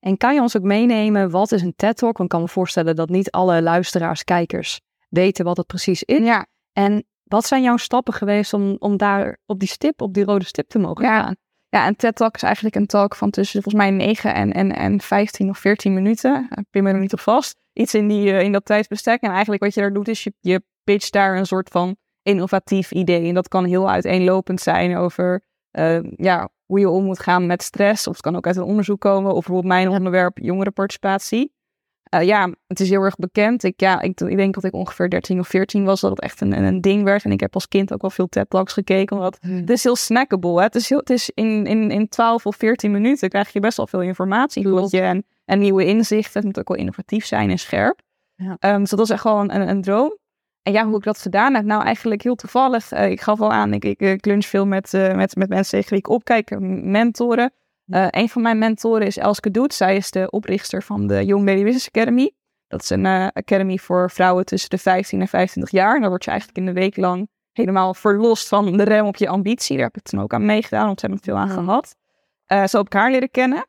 En 0.00 0.16
kan 0.16 0.34
je 0.34 0.40
ons 0.40 0.56
ook 0.56 0.62
meenemen, 0.62 1.30
wat 1.30 1.52
is 1.52 1.62
een 1.62 1.74
TED-talk? 1.76 2.16
Want 2.18 2.22
ik 2.22 2.28
kan 2.28 2.40
me 2.40 2.48
voorstellen 2.48 2.96
dat 2.96 3.08
niet 3.08 3.30
alle 3.30 3.62
luisteraars, 3.62 4.24
kijkers 4.24 4.80
weten 5.08 5.44
wat 5.44 5.56
het 5.56 5.66
precies 5.66 6.02
is. 6.02 6.18
Ja, 6.18 6.46
En 6.74 7.04
wat 7.24 7.46
zijn 7.46 7.62
jouw 7.62 7.76
stappen 7.76 8.14
geweest 8.14 8.52
om, 8.52 8.76
om 8.78 8.96
daar 8.96 9.38
op 9.46 9.58
die 9.58 9.68
stip, 9.68 10.02
op 10.02 10.14
die 10.14 10.24
rode 10.24 10.44
stip 10.44 10.68
te 10.68 10.78
mogen 10.78 11.04
Ja. 11.04 11.22
gaan? 11.22 11.36
ja, 11.68 11.86
een 11.86 11.96
TED-talk 11.96 12.34
is 12.34 12.42
eigenlijk 12.42 12.74
een 12.74 12.86
talk 12.86 13.14
van 13.14 13.30
tussen 13.30 13.62
volgens 13.62 13.84
mij 13.84 13.90
9 13.90 14.34
en, 14.34 14.52
en, 14.52 14.72
en 14.76 15.00
15 15.00 15.48
of 15.48 15.58
14 15.58 15.94
minuten. 15.94 16.48
Ik 16.54 16.64
pin 16.70 16.82
me 16.82 16.92
er 16.92 16.98
niet 16.98 17.12
op 17.12 17.20
vast. 17.20 17.56
Iets 17.72 17.94
in, 17.94 18.08
die, 18.08 18.32
eh, 18.32 18.42
in 18.42 18.52
dat 18.52 18.64
tijdsbestek. 18.64 19.20
En 19.20 19.30
eigenlijk 19.30 19.62
wat 19.62 19.74
je 19.74 19.80
daar 19.80 19.92
doet 19.92 20.08
is 20.08 20.24
je, 20.24 20.32
je 20.40 20.62
pitcht 20.84 21.12
daar 21.12 21.36
een 21.36 21.46
soort 21.46 21.68
van 21.68 21.96
innovatief 22.22 22.90
idee. 22.90 23.28
En 23.28 23.34
dat 23.34 23.48
kan 23.48 23.64
heel 23.64 23.90
uiteenlopend 23.90 24.60
zijn 24.60 24.96
over 24.96 25.44
eh, 25.70 26.02
ja, 26.02 26.48
hoe 26.64 26.78
je 26.80 26.88
om 26.88 27.04
moet 27.04 27.18
gaan 27.18 27.46
met 27.46 27.62
stress. 27.62 28.06
Of 28.06 28.12
het 28.12 28.22
kan 28.22 28.36
ook 28.36 28.46
uit 28.46 28.56
een 28.56 28.62
onderzoek 28.62 29.00
komen. 29.00 29.30
Of 29.30 29.34
bijvoorbeeld 29.34 29.72
mijn 29.72 29.88
onderwerp 29.88 30.38
jongerenparticipatie. 30.38 31.52
Eh, 32.14 32.26
ja, 32.26 32.50
het 32.66 32.80
is 32.80 32.90
heel 32.90 33.02
erg 33.02 33.16
bekend. 33.16 33.62
Ik, 33.62 33.80
ja, 33.80 34.00
ik, 34.00 34.20
ik 34.20 34.36
denk 34.36 34.54
dat 34.54 34.64
ik 34.64 34.72
ongeveer 34.72 35.10
13 35.10 35.38
of 35.38 35.48
14 35.48 35.84
was, 35.84 36.00
dat 36.00 36.10
het 36.10 36.20
echt 36.20 36.40
een, 36.40 36.52
een, 36.52 36.80
ding 36.80 37.04
werd. 37.04 37.24
En 37.24 37.32
ik 37.32 37.40
heb 37.40 37.54
als 37.54 37.68
kind 37.68 37.92
ook 37.92 38.00
wel 38.00 38.10
veel 38.10 38.28
TED-talks 38.28 38.72
gekeken, 38.72 39.16
omdat 39.16 39.38
het 39.40 39.70
is 39.70 39.82
heel 39.82 39.96
snackable. 39.96 40.56
Hè? 40.56 40.62
Het 40.62 40.74
is, 40.74 40.88
heel, 40.88 40.98
het 40.98 41.10
is 41.10 41.30
in, 41.34 41.66
in, 41.66 41.90
in 41.90 42.08
12 42.08 42.46
of 42.46 42.56
14 42.56 42.90
minuten 42.90 43.28
krijg 43.28 43.52
je 43.52 43.60
best 43.60 43.76
wel 43.76 43.86
veel 43.86 44.02
informatie 44.02 44.68
je 44.68 45.00
en, 45.00 45.24
en 45.44 45.58
nieuwe 45.58 45.84
inzichten. 45.84 46.32
Het 46.34 46.44
moet 46.44 46.58
ook 46.58 46.68
wel 46.68 46.76
innovatief 46.76 47.26
zijn 47.26 47.50
en 47.50 47.58
scherp. 47.58 48.00
Ja. 48.34 48.56
Ehm, 48.58 48.80
dus 48.80 48.90
dat 48.90 48.98
was 48.98 49.10
echt 49.10 49.20
gewoon 49.20 49.50
een, 49.50 49.60
een, 49.60 49.68
een 49.68 49.82
droom. 49.82 50.18
En 50.62 50.72
ja, 50.72 50.86
hoe 50.86 50.96
ik 50.96 51.04
dat 51.04 51.18
gedaan 51.18 51.54
heb, 51.54 51.64
nou 51.64 51.84
eigenlijk 51.84 52.22
heel 52.22 52.34
toevallig. 52.34 52.92
Eh, 52.92 53.10
ik 53.10 53.20
gaf 53.20 53.40
al 53.40 53.52
aan, 53.52 53.72
ik, 53.72 53.84
ik, 53.84 54.00
ik 54.00 54.24
lunch 54.24 54.44
veel 54.44 54.66
met, 54.66 54.94
eh, 54.94 55.14
met, 55.14 55.36
met 55.36 55.48
mensen 55.48 55.70
tegen 55.70 55.90
wie 55.90 55.98
ik 55.98 56.08
opkijk, 56.08 56.60
mentoren. 56.82 57.52
Eh, 57.86 58.06
een 58.10 58.28
van 58.28 58.42
mijn 58.42 58.58
mentoren 58.58 59.06
is 59.06 59.16
Elske 59.16 59.50
Doet. 59.50 59.74
Zij 59.74 59.96
is 59.96 60.10
de 60.10 60.30
oprichter 60.30 60.82
van 60.82 61.06
de 61.06 61.24
Young 61.24 61.46
Lady 61.46 61.62
Business 61.62 61.88
Academy. 61.88 62.32
Dat 62.66 62.82
is 62.82 62.90
een 62.90 63.06
eh, 63.06 63.26
academy 63.32 63.78
voor 63.78 64.10
vrouwen 64.10 64.44
tussen 64.44 64.70
de 64.70 64.78
15 64.78 65.20
en 65.20 65.28
25 65.28 65.72
jaar. 65.72 65.94
En 65.94 66.00
daar 66.00 66.08
word 66.08 66.24
je 66.24 66.30
eigenlijk 66.30 66.58
in 66.58 66.66
de 66.66 66.72
week 66.80 66.96
lang 66.96 67.28
helemaal 67.52 67.94
verlost 67.94 68.48
van 68.48 68.76
de 68.76 68.82
rem 68.82 69.06
op 69.06 69.16
je 69.16 69.28
ambitie. 69.28 69.76
Daar 69.76 69.86
heb 69.86 69.96
ik 69.96 70.02
toen 70.02 70.20
ook 70.20 70.34
aan 70.34 70.46
meegedaan, 70.46 70.88
ontzettend 70.88 71.24
veel 71.24 71.36
aan 71.36 71.50
gehad. 71.50 71.96
Eh 72.44 72.66
zo 72.66 72.76
heb 72.76 72.86
ik 72.86 72.92
haar 72.92 73.10
leren 73.10 73.30
kennen. 73.30 73.66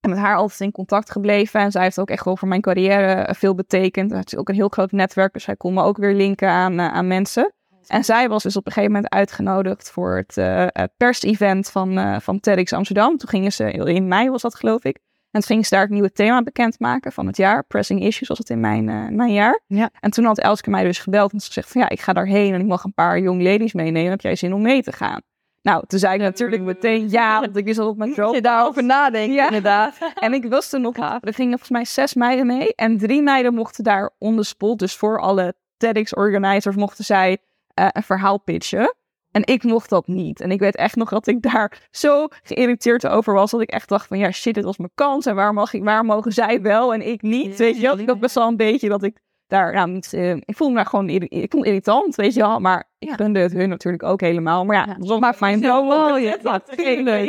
En 0.00 0.10
met 0.10 0.18
haar 0.18 0.36
altijd 0.36 0.60
in 0.60 0.70
contact 0.70 1.10
gebleven. 1.10 1.60
En 1.60 1.70
zij 1.70 1.82
heeft 1.82 1.98
ook 1.98 2.10
echt 2.10 2.24
wel 2.24 2.36
voor 2.36 2.48
mijn 2.48 2.60
carrière 2.60 3.34
veel 3.34 3.54
betekend. 3.54 4.10
Ze 4.10 4.16
heeft 4.16 4.36
ook 4.36 4.48
een 4.48 4.54
heel 4.54 4.68
groot 4.68 4.92
netwerk, 4.92 5.32
dus 5.32 5.44
zij 5.44 5.56
kon 5.56 5.74
me 5.74 5.82
ook 5.82 5.96
weer 5.96 6.14
linken 6.14 6.48
aan, 6.48 6.80
aan 6.80 7.06
mensen. 7.06 7.52
En 7.86 8.04
zij 8.04 8.28
was 8.28 8.42
dus 8.42 8.56
op 8.56 8.66
een 8.66 8.72
gegeven 8.72 8.94
moment 8.94 9.12
uitgenodigd 9.12 9.90
voor 9.90 10.16
het 10.16 10.36
eh, 10.36 10.62
eh, 10.62 10.68
pers-event 10.96 11.70
van, 11.70 11.98
eh 11.98 12.16
van 12.20 12.40
TEDx 12.40 12.72
Amsterdam. 12.72 13.16
Toen 13.16 13.28
gingen 13.28 13.52
ze, 13.52 13.72
in 13.72 14.08
mei 14.08 14.30
was 14.30 14.42
dat 14.42 14.54
geloof 14.54 14.84
ik. 14.84 14.98
En 15.30 15.40
toen 15.40 15.42
gingen 15.42 15.64
ze 15.64 15.70
daar 15.70 15.82
het 15.82 15.90
nieuwe 15.90 16.12
thema 16.12 16.42
bekendmaken 16.42 17.12
van 17.12 17.26
het 17.26 17.36
jaar. 17.36 17.64
Pressing 17.64 18.02
Issues 18.02 18.28
was 18.28 18.38
het 18.38 18.50
in 18.50 18.60
mijn, 18.60 18.88
eh, 18.88 19.08
mijn 19.08 19.32
jaar. 19.32 19.60
Ja. 19.66 19.90
En 20.00 20.10
toen 20.10 20.24
had 20.24 20.38
Elske 20.38 20.70
mij 20.70 20.84
dus 20.84 20.98
gebeld 20.98 21.32
en 21.32 21.40
ze 21.40 21.46
gezegd 21.46 21.68
van 21.68 21.80
ja, 21.80 21.88
ik 21.88 22.00
ga 22.00 22.12
daarheen 22.12 22.54
en 22.54 22.60
ik 22.60 22.66
mag 22.66 22.84
een 22.84 22.94
paar 22.94 23.18
young 23.18 23.42
ladies 23.42 23.72
meenemen. 23.72 24.10
Heb 24.10 24.20
jij 24.20 24.36
zin 24.36 24.52
om 24.54 24.62
mee 24.62 24.82
te 24.82 24.92
gaan? 24.92 25.20
Nou, 25.62 25.84
toen 25.86 25.98
zei 25.98 26.14
ik 26.14 26.20
natuurlijk 26.20 26.62
meteen 26.62 27.10
ja, 27.10 27.40
want 27.40 27.56
ik 27.56 27.64
wist 27.64 27.78
al 27.78 27.88
op 27.88 27.96
mijn 27.96 28.14
droom. 28.14 28.34
je 28.34 28.40
daarover 28.40 28.84
nadenkt, 28.84 29.34
Ja. 29.34 29.44
inderdaad. 29.44 29.98
En 30.14 30.32
ik 30.32 30.44
wist 30.44 30.72
er 30.72 30.80
nog, 30.80 30.96
er 30.96 31.34
gingen 31.34 31.50
volgens 31.50 31.70
mij 31.70 31.84
zes 31.84 32.14
meiden 32.14 32.46
mee. 32.46 32.74
En 32.74 32.98
drie 32.98 33.22
meiden 33.22 33.54
mochten 33.54 33.84
daar 33.84 34.10
on 34.18 34.36
the 34.36 34.42
spot, 34.42 34.78
dus 34.78 34.96
voor 34.96 35.20
alle 35.20 35.54
TEDx-organizers, 35.76 36.76
mochten 36.76 37.04
zij 37.04 37.38
eh, 37.74 37.88
een 37.92 38.02
verhaal 38.02 38.38
pitchen. 38.40 38.94
En 39.30 39.42
ik 39.46 39.62
mocht 39.62 39.90
dat 39.90 40.06
niet. 40.06 40.40
En 40.40 40.50
ik 40.50 40.58
weet 40.60 40.76
echt 40.76 40.96
nog 40.96 41.08
dat 41.08 41.26
ik 41.26 41.42
daar 41.42 41.88
zo 41.90 42.26
geïrriteerd 42.42 43.06
over 43.06 43.34
was. 43.34 43.50
Dat 43.50 43.60
ik 43.60 43.70
echt 43.70 43.88
dacht 43.88 44.06
van 44.06 44.18
ja, 44.18 44.30
shit, 44.30 44.54
dit 44.54 44.64
was 44.64 44.76
mijn 44.76 44.90
kans. 44.94 45.26
En 45.26 45.34
waar, 45.34 45.52
mag 45.54 45.72
ik, 45.72 45.84
waar 45.84 46.04
mogen 46.04 46.32
zij 46.32 46.62
wel 46.62 46.94
en 46.94 47.06
ik 47.06 47.22
niet? 47.22 47.56
Weet 47.56 47.76
je 47.76 47.82
wel? 47.82 47.98
Ik 47.98 48.08
had 48.08 48.20
best 48.20 48.34
wel 48.34 48.48
een 48.48 48.56
beetje 48.56 48.88
dat 48.88 49.02
ik 49.02 49.18
daar, 49.46 49.72
nou, 49.72 49.90
niet, 49.90 50.12
eh, 50.12 50.30
ik 50.34 50.56
voelde 50.56 50.72
me 50.74 50.78
daar 50.80 50.88
gewoon, 50.88 51.08
ik 51.08 51.46
vond 51.52 51.64
irritant, 51.64 52.14
weet 52.14 52.34
je 52.34 52.40
wel. 52.40 52.60
Maar 52.60 52.90
ik 52.98 53.08
Ja. 53.08 53.14
gunde 53.14 53.38
het 53.40 53.52
hun 53.52 53.68
natuurlijk 53.68 54.02
ook 54.02 54.20
helemaal. 54.20 54.64
Maar 54.64 54.76
ja, 54.76 54.84
Ja. 54.86 54.94
dat 54.94 55.08
was 55.08 55.18
maar 55.20 55.36
mijn 55.40 55.60
droom. 55.60 55.90
Oh, 55.92 56.20
ja, 56.20 56.36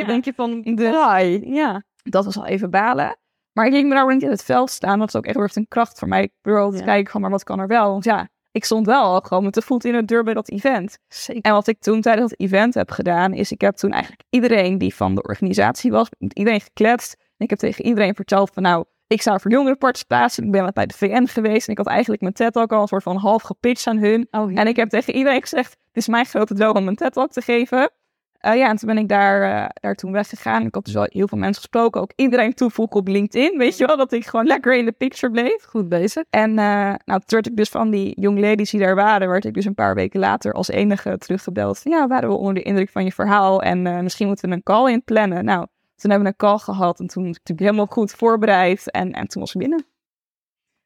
denk 0.06 0.26
je 0.26 0.34
van, 0.36 0.62
draai. 0.64 1.54
Ja. 1.54 1.84
dat 2.04 2.26
was 2.26 2.38
al 2.38 2.46
even 2.46 2.70
balen. 2.70 3.18
Maar 3.54 3.66
ik 3.66 3.74
ging 3.74 3.90
me 3.90 3.96
daar 3.96 4.14
niet 4.14 4.22
in 4.24 4.30
het 4.30 4.44
veld 4.44 4.70
staan. 4.70 5.00
Dat 5.00 5.08
is 5.08 5.16
ook 5.16 5.26
echt 5.26 5.56
een 5.56 5.68
kracht 5.68 6.00
voor 6.00 6.08
mij. 6.08 6.24
Ik 6.24 6.52
altijd 6.52 6.78
te 6.78 6.84
kijken 6.88 7.12
van, 7.12 7.22
maar 7.22 7.30
wat 7.30 7.44
kan 7.44 7.60
er 7.60 7.68
wel? 7.68 7.92
Want 7.92 8.04
ja, 8.04 8.28
ik 8.56 8.66
stond 8.66 8.86
wel 8.86 9.04
al 9.04 9.20
gewoon 9.20 9.44
met 9.44 9.54
de 9.54 9.62
voet 9.62 9.86
in 9.86 9.94
de 9.94 10.06
deur 10.06 10.24
bij 10.24 10.34
dat 10.34 10.50
event. 10.50 10.98
Zeker. 11.08 11.42
En 11.42 11.52
wat 11.52 11.68
ik 11.68 11.80
toen 11.80 12.02
tijdens 12.02 12.30
dat 12.30 12.40
event 12.40 12.74
heb 12.74 12.92
gedaan, 12.92 13.34
is 13.34 13.52
ik 13.52 13.62
heb 13.62 13.76
toen 13.76 13.92
eigenlijk 13.92 14.24
iedereen 14.30 14.78
die 14.78 14.96
van 14.96 15.16
de 15.16 15.22
organisatie 15.22 15.92
was, 15.92 16.08
met 16.18 16.34
iedereen 16.34 16.62
gekletst. 16.62 17.14
En 17.14 17.46
ik 17.46 17.50
heb 17.50 17.60
tegen 17.60 17.86
iedereen 17.86 18.16
verteld 18.16 18.50
van, 18.54 18.64
nou, 18.64 18.86
ik 19.08 19.22
sta 19.22 19.40
voor 19.40 19.52
jongerenparticipatie. 19.52 20.44
Ik 20.44 20.52
ben 20.52 20.64
wat 20.64 20.74
bij 20.74 20.86
de 20.86 20.94
VN 20.94 21.26
geweest. 21.26 21.68
En 21.68 21.72
ik 21.72 21.78
had 21.78 21.88
eigenlijk 21.88 22.22
mijn 22.22 22.34
TED-talk 22.34 22.72
al 22.72 22.82
een 22.82 22.88
soort 22.88 23.04
van 23.04 23.18
half 23.18 23.42
gepitcht 23.44 23.88
aan 23.88 23.98
hun. 23.98 24.28
Oh, 24.32 24.52
ja. 24.52 24.58
En 24.58 24.68
ik 24.68 24.76
heb 24.76 24.90
tegen 24.90 25.14
iedereen 25.14 25.42
gezegd, 25.42 25.72
het 25.72 25.98
is 25.98 26.08
mijn 26.08 26.26
grote 26.26 26.54
droom 26.54 26.76
om 26.76 26.88
een 26.88 26.96
TED-talk 26.96 27.32
te 27.32 27.42
geven. 27.42 27.92
Eh, 28.40 28.56
ja, 28.56 28.70
en 28.70 28.76
toen 28.76 28.88
ben 28.88 28.98
ik 28.98 29.08
daar, 29.08 29.42
eh, 29.42 29.70
daar 29.74 29.96
toen 29.96 30.12
weggegaan. 30.12 30.66
Ik 30.66 30.76
had 30.76 30.86
dus 30.86 30.94
wel 30.94 31.08
heel 31.10 31.28
veel 31.28 31.38
mensen 31.38 31.62
gesproken. 31.62 32.02
Ook 32.02 32.12
iedereen 32.16 32.54
toevoegen 32.54 32.96
op 32.96 33.08
LinkedIn. 33.08 33.58
Weet 33.58 33.78
je 33.78 33.86
wel, 33.86 33.98
dat 33.98 34.12
ik 34.12 34.26
gewoon 34.26 34.46
lekker 34.46 34.76
in 34.76 34.86
de 34.86 34.92
picture 34.92 35.32
bleef. 35.32 35.64
Goed 35.64 35.90
bezig. 35.90 36.24
En 36.30 36.50
eh, 36.50 36.94
nou, 37.06 37.20
toen 37.20 37.24
werd 37.28 37.48
ik 37.48 37.56
dus 37.56 37.70
van 37.70 37.90
die 37.90 38.22
young 38.22 38.40
ladies 38.40 38.70
die 38.70 38.80
daar 38.80 38.96
waren, 38.96 39.30
werd 39.30 39.46
ik 39.46 39.54
dus 39.54 39.66
een 39.66 39.74
paar 39.74 39.96
weken 39.96 40.20
later 40.20 40.54
als 40.54 40.68
enige 40.68 41.18
teruggebeld. 41.18 41.82
Ja, 41.84 42.08
waren 42.08 42.30
we 42.30 42.36
onder 42.36 42.54
de 42.54 42.62
indruk 42.62 42.90
van 42.90 43.04
je 43.04 43.12
verhaal 43.12 43.62
en 43.62 44.04
misschien 44.04 44.28
moeten 44.28 44.50
we 44.50 44.56
een 44.56 44.64
call 44.64 44.92
in 44.92 45.04
plannen. 45.04 45.46
Nou, 45.46 45.68
toen 45.96 46.12
hebben 46.12 46.28
we 46.28 46.28
een 46.28 46.50
call 46.50 46.58
gehad 46.58 47.00
en 47.00 47.08
toen 47.08 47.24
was 47.24 47.32
ik 47.32 47.40
natuurlijk 47.40 47.70
helemaal 47.70 47.94
goed 47.94 48.12
voorbereid 48.12 48.92
en, 48.92 49.12
en 49.12 49.28
toen 49.28 49.42
was 49.42 49.54
ik 49.54 49.60
binnen. 49.60 49.86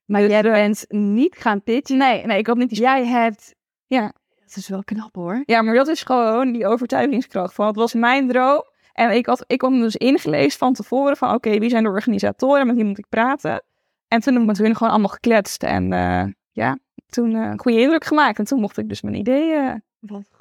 Maar 0.05 0.21
Dus, 0.21 0.29
jij 0.29 0.41
bent 0.41 0.85
niet 0.89 1.35
gaan 1.35 1.63
pitchen. 1.63 1.97
Nee, 1.97 2.25
nee, 2.25 2.37
ik 2.37 2.47
had 2.47 2.57
niet 2.57 2.69
die... 2.69 2.79
Jij 2.79 3.05
hebt... 3.05 3.55
Ja. 3.87 4.13
Dat 4.49 4.57
is 4.57 4.67
wel 4.69 4.83
knap 4.83 5.15
hoor. 5.15 5.43
Ja, 5.45 5.61
maar 5.61 5.73
dat 5.75 5.87
is 5.87 6.03
gewoon 6.03 6.51
die 6.51 6.67
overtuigingskracht. 6.67 7.53
Van, 7.53 7.67
het 7.67 7.75
was 7.75 7.93
mijn 7.93 8.27
droom. 8.27 8.63
En 8.93 9.11
ik 9.11 9.25
had, 9.25 9.43
ik 9.47 9.61
had 9.61 9.71
me 9.71 9.79
dus 9.79 9.95
ingelezen 9.95 10.59
van 10.59 10.73
tevoren 10.73 11.17
van... 11.17 11.33
Oké, 11.33 11.57
wie 11.59 11.69
zijn 11.69 11.83
de 11.83 11.89
organisatoren? 11.89 12.67
Met 12.67 12.75
wie 12.75 12.85
moet 12.85 12.97
ik 12.97 13.09
praten? 13.09 13.63
En 14.07 14.19
toen 14.21 14.33
heb 14.33 14.41
ik 14.41 14.47
met 14.47 14.57
hun 14.57 14.75
gewoon 14.75 14.91
allemaal 14.91 15.09
gekletst. 15.09 15.63
En 15.63 15.93
eh, 15.93 16.23
ja, 16.51 16.77
toen 17.07 17.35
eh, 17.35 17.41
een 17.41 17.59
goede 17.59 17.79
indruk 17.81 18.05
gemaakt. 18.05 18.39
En 18.39 18.45
toen 18.45 18.59
mocht 18.59 18.77
ik 18.77 18.89
dus 18.89 19.01
mijn 19.01 19.15
ideeën... 19.15 19.83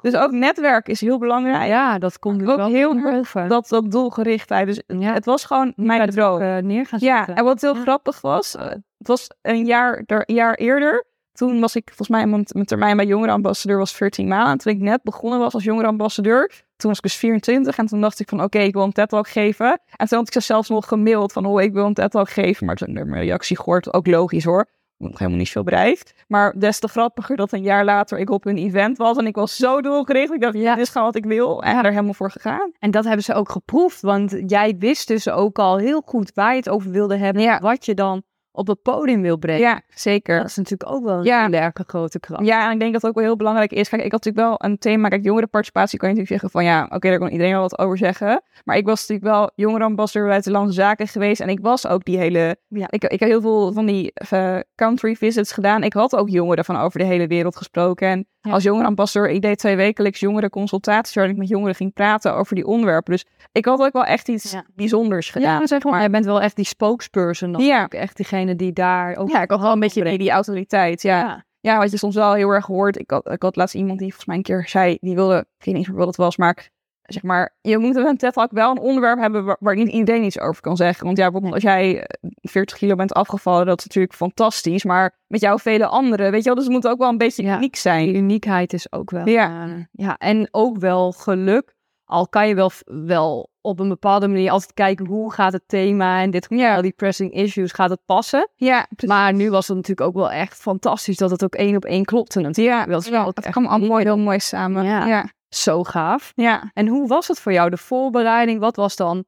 Dus 0.01 0.15
ook 0.15 0.31
netwerk 0.31 0.87
is 0.87 1.01
heel 1.01 1.17
belangrijk. 1.17 1.67
Ja, 1.67 1.97
dat 1.97 2.19
komt 2.19 2.41
Ook 2.47 2.55
wel 2.57 2.67
heel 2.67 2.95
erg 2.95 3.03
boven. 3.03 3.47
Dat, 3.49 3.67
dat 3.67 3.91
doelgerichtheid. 3.91 4.65
Dus 4.67 4.81
Ja. 4.87 5.13
het 5.13 5.25
was 5.25 5.45
gewoon 5.45 5.73
mijn 5.75 6.09
droom. 6.09 6.41
eh, 6.41 6.57
neer 6.57 6.85
gaan 6.85 6.99
Ja, 7.01 7.27
en 7.27 7.43
wat 7.43 7.61
heel 7.61 7.75
Ja. 7.75 7.81
grappig 7.81 8.21
was, 8.21 8.55
eh, 8.55 8.65
het 8.97 9.07
was 9.07 9.27
een 9.41 9.65
jaar, 9.65 10.03
er, 10.05 10.23
een 10.25 10.35
jaar 10.35 10.53
eerder. 10.53 11.05
Toen 11.39 11.59
was 11.59 11.75
ik 11.75 11.83
volgens 11.85 12.07
mij, 12.07 12.27
mijn, 12.27 12.45
mijn 12.53 12.65
termijn 12.65 12.97
bij 12.97 13.05
jongerenambassadeur 13.05 13.77
was 13.77 13.93
14 13.93 14.27
maanden. 14.27 14.51
En 14.51 14.57
toen 14.57 14.73
ik 14.73 14.79
net 14.79 15.03
begonnen 15.03 15.39
was 15.39 15.53
als 15.53 15.63
jongerenambassadeur, 15.63 16.47
toen 16.77 16.89
was 16.89 16.97
ik 16.97 17.03
dus 17.03 17.15
24. 17.15 17.77
En 17.77 17.85
toen 17.85 18.01
dacht 18.01 18.19
ik 18.19 18.29
van, 18.29 18.43
oké, 18.43 18.59
ik 18.59 18.73
wil 18.73 18.83
een 18.83 18.91
TED-talk 18.91 19.27
geven. 19.27 19.81
En 19.95 20.07
toen 20.07 20.17
had 20.17 20.27
ik 20.27 20.33
ze 20.33 20.39
zelfs 20.39 20.69
nog 20.69 20.87
gemaild 20.87 21.31
van, 21.31 21.45
oh, 21.45 21.61
ik 21.61 21.73
wil 21.73 21.85
een 21.85 21.93
TED-talk 21.93 22.29
geven. 22.29 22.65
Maar 22.65 22.75
toen 22.75 22.95
heb 22.95 23.03
ik 23.03 23.09
mijn 23.09 23.23
reactie 23.23 23.57
gehoord, 23.57 23.93
ook 23.93 24.07
logisch 24.07 24.43
hoor. 24.43 24.67
Nog 24.97 25.17
helemaal 25.17 25.39
niet 25.39 25.49
veel 25.49 25.63
bereikt. 25.63 26.13
Maar 26.27 26.53
des 26.57 26.79
te 26.79 26.87
grappiger 26.87 27.35
dat 27.35 27.51
een 27.51 27.63
jaar 27.63 27.85
later 27.85 28.19
ik 28.19 28.29
op 28.29 28.45
een 28.45 28.57
event 28.57 28.97
was. 28.97 29.17
En 29.17 29.27
ik 29.27 29.35
was 29.35 29.55
zo 29.55 29.81
doelgericht. 29.81 30.33
Ik 30.33 30.41
dacht, 30.41 30.57
Ja. 30.57 30.75
dit 30.75 30.83
is 30.83 30.89
gewoon 30.89 31.07
wat 31.07 31.15
ik 31.15 31.25
wil. 31.25 31.63
En 31.63 31.77
er 31.77 31.91
helemaal 31.91 32.13
voor 32.13 32.31
gegaan. 32.31 32.71
En 32.79 32.91
dat 32.91 33.03
hebben 33.03 33.23
ze 33.23 33.33
ook 33.33 33.49
geproefd, 33.49 34.01
want 34.01 34.37
jij 34.47 34.75
wist 34.79 35.07
dus 35.07 35.29
ook 35.29 35.59
al 35.59 35.77
heel 35.77 36.01
goed 36.05 36.31
waar 36.33 36.51
je 36.51 36.57
het 36.57 36.69
over 36.69 36.91
wilde 36.91 37.17
hebben. 37.17 37.41
Ja. 37.41 37.59
Wat 37.59 37.85
je 37.85 37.93
dan 37.93 38.23
op 38.59 38.67
het 38.67 38.81
podium 38.81 39.21
wil 39.21 39.37
brengen. 39.37 39.61
Ja, 39.61 39.81
zeker. 39.89 40.37
Dat 40.37 40.45
is 40.47 40.55
natuurlijk 40.55 40.91
ook 40.91 41.03
wel 41.03 41.17
een 41.17 41.23
Ja. 41.23 41.43
hele 41.43 41.71
grote 41.87 42.19
kracht. 42.19 42.45
Ja, 42.45 42.65
en 42.67 42.73
ik 42.73 42.79
denk 42.79 42.93
dat 42.93 43.01
het 43.01 43.09
ook 43.11 43.17
wel 43.17 43.25
heel 43.25 43.35
belangrijk 43.35 43.71
is. 43.71 43.89
Kijk, 43.89 44.03
ik 44.03 44.11
had 44.11 44.23
natuurlijk 44.23 44.47
wel 44.59 44.69
een 44.69 44.77
thema. 44.77 45.07
Kijk, 45.07 45.23
jongerenparticipatie 45.23 45.99
kan 45.99 46.09
je 46.09 46.15
natuurlijk 46.15 46.41
zeggen 46.41 46.61
van 46.61 46.71
ja, 46.73 46.95
oké, 46.95 47.09
daar 47.09 47.19
kan 47.19 47.29
iedereen 47.29 47.51
wel 47.51 47.61
wat 47.61 47.79
over 47.79 47.97
zeggen. 47.97 48.41
Maar 48.63 48.77
ik 48.77 48.85
was 48.85 48.99
natuurlijk 49.07 49.27
wel 49.37 49.51
jongerenambassadeur 49.55 50.21
bij 50.27 50.31
Buitenlandse 50.31 50.81
Zaken 50.81 51.07
geweest. 51.07 51.41
En 51.41 51.49
ik 51.49 51.59
was 51.61 51.87
ook 51.87 52.05
die 52.05 52.17
hele. 52.17 52.57
Ja. 52.67 52.87
Ik, 52.89 53.03
ik 53.03 53.19
heb 53.19 53.29
heel 53.29 53.41
veel 53.41 53.73
van 53.73 53.85
die 53.85 54.11
eh, 54.13 54.57
country 54.75 55.15
visits 55.15 55.51
gedaan. 55.51 55.83
Ik 55.83 55.93
had 55.93 56.15
ook 56.15 56.29
jongeren 56.29 56.65
van 56.65 56.77
over 56.77 56.99
de 56.99 57.05
hele 57.05 57.27
wereld 57.27 57.55
gesproken. 57.57 58.07
En 58.07 58.27
Ja. 58.41 58.51
als 58.51 58.63
jongerenambassadeur, 58.63 59.29
ik 59.29 59.41
deed 59.41 59.57
twee 59.57 59.75
wekelijks 59.75 60.19
jongerenconsultaties 60.19 61.15
waarin 61.15 61.33
ik 61.33 61.39
met 61.39 61.47
jongeren 61.49 61.75
ging 61.75 61.93
praten 61.93 62.33
over 62.35 62.55
die 62.55 62.65
onderwerpen. 62.65 63.11
Dus 63.11 63.25
ik 63.51 63.65
had 63.65 63.79
ook 63.79 63.93
wel 63.93 64.05
echt 64.05 64.27
iets 64.29 64.51
Ja. 64.51 64.63
bijzonders 64.75 65.29
gedaan. 65.29 65.59
Ja, 65.59 65.67
zeg 65.67 65.83
maar. 65.83 65.99
Jij 65.99 66.09
bent 66.09 66.25
wel 66.25 66.41
echt 66.41 66.55
die 66.55 66.65
spokesperson. 66.65 67.51
Dan. 67.51 67.61
Ja. 67.63 67.83
Ook 67.83 67.93
echt 67.93 68.15
diegene 68.17 68.48
die 68.57 68.73
daar 68.73 69.15
ook... 69.15 69.29
Ja, 69.29 69.41
ik 69.41 69.49
had 69.51 69.59
wel 69.61 69.71
een 69.71 69.79
beetje 69.79 70.03
die, 70.03 70.17
die 70.17 70.31
autoriteit. 70.31 71.01
Ja. 71.01 71.19
Ja. 71.19 71.45
Ja, 71.61 71.77
wat 71.77 71.91
je 71.91 71.97
soms 71.97 72.15
wel 72.15 72.33
heel 72.33 72.49
erg 72.49 72.65
hoort. 72.65 72.99
Ik 72.99 73.09
had, 73.09 73.31
ik 73.31 73.41
had 73.41 73.55
laatst 73.55 73.75
iemand 73.75 73.99
die 73.99 74.07
volgens 74.07 74.25
mij 74.27 74.35
een 74.37 74.43
keer 74.43 74.67
zei, 74.67 74.97
die 75.01 75.15
wilde, 75.15 75.45
ik 75.57 75.65
weet 75.65 75.75
niet 75.75 75.87
meer 75.87 75.97
wat 75.97 76.07
het 76.07 76.15
was, 76.15 76.37
maar 76.37 76.69
zeg 77.01 77.23
maar, 77.23 77.55
je 77.61 77.77
moet 77.77 77.93
met 77.93 78.05
een 78.05 78.17
TED 78.17 78.33
Talk 78.33 78.51
wel 78.51 78.71
een 78.71 78.79
onderwerp 78.79 79.19
hebben 79.19 79.45
waar, 79.45 79.57
waar 79.59 79.75
niet 79.75 79.87
iedereen 79.87 80.23
iets 80.23 80.39
over 80.39 80.61
kan 80.61 80.75
zeggen. 80.77 81.05
Want 81.05 81.17
ja, 81.17 81.23
bijvoorbeeld 81.23 81.53
als 81.53 81.63
jij 81.63 82.03
eh, 82.03 82.29
40 82.41 82.77
kilo 82.77 82.95
bent 82.95 83.13
afgevallen, 83.13 83.65
dat 83.65 83.79
is 83.79 83.85
natuurlijk 83.85 84.13
fantastisch. 84.13 84.83
Maar 84.83 85.17
met 85.27 85.41
jou 85.41 85.59
vele 85.59 85.85
anderen, 85.87 86.31
weet 86.31 86.39
je 86.39 86.45
wel, 86.45 86.55
dus 86.55 86.63
het 86.63 86.73
moet 86.73 86.87
ook 86.87 86.99
wel 86.99 87.09
een 87.09 87.17
beetje 87.17 87.43
Ja. 87.43 87.55
uniek 87.57 87.75
zijn. 87.75 88.15
Uniekheid 88.15 88.73
is 88.73 88.91
ook 88.91 89.11
wel... 89.11 89.27
Ja. 89.27 89.65
eh, 89.67 89.73
ja, 89.91 90.17
en 90.17 90.47
ook 90.51 90.77
wel 90.77 91.11
geluk. 91.11 91.75
Al 92.09 92.27
kan 92.27 92.47
je 92.47 92.55
wel, 92.55 92.71
wel 92.85 93.49
op 93.61 93.79
een 93.79 93.87
bepaalde 93.89 94.27
manier 94.27 94.51
altijd 94.51 94.73
kijken 94.73 95.05
hoe 95.05 95.33
gaat 95.33 95.53
het 95.53 95.63
thema 95.67 96.21
en 96.21 96.31
dit 96.31 96.45
Ja. 96.49 96.81
die 96.81 96.91
pressing 96.91 97.33
issues 97.33 97.71
gaat 97.71 97.89
het 97.89 97.99
passen. 98.05 98.49
Ja, 98.55 98.87
Maar 99.05 99.33
nu 99.33 99.49
was 99.49 99.67
het 99.67 99.75
natuurlijk 99.77 100.07
ook 100.07 100.15
wel 100.15 100.31
echt 100.31 100.57
fantastisch 100.61 101.17
dat 101.17 101.31
het 101.31 101.43
ook 101.43 101.55
één 101.55 101.75
op 101.75 101.85
één 101.85 102.05
klopte 102.05 102.39
natuurlijk. 102.39 102.85
ja, 102.85 102.91
dat 102.91 103.05
ja, 103.05 103.11
wel 103.11 103.33
kwam 103.33 103.65
allemaal 103.65 103.87
mooi, 103.87 104.03
heel 104.03 104.17
mooi 104.17 104.39
samen. 104.39 104.83
Ja. 104.85 105.05
Ja. 105.05 105.29
zo 105.49 105.83
gaaf. 105.83 106.31
ja. 106.35 106.71
En 106.73 106.87
hoe 106.87 107.07
was 107.07 107.27
het 107.27 107.39
voor 107.39 107.51
jou, 107.53 107.69
de 107.69 107.77
voorbereiding? 107.77 108.59
Wat 108.59 108.75
was 108.75 108.95
dan 108.95 109.25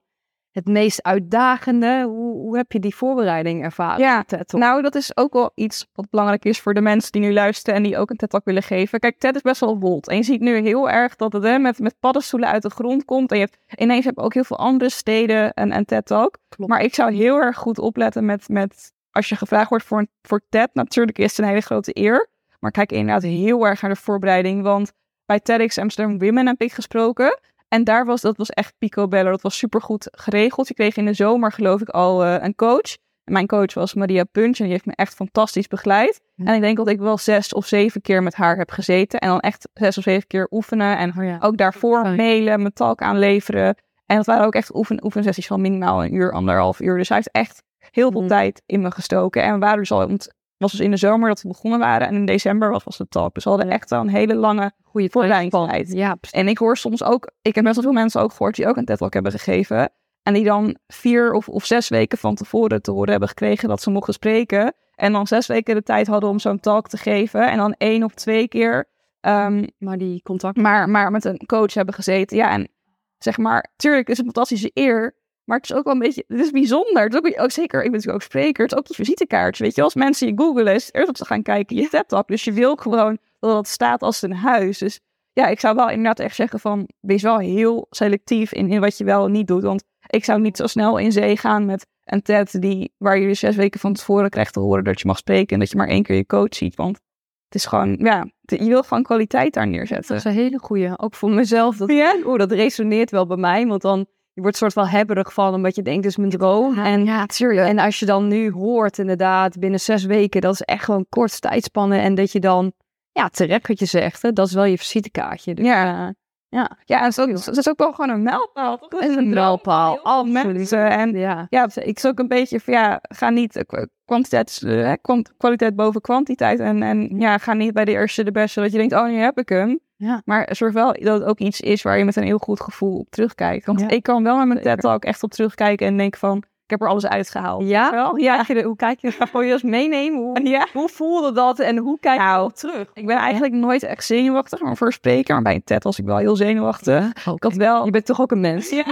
het 0.52 0.68
meest 0.68 1.04
uitdagende? 1.04 2.04
Hoe, 2.04 2.34
hoe 2.34 2.58
heb 2.58 2.72
je 2.72 2.80
die 2.80 2.95
voorbereiding 2.95 3.64
ervaren? 3.64 3.99
Ja, 3.99 4.24
TED 4.24 4.47
Talk? 4.47 4.62
Nou, 4.62 4.82
dat 4.82 4.95
is 4.95 5.18
ook 5.18 5.34
wel 5.34 5.52
iets 5.56 5.88
wat 5.93 6.10
belangrijk 6.10 6.45
is 6.45 6.60
voor 6.60 6.74
de 6.74 6.82
mensen 6.82 7.12
die 7.12 7.22
nu 7.22 7.34
luisteren 7.34 7.76
en 7.76 7.84
die 7.84 7.97
ook 7.97 8.10
een 8.10 8.18
TED-talk 8.18 8.45
willen 8.45 8.64
geven. 8.64 8.99
Kijk, 8.99 9.20
TED 9.20 9.36
is 9.36 9.41
best 9.41 9.60
wel 9.60 9.80
wild. 9.80 10.08
En 10.08 10.16
je 10.16 10.24
ziet 10.24 10.41
nu 10.41 10.58
heel 10.58 10.89
erg 10.89 11.16
dat 11.16 11.34
het 11.34 11.43
hè, 11.43 11.58
met, 11.60 11.80
met 11.80 11.95
paddenstoelen 11.99 12.49
uit 12.49 12.62
de 12.62 12.70
grond 12.70 13.06
komt. 13.06 13.32
En 13.32 13.38
je 13.38 13.43
hebt, 13.45 13.82
ineens 13.82 14.06
heb 14.06 14.16
je 14.16 14.22
ook 14.22 14.34
heel 14.34 14.43
veel 14.43 14.58
andere 14.58 14.89
steden 14.89 15.52
een, 15.54 15.76
een 15.76 15.86
TED-talk. 15.86 16.38
Klopt. 16.49 16.72
Maar 16.72 16.82
ik 16.82 16.93
zou 16.93 17.14
heel 17.14 17.36
erg 17.36 17.58
goed 17.58 17.80
opletten 17.80 18.26
met, 18.26 18.49
met 18.49 18.93
als 19.12 19.30
je 19.30 19.36
gevraagd 19.36 19.70
wordt 19.70 19.86
voor, 19.86 19.99
een, 19.99 20.10
voor 20.22 20.41
TED. 20.49 20.70
Natuurlijk 20.74 21.18
is 21.18 21.30
het 21.30 21.39
een 21.39 21.45
hele 21.45 21.62
grote 21.62 21.91
eer. 21.93 22.30
Maar 22.60 22.72
kijk 22.72 22.91
inderdaad 22.91 23.24
heel 23.24 23.68
erg 23.68 23.82
naar 23.82 23.91
de 23.91 23.99
voorbereiding. 23.99 24.64
Want 24.64 24.91
bij 25.26 25.39
TEDx 25.39 25.78
Amsterdam 25.78 26.20
Women 26.20 26.47
heb 26.47 26.62
ik 26.62 26.72
gesproken. 26.72 27.39
En 27.72 27.84
daar 27.84 28.06
was, 28.06 28.22
dat 28.22 28.38
was 28.38 28.50
echt 28.50 28.74
picobello. 28.78 29.30
Dat 29.32 29.42
was 29.42 29.58
supergoed 29.58 30.08
geregeld. 30.12 30.68
Je 30.68 30.74
kreeg 30.74 30.96
in 30.96 31.06
de 31.06 31.14
zomer 31.14 31.52
geloof 31.52 31.82
ik 31.82 31.90
al 31.90 32.24
eh, 32.24 32.36
een 32.44 32.56
coach. 32.56 32.98
En 33.24 33.34
mijn 33.34 33.48
coach 33.48 33.74
was 33.74 33.94
Maria 33.94 34.24
Punch 34.24 34.58
en 34.58 34.64
die 34.64 34.72
heeft 34.74 34.86
me 34.86 34.94
echt 34.96 35.14
fantastisch 35.14 35.68
begeleid. 35.68 36.22
En 36.36 36.54
ik 36.56 36.62
denk 36.62 36.78
dat 36.78 36.88
ik 36.88 37.00
wel 37.00 37.18
zes 37.18 37.54
of 37.54 37.66
zeven 37.68 38.02
keer 38.02 38.24
met 38.24 38.36
haar 38.36 38.58
heb 38.58 38.72
gezeten. 38.72 39.20
En 39.20 39.28
dan 39.30 39.40
echt 39.40 39.70
zes 39.74 39.98
of 39.98 40.04
zeven 40.04 40.28
keer 40.28 40.48
oefenen. 40.52 40.98
En 40.98 41.14
Oh 41.18 41.24
ja. 41.24 41.38
ook 41.42 41.58
daarvoor 41.58 42.00
Sorry. 42.00 42.16
mailen, 42.16 42.62
mijn 42.62 42.74
talk 42.74 43.02
aanleveren. 43.02 43.76
En 44.06 44.16
dat 44.18 44.26
waren 44.26 44.46
ook 44.46 44.56
echt 44.56 44.76
oefen, 44.76 45.04
oefensessies 45.06 45.48
van 45.48 45.62
minimaal 45.62 46.04
een 46.04 46.16
uur, 46.16 46.32
anderhalf 46.32 46.80
uur. 46.80 46.98
Dus 46.98 47.08
hij 47.08 47.18
heeft 47.18 47.32
echt 47.32 47.64
heel 47.92 48.12
veel 48.12 48.20
Mhm. 48.22 48.30
tijd 48.30 48.62
in 48.66 48.82
me 48.82 48.92
gestoken. 48.92 49.44
En 49.44 49.54
we 49.54 49.60
waren 49.60 49.78
dus 49.78 49.92
al, 49.92 50.10
het 50.10 50.34
was 50.62 50.72
dus 50.72 50.80
in 50.80 50.91
de 50.91 50.97
zomer 50.97 51.28
dat 51.28 51.41
we 51.41 51.47
begonnen 51.47 51.80
waren. 51.80 52.07
En 52.07 52.16
in 52.16 52.26
december 52.26 52.70
was, 52.70 52.84
was 52.84 52.97
de 52.97 53.07
talk. 53.07 53.34
Dus 53.34 53.43
we 53.43 53.49
hadden 53.49 53.70
echt 53.70 53.89
wel 53.89 54.01
een 54.01 54.09
hele 54.09 54.36
lange 54.36 54.72
goede 54.84 55.09
voorbereidingstijd. 55.09 55.91
Ja. 55.91 56.18
En 56.32 56.47
ik 56.47 56.57
hoor 56.57 56.78
soms 56.78 57.03
ook, 57.03 57.32
ik 57.41 57.55
heb 57.55 57.64
best 57.64 57.76
wel 57.76 57.84
veel 57.84 57.93
mensen 57.93 58.22
ook 58.22 58.32
gehoord 58.32 58.55
die 58.55 58.68
ook 58.68 58.78
een 58.78 58.86
TED 58.86 58.97
Talk 58.97 59.14
hebben 59.14 59.32
gegeven. 59.32 59.91
En 60.24 60.34
die 60.34 60.43
dan 60.43 60.78
vier 60.88 61.34
of, 61.34 61.49
of 61.49 61.66
zes 61.66 61.89
weken 61.89 62.18
van 62.18 62.36
tevoren 62.36 62.82
te 62.82 62.91
horen 62.91 63.09
hebben 63.09 63.30
gekregen 63.30 63.70
dat 63.70 63.82
ze 63.82 63.89
mochten 63.89 64.14
spreken. 64.14 64.74
En 64.95 65.12
dan 65.12 65.28
zes 65.28 65.47
weken 65.47 65.76
de 65.76 65.84
tijd 65.84 66.07
hadden 66.07 66.30
om 66.30 66.39
zo'n 66.39 66.59
talk 66.59 66.88
te 66.88 66.97
geven. 66.97 67.51
En 67.51 67.57
dan 67.57 67.76
één 67.78 68.03
of 68.03 68.14
twee 68.14 68.47
keer 68.47 68.89
ehm, 69.20 69.68
maar 69.78 69.97
die 69.97 70.22
contact... 70.22 70.57
maar, 70.57 70.89
maar 70.89 71.12
met 71.12 71.26
een 71.26 71.45
coach 71.45 71.74
hebben 71.74 71.93
gezeten. 71.93 72.38
Ja, 72.38 72.51
en 72.51 72.70
zeg 73.18 73.38
maar, 73.38 73.72
tuurlijk 73.76 74.09
is 74.09 74.18
het 74.18 74.26
een 74.26 74.34
fantastische 74.34 74.72
eer. 74.74 75.16
Maar 75.52 75.60
het 75.60 75.70
is 75.70 75.76
ook 75.76 75.84
wel 75.84 75.93
een 75.93 75.99
beetje, 75.99 76.24
het 76.28 76.39
is 76.39 76.52
bijzonder. 76.52 77.04
Het 77.04 77.14
is 77.14 77.20
ook, 77.20 77.41
ook 77.41 77.52
zeker, 77.52 77.80
ik 77.80 77.84
ben 77.84 77.91
natuurlijk 77.91 78.24
ook 78.24 78.30
spreker. 78.30 78.64
Het 78.64 78.72
is 78.72 78.78
ook 78.78 78.88
je 78.88 78.93
visitekaartje. 78.93 79.64
Weet 79.64 79.76
je, 79.76 79.82
als 79.82 79.95
mensen 79.95 80.28
je 80.28 80.34
googelen, 80.36 80.74
is 80.74 80.89
eerst 80.91 81.08
dat 81.08 81.18
ze 81.18 81.26
gaan 81.26 81.41
kijken 81.41 81.76
je 81.76 82.04
Talk. 82.08 82.28
Dus 82.28 82.43
je 82.43 82.52
wil 82.52 82.76
gewoon 82.76 83.18
dat 83.39 83.58
het 83.58 83.68
staat 83.68 84.02
als 84.02 84.22
een 84.22 84.34
huis. 84.34 84.78
Dus 84.78 84.99
ja, 85.34 85.47
ik 85.47 85.60
zou 85.60 85.76
wel 85.76 85.89
inderdaad 85.89 86.20
echt 86.20 86.36
zeggen 86.36 86.60
van, 86.60 86.89
wees 86.99 87.22
wel 87.22 87.38
heel 87.38 87.88
selectief 87.89 88.54
in, 88.54 88.70
in 88.70 88.80
wat 88.80 88.97
je 88.97 89.04
wel 89.04 89.26
en 89.26 89.32
niet 89.32 89.47
doet. 89.47 89.64
Want 89.64 89.84
ik 90.08 90.26
zou 90.26 90.39
niet 90.39 90.58
zo 90.58 90.68
snel 90.68 90.97
in 90.97 91.12
zee 91.12 91.38
gaan 91.38 91.66
met 91.66 91.88
een 92.04 92.22
TED 92.22 92.62
die, 92.62 92.93
waar 92.97 93.20
je 93.20 93.34
zes 93.34 93.56
weken 93.56 93.80
van 93.80 93.93
tevoren 93.93 94.30
krijgt 94.30 94.54
te 94.54 94.60
horen 94.60 94.84
dat 94.84 94.99
je 94.99 95.08
mag 95.08 95.18
spreken. 95.18 95.54
En 95.54 95.60
dat 95.60 95.70
je 95.70 95.78
maar 95.78 95.88
één 95.88 96.04
keer 96.04 96.16
je 96.16 96.26
coach 96.26 96.56
ziet. 96.56 96.76
Want 96.76 96.99
het 97.45 97.56
is 97.56 97.66
gewoon, 97.66 97.97
ja, 97.99 98.28
je 98.41 98.68
wil 98.68 98.84
gewoon 98.84 99.04
kwaliteit 99.04 99.54
daar 99.54 99.68
neerzetten. 99.68 100.08
Dat 100.08 100.18
is 100.18 100.32
een 100.32 100.43
hele 100.43 100.60
goeie. 100.60 100.99
Ook 100.99 101.16
voor 101.16 101.32
mezelf. 101.32 101.78
Dat, 101.78 101.91
Ja? 101.91 102.16
Oeh, 102.26 102.38
dat 102.38 102.52
resoneert 102.52 103.12
wel 103.12 103.26
bij 103.26 103.38
mij. 103.38 103.68
Want 103.68 103.82
dan 103.82 104.08
je 104.34 104.42
wordt 104.42 104.58
soort 104.58 104.74
van 104.74 104.88
hebberig 104.88 105.34
van 105.34 105.54
omdat 105.54 105.76
je 105.76 105.82
denkt, 105.82 106.02
dit 106.02 106.12
is 106.12 106.18
mijn 106.18 106.30
droom. 106.30 106.78
En, 106.80 107.06
ja, 107.06 107.26
tuurlijk. 107.26 107.68
en 107.68 107.80
als 107.80 108.00
je 108.00 108.06
dan 108.06 108.28
nu 108.28 108.52
hoort 108.52 108.98
inderdaad 108.98 109.60
binnen 109.60 109.80
zes 109.80 110.04
weken, 110.06 110.42
dat 110.42 110.54
is 110.54 110.62
echt 110.62 110.84
gewoon 110.84 111.06
kort 111.10 111.42
tijdspannen. 111.42 112.00
En 112.00 112.16
dat 112.16 112.32
je 112.32 112.40
dan, 112.40 112.72
ja 113.12 113.30
terecht 113.30 113.68
wat 113.68 113.80
je 113.80 113.86
zegt, 113.86 114.22
hè, 114.22 114.32
dat 114.34 114.48
is 114.48 114.54
wel 114.54 114.64
je 114.64 114.78
visitekaartje. 114.78 115.54
Dus, 115.54 115.66
Ja. 115.66 116.14
ja. 116.50 116.78
Ja, 116.86 116.98
en 116.98 117.04
het 117.04 117.18
is, 117.18 117.20
ook, 117.24 117.30
het 117.46 117.58
is 117.58 117.70
ook 117.70 117.80
wel 117.80 117.94
gewoon 117.94 118.10
een 118.10 118.24
mijlpaal. 118.24 118.78
Het 118.90 119.10
is 119.10 119.16
een 119.16 119.30
mijlpaal, 119.30 120.00
Al 120.00 120.26
mensen. 120.26 120.90
En 120.90 121.12
ja. 121.18 121.48
ja, 121.50 121.68
ik 121.76 121.98
is 121.98 122.06
ook 122.06 122.20
een 122.20 122.28
beetje 122.28 122.60
van 122.60 122.74
ja, 122.74 123.00
ga 123.02 123.30
niet 123.30 123.56
eh, 123.56 123.64
kwa- 123.68 123.88
kwantiteit, 124.06 124.62
eh, 124.66 124.94
kwaliteit 125.38 125.76
boven 125.76 126.02
kwantiteit. 126.02 126.60
En, 126.60 126.84
en 126.84 127.20
ja, 127.20 127.38
ga 127.38 127.54
niet 127.54 127.74
bij 127.74 127.86
de 127.86 127.92
eerste 127.92 128.24
de 128.24 128.32
beste 128.32 128.62
dat 128.62 128.72
je 128.72 128.78
denkt, 128.78 128.94
oh, 128.94 129.06
nu 129.06 129.16
heb 129.18 129.38
ik 129.40 129.50
hem. 129.50 129.80
Ja. 130.02 130.22
Maar 130.26 130.47
zorg 130.52 130.74
wel 130.74 130.93
dat 130.99 131.20
het 131.20 131.24
ook 131.24 131.39
iets 131.39 131.62
is 131.62 131.82
waar 131.82 131.97
je 131.97 132.06
met 132.06 132.16
een 132.16 132.24
heel 132.24 132.38
goed 132.38 132.62
gevoel 132.62 132.97
op 132.97 133.10
terugkijkt. 133.10 133.66
Want 133.66 133.80
Ja. 133.80 133.89
ik 133.89 134.04
kan 134.04 134.24
wel 134.24 134.38
met 134.38 134.47
mijn. 134.47 134.62
TED 134.62 134.80
Talk 134.80 135.04
echt 135.06 135.24
op 135.24 135.32
terugkijken 135.32 135.88
en 135.88 135.97
denk 135.97 136.16
van, 136.18 136.38
ik 136.38 136.80
heb 136.80 136.82
er 136.82 136.88
alles 136.88 137.08
uitgehaald. 137.08 137.68
Ja? 137.68 137.91
Wel? 137.91 138.18
Ja. 138.18 138.43
Je 138.47 138.64
hoe 138.64 138.76
kijk 138.76 138.99
je? 138.99 139.14
Wil 139.32 139.41
je 139.41 139.60
meenemen? 139.62 140.20
Hoe, 140.20 140.47
Ja. 140.47 140.68
hoe 140.74 140.89
voelde 140.89 141.32
dat 141.32 141.60
en 141.60 141.78
hoe 141.78 141.99
kijk 141.99 142.20
je 142.20 142.26
Nou, 142.26 142.52
terug? 142.54 142.89
Ik 142.93 143.06
ben 143.06 143.18
eigenlijk 143.18 143.54
nooit 143.54 143.84
echt 143.84 144.06
zenuwachtig, 144.06 144.62
maar 144.62 144.78
voor 144.78 144.93
spreken. 144.93 145.34
Maar 145.34 145.43
bij 145.43 145.54
een 145.56 145.64
TED 145.64 145.84
was 145.84 145.99
ik 145.99 146.06
wel 146.06 146.18
heel 146.18 146.36
zenuwachtig. 146.36 147.08
Ik 147.26 147.43
had 147.43 147.54
wel... 147.54 147.86
Je 147.86 147.91
bent 147.91 148.06
toch 148.06 148.22
ook 148.22 148.32
een 148.32 148.41
mens? 148.41 148.70
Ja. 148.70 148.86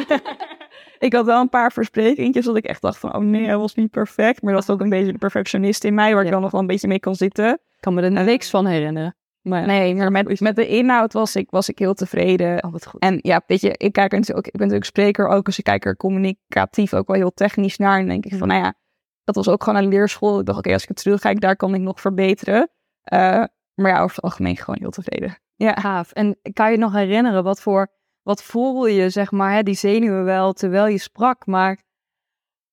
ik 1.00 1.14
had 1.14 1.26
wel 1.26 1.42
een 1.42 1.50
paar 1.50 1.72
versprekingjes 1.72 2.46
dat 2.46 2.56
ik 2.56 2.66
echt 2.66 2.82
dacht 2.82 2.98
van, 2.98 3.16
oh 3.16 3.22
nee, 3.22 3.46
hij 3.46 3.58
was 3.58 3.76
niet 3.76 3.92
perfect. 3.92 4.42
Maar 4.42 4.54
dat 4.54 4.62
is 4.64 4.70
ook 4.70 4.82
een 4.82 4.90
beetje 4.90 5.12
de 5.12 5.18
perfectionist 5.18 5.84
in 5.84 5.94
mij, 5.94 6.14
waar 6.14 6.26
ik 6.26 6.32
dan 6.32 6.42
nog 6.42 6.52
wel 6.52 6.62
een 6.62 6.68
beetje 6.68 6.88
mee 6.88 7.00
kan 7.00 7.16
zitten. 7.16 7.54
Ik 7.54 7.86
kan 7.86 7.94
me 7.94 8.02
er 8.02 8.12
niks 8.12 8.50
van 8.50 8.66
herinneren. 8.66 9.16
Maar 9.42 9.66
Nee, 9.66 9.96
maar 9.96 10.12
met, 10.12 10.40
met 10.40 10.56
de 10.56 10.68
inhoud 10.68 11.14
was 11.14 11.36
ik, 11.36 11.50
was 11.50 11.70
ik 11.70 11.80
heel 11.80 11.94
tevreden. 11.94 12.64
oh, 12.64 12.72
wat 12.72 12.86
goed. 12.86 13.02
En 13.02 13.20
ja, 13.22 13.42
weet 13.48 13.62
je, 13.62 13.74
ik 13.78 13.94
kijk 13.94 14.12
er 14.12 14.20
natuurlijk 14.20 14.48
ook, 14.48 14.54
ik 14.54 14.60
ben 14.60 14.68
natuurlijk 14.68 14.86
spreker 14.86 15.28
ook, 15.28 15.46
dus 15.46 15.58
ik 15.58 15.64
kijk 15.64 15.86
er 15.86 15.98
communicatief 15.98 16.94
ook 16.94 17.08
wel 17.08 17.16
heel 17.16 17.34
technisch 17.34 17.78
naar. 17.78 18.00
En 18.00 18.08
denk 18.08 18.26
ik 18.26 18.36
van, 18.36 18.48
nou 18.48 18.64
ja, 18.64 18.74
dat 19.24 19.36
was 19.36 19.50
ook 19.50 19.64
gewoon 19.64 19.84
een 19.84 19.90
leerschool. 19.90 20.40
Ik 20.40 20.46
dacht, 20.46 20.58
oké, 20.58 20.74
als 20.74 20.82
ik 20.82 20.88
het 20.88 20.98
terugkijk, 20.98 21.42
daar 21.42 21.56
kan 21.56 21.74
ik 21.74 21.82
nog 21.82 22.02
verbeteren. 22.02 22.70
Uh, 23.14 23.44
maar 23.74 23.92
ja, 23.92 24.02
over 24.02 24.16
het 24.16 24.22
algemeen 24.22 24.58
gewoon 24.58 24.80
heel 24.80 24.90
tevreden. 24.90 25.38
Ja, 25.56 25.74
gaaf. 25.74 26.12
En 26.12 26.40
kan 26.54 26.72
je 26.72 26.78
nog 26.78 26.94
herinneren, 26.94 27.44
wat 27.44 27.62
voor, 27.62 27.88
wat 28.22 28.44
voelde 28.44 28.94
je, 28.94 29.10
zeg 29.10 29.32
maar, 29.32 29.54
hè, 29.54 29.64
die 29.64 29.76
zenuwen 29.76 30.24
wel 30.24 30.54
terwijl 30.54 30.88
je 30.88 30.98
sprak, 30.98 31.46
maar 31.46 31.84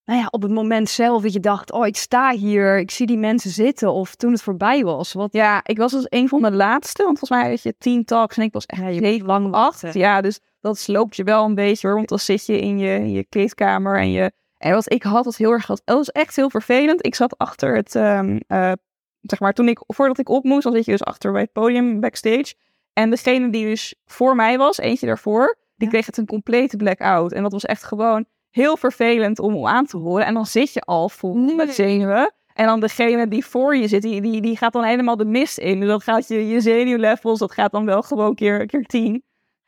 nou 0.07 0.21
ja, 0.21 0.29
op 0.31 0.43
het 0.43 0.51
moment 0.51 0.89
zelf 0.89 1.23
dat 1.23 1.33
je 1.33 1.41
dacht, 1.41 1.73
oh, 1.73 1.87
ik 1.87 1.97
sta 1.97 2.33
hier, 2.33 2.79
ik 2.79 2.91
zie 2.91 3.07
die 3.07 3.19
mensen 3.19 3.51
zitten, 3.51 3.93
of 3.93 4.15
toen 4.15 4.33
het 4.33 4.43
voorbij 4.43 4.85
was. 4.85 5.13
Wat... 5.13 5.33
Ja, 5.33 5.61
ik 5.65 5.79
was 5.79 5.93
dus 5.93 6.07
een 6.09 6.29
van 6.29 6.43
de 6.43 6.53
laatste, 6.53 7.05
want 7.05 7.19
volgens 7.19 7.41
mij 7.41 7.51
had 7.51 7.63
je 7.63 7.75
tien 7.79 8.05
talks 8.05 8.37
en 8.37 8.43
ik 8.43 8.53
was 8.53 8.67
echt 8.67 8.81
ja, 8.81 8.87
heel 8.87 9.25
lang 9.25 9.53
acht. 9.53 9.95
Ja, 9.95 10.21
dus 10.21 10.41
dat 10.61 10.79
sloopt 10.79 11.17
je 11.17 11.25
wel 11.25 11.45
een 11.45 11.55
beetje 11.55 11.87
hoor, 11.87 11.97
want 11.97 12.09
dan 12.09 12.19
zit 12.19 12.47
je 12.47 12.61
in 12.61 12.79
je, 12.79 12.95
in 12.95 13.11
je 13.11 13.25
kleedkamer 13.25 13.99
en 13.99 14.11
je... 14.11 14.33
En 14.57 14.73
wat 14.73 14.93
ik 14.93 15.03
had, 15.03 15.25
was 15.25 15.37
heel 15.37 15.51
erg, 15.51 15.67
dat 15.67 15.83
was 15.85 16.11
echt 16.11 16.37
heel 16.37 16.51
vervelend. 16.51 17.07
Ik 17.07 17.15
zat 17.15 17.39
achter 17.39 17.77
het, 17.77 17.95
um, 17.95 18.41
uh, 18.49 18.73
zeg 19.21 19.41
maar, 19.41 19.53
toen 19.53 19.69
ik, 19.69 19.81
voordat 19.87 20.19
ik 20.19 20.29
op 20.29 20.45
moest, 20.45 20.63
dan 20.63 20.73
zit 20.73 20.85
je 20.85 20.91
dus 20.91 21.05
achter 21.05 21.33
bij 21.33 21.41
het 21.41 21.53
podium 21.53 22.01
backstage. 22.01 22.55
En 22.93 23.11
degene 23.11 23.51
die 23.51 23.65
dus 23.65 23.95
voor 24.05 24.37
mij 24.37 24.59
was, 24.59 24.79
eentje 24.79 25.07
daarvoor, 25.07 25.59
die 25.77 25.89
kreeg 25.89 26.07
het 26.07 26.17
een 26.17 26.27
complete 26.27 26.77
blackout. 26.77 27.33
En 27.33 27.43
dat 27.43 27.53
was 27.53 27.65
echt 27.65 27.85
gewoon 27.85 28.27
heel 28.57 28.77
vervelend 28.77 29.39
om 29.39 29.67
aan 29.67 29.87
te 29.87 29.97
horen. 29.97 30.27
En 30.27 30.35
dan 30.35 30.47
zit 30.47 30.73
je 30.73 30.81
al 30.81 31.09
vol 31.09 31.35
met 31.35 31.75
zenuwen. 31.75 32.33
En 32.55 32.67
dan 32.67 32.81
degene 32.81 33.29
die 33.29 33.47
voor 33.47 33.77
je 33.77 33.89
zit, 33.89 34.03
die, 34.03 34.21
die, 34.21 34.41
die 34.41 34.57
gaat 34.57 34.73
dan 34.73 34.85
helemaal 34.85 35.17
de 35.17 35.25
mist 35.25 35.59
in. 35.59 35.81
Dus 35.81 35.89
dan 35.89 36.01
gaat 36.01 36.29
je, 36.29 36.49
je 36.49 36.61
zenuwlevels, 36.61 37.39
dat 37.39 37.53
gaat 37.53 37.73
dan 37.73 37.85
wel 37.85 38.03
gewoon 38.03 38.35
keer, 38.35 38.67
keer 38.67 38.85
tien. 38.85 39.15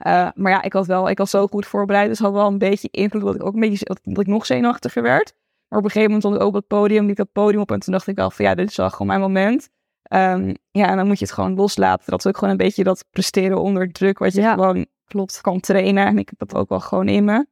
Uh, 0.07 0.29
maar 0.35 0.53
ja, 0.53 0.63
ik 0.63 0.73
had 0.73 0.87
wel, 0.87 1.09
ik 1.09 1.19
was 1.19 1.31
zo 1.31 1.47
goed 1.47 1.67
voorbereid. 1.67 2.09
Dus 2.09 2.19
had 2.19 2.33
wel 2.33 2.47
een 2.47 2.59
beetje 2.59 2.89
invloed 2.91 3.23
dat 3.23 3.35
ik 3.35 3.45
ook 3.45 3.55
een 3.55 3.61
beetje, 3.61 3.85
dat 3.85 4.21
ik 4.21 4.27
nog 4.27 4.47
zenuwachtiger 4.47 5.03
werd. 5.03 5.33
Maar 5.69 5.79
op 5.79 5.85
een 5.85 5.91
gegeven 5.91 6.15
moment 6.15 6.23
stond 6.23 6.35
ik 6.35 6.43
ook 6.43 6.49
op 6.49 6.55
het 6.55 6.67
podium, 6.67 7.07
liep 7.07 7.17
dat 7.17 7.33
podium 7.33 7.61
op. 7.61 7.71
En 7.71 7.81
toen 7.81 7.93
dacht 7.93 8.07
ik 8.07 8.19
al 8.19 8.31
van 8.31 8.45
ja, 8.45 8.55
dit 8.55 8.71
is 8.71 8.77
wel 8.77 8.91
gewoon 8.91 9.07
mijn 9.07 9.21
moment. 9.21 9.69
Um, 10.13 10.55
ja, 10.71 10.89
en 10.89 10.97
dan 10.97 11.07
moet 11.07 11.19
je 11.19 11.25
het 11.25 11.35
gewoon 11.35 11.55
loslaten. 11.55 12.11
Dat 12.11 12.19
is 12.19 12.27
ook 12.27 12.37
gewoon 12.37 12.51
een 12.51 12.57
beetje 12.57 12.85
dat 12.85 13.05
presteren 13.11 13.61
onder 13.61 13.93
druk, 13.93 14.19
wat 14.19 14.35
je 14.35 14.43
gewoon 14.43 14.87
klopt 15.05 15.41
kan 15.41 15.61
trainen. 15.61 16.07
En 16.07 16.19
ik 16.19 16.29
heb 16.29 16.49
dat 16.49 16.61
ook 16.61 16.69
wel 16.69 16.81
gewoon 16.81 17.09
in 17.09 17.25
me. 17.25 17.47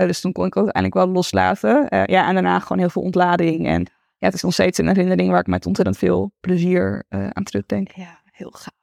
Uh, 0.00 0.06
dus 0.06 0.20
toen 0.20 0.32
kon 0.32 0.46
ik 0.46 0.56
ook 0.56 0.64
uiteindelijk 0.64 1.04
wel 1.04 1.14
loslaten. 1.14 1.86
Uh, 1.90 2.04
ja, 2.04 2.28
en 2.28 2.34
daarna 2.34 2.58
gewoon 2.58 2.78
heel 2.78 2.90
veel 2.90 3.02
ontlading. 3.02 3.66
En 3.66 3.80
ja, 4.16 4.26
het 4.26 4.34
is 4.34 4.42
nog 4.42 4.52
steeds 4.52 4.78
een 4.78 4.86
herinnering 4.86 5.30
waar 5.30 5.40
ik 5.40 5.46
met 5.46 5.66
ontzettend 5.66 5.98
veel 5.98 6.32
plezier 6.40 7.04
uh, 7.08 7.28
aan 7.28 7.42
terugdenk. 7.42 7.90
Ja, 7.90 8.20
heel 8.32 8.50
gaaf. 8.50 8.76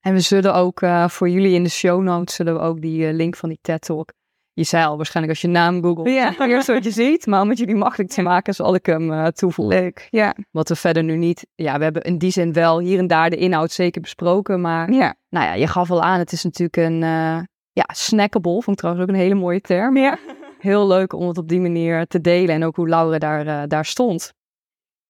En 0.00 0.12
we 0.12 0.20
zullen 0.20 0.54
ook 0.54 0.80
voor 1.06 1.28
jullie 1.28 1.54
in 1.54 1.62
de 1.62 1.68
show 1.68 2.02
notes 2.02 2.34
zullen 2.34 2.54
we 2.54 2.60
ook 2.60 2.80
die 2.80 3.12
link 3.12 3.36
van 3.36 3.48
die 3.48 3.58
TED 3.62 3.80
Talk 3.80 4.12
je 4.54 4.64
zei 4.64 4.84
al 4.84 4.96
waarschijnlijk 4.96 5.34
als 5.34 5.42
je 5.42 5.48
naam 5.58 5.82
googelt, 5.82 6.08
ja. 6.08 6.46
eerst 6.46 6.66
wat 6.66 6.84
je 6.84 6.90
ziet. 6.90 7.26
Maar 7.26 7.40
om 7.40 7.48
het 7.48 7.58
jullie 7.58 7.74
makkelijk 7.74 8.10
te 8.10 8.22
maken, 8.22 8.54
zal 8.54 8.74
ik 8.74 8.86
hem 8.86 9.32
toevoegen. 9.32 9.80
Leuk, 9.80 10.08
ja. 10.10 10.34
Wat 10.50 10.68
we 10.68 10.76
verder 10.76 11.02
nu 11.02 11.16
niet... 11.16 11.46
Ja, 11.54 11.78
we 11.78 11.84
hebben 11.84 12.02
in 12.02 12.18
die 12.18 12.30
zin 12.30 12.52
wel 12.52 12.80
hier 12.80 12.98
en 12.98 13.06
daar 13.06 13.30
de 13.30 13.36
inhoud 13.36 13.70
zeker 13.70 14.00
besproken. 14.00 14.60
Maar 14.60 14.92
ja. 14.92 15.14
nou 15.28 15.46
ja, 15.46 15.54
je 15.54 15.66
gaf 15.66 15.90
al 15.90 16.02
aan, 16.02 16.18
het 16.18 16.32
is 16.32 16.44
natuurlijk 16.44 16.76
een... 16.76 17.00
Ja, 17.72 17.88
snackable, 17.92 18.52
vond 18.52 18.68
ik 18.68 18.76
trouwens 18.76 19.04
ook 19.04 19.14
een 19.14 19.20
hele 19.20 19.34
mooie 19.34 19.60
term. 19.60 19.96
Ja. 19.96 20.18
Heel 20.62 20.86
leuk 20.86 21.12
om 21.12 21.28
het 21.28 21.38
op 21.38 21.48
die 21.48 21.60
manier 21.60 22.06
te 22.06 22.20
delen. 22.20 22.54
En 22.54 22.64
ook 22.64 22.76
hoe 22.76 22.88
Laura 22.88 23.18
daar, 23.18 23.46
uh, 23.46 23.62
daar 23.66 23.84
stond. 23.84 24.32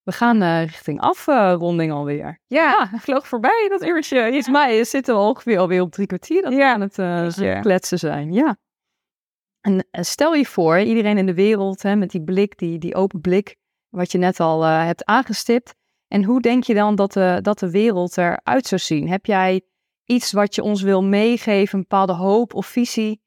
We 0.03 0.13
gaan 0.13 0.43
uh, 0.43 0.61
richting 0.65 1.01
afronding 1.01 1.93
alweer. 1.93 2.39
Ja, 2.47 2.91
vloog 3.01 3.27
voorbij 3.29 3.67
dat 3.69 3.83
uurtje. 3.83 4.23
Volgens 4.23 4.49
mij 4.49 4.85
zitten 4.85 5.15
we 5.15 5.21
ongeveer 5.21 5.59
alweer 5.59 5.81
op 5.81 5.93
drie 5.93 6.07
kwartier 6.07 6.43
dat 6.43 6.53
ja. 6.53 6.59
we 6.59 6.65
aan 6.65 6.81
het 6.81 7.61
kletsen 7.61 7.99
zijn. 7.99 8.33
Ja. 8.33 8.57
En 9.61 9.87
stel 9.91 10.35
je 10.35 10.47
voor, 10.47 10.79
iedereen 10.79 11.19
in 11.19 11.27
de 11.27 11.35
wereld 11.35 11.83
hè, 11.83 11.97
met 11.97 12.11
die 12.11 12.23
blik, 12.23 12.59
die, 12.59 12.79
die 12.79 12.95
open 12.95 13.21
blik, 13.21 13.57
wat 13.89 14.13
je 14.13 14.19
net 14.19 14.41
al 14.41 14.63
hebt 14.63 15.05
aangestipt. 15.05 15.75
En 16.09 16.25
hoe 16.25 16.41
denk 16.41 16.65
je 16.65 16.75
dan 16.75 16.95
dat 16.95 17.13
de, 17.13 17.39
dat 17.43 17.59
de 17.59 17.71
wereld 17.71 18.17
eruit 18.17 18.67
zou 18.67 18.81
zien? 18.81 19.09
Heb 19.09 19.27
jij 19.27 19.63
iets 20.05 20.33
wat 20.33 20.55
je 20.55 20.63
ons 20.63 20.83
wil 20.83 21.03
meegeven, 21.03 21.79
een 21.79 21.87
bepaalde 21.89 22.13
hoop 22.13 22.55
of 22.55 22.67
visie, 22.67 23.22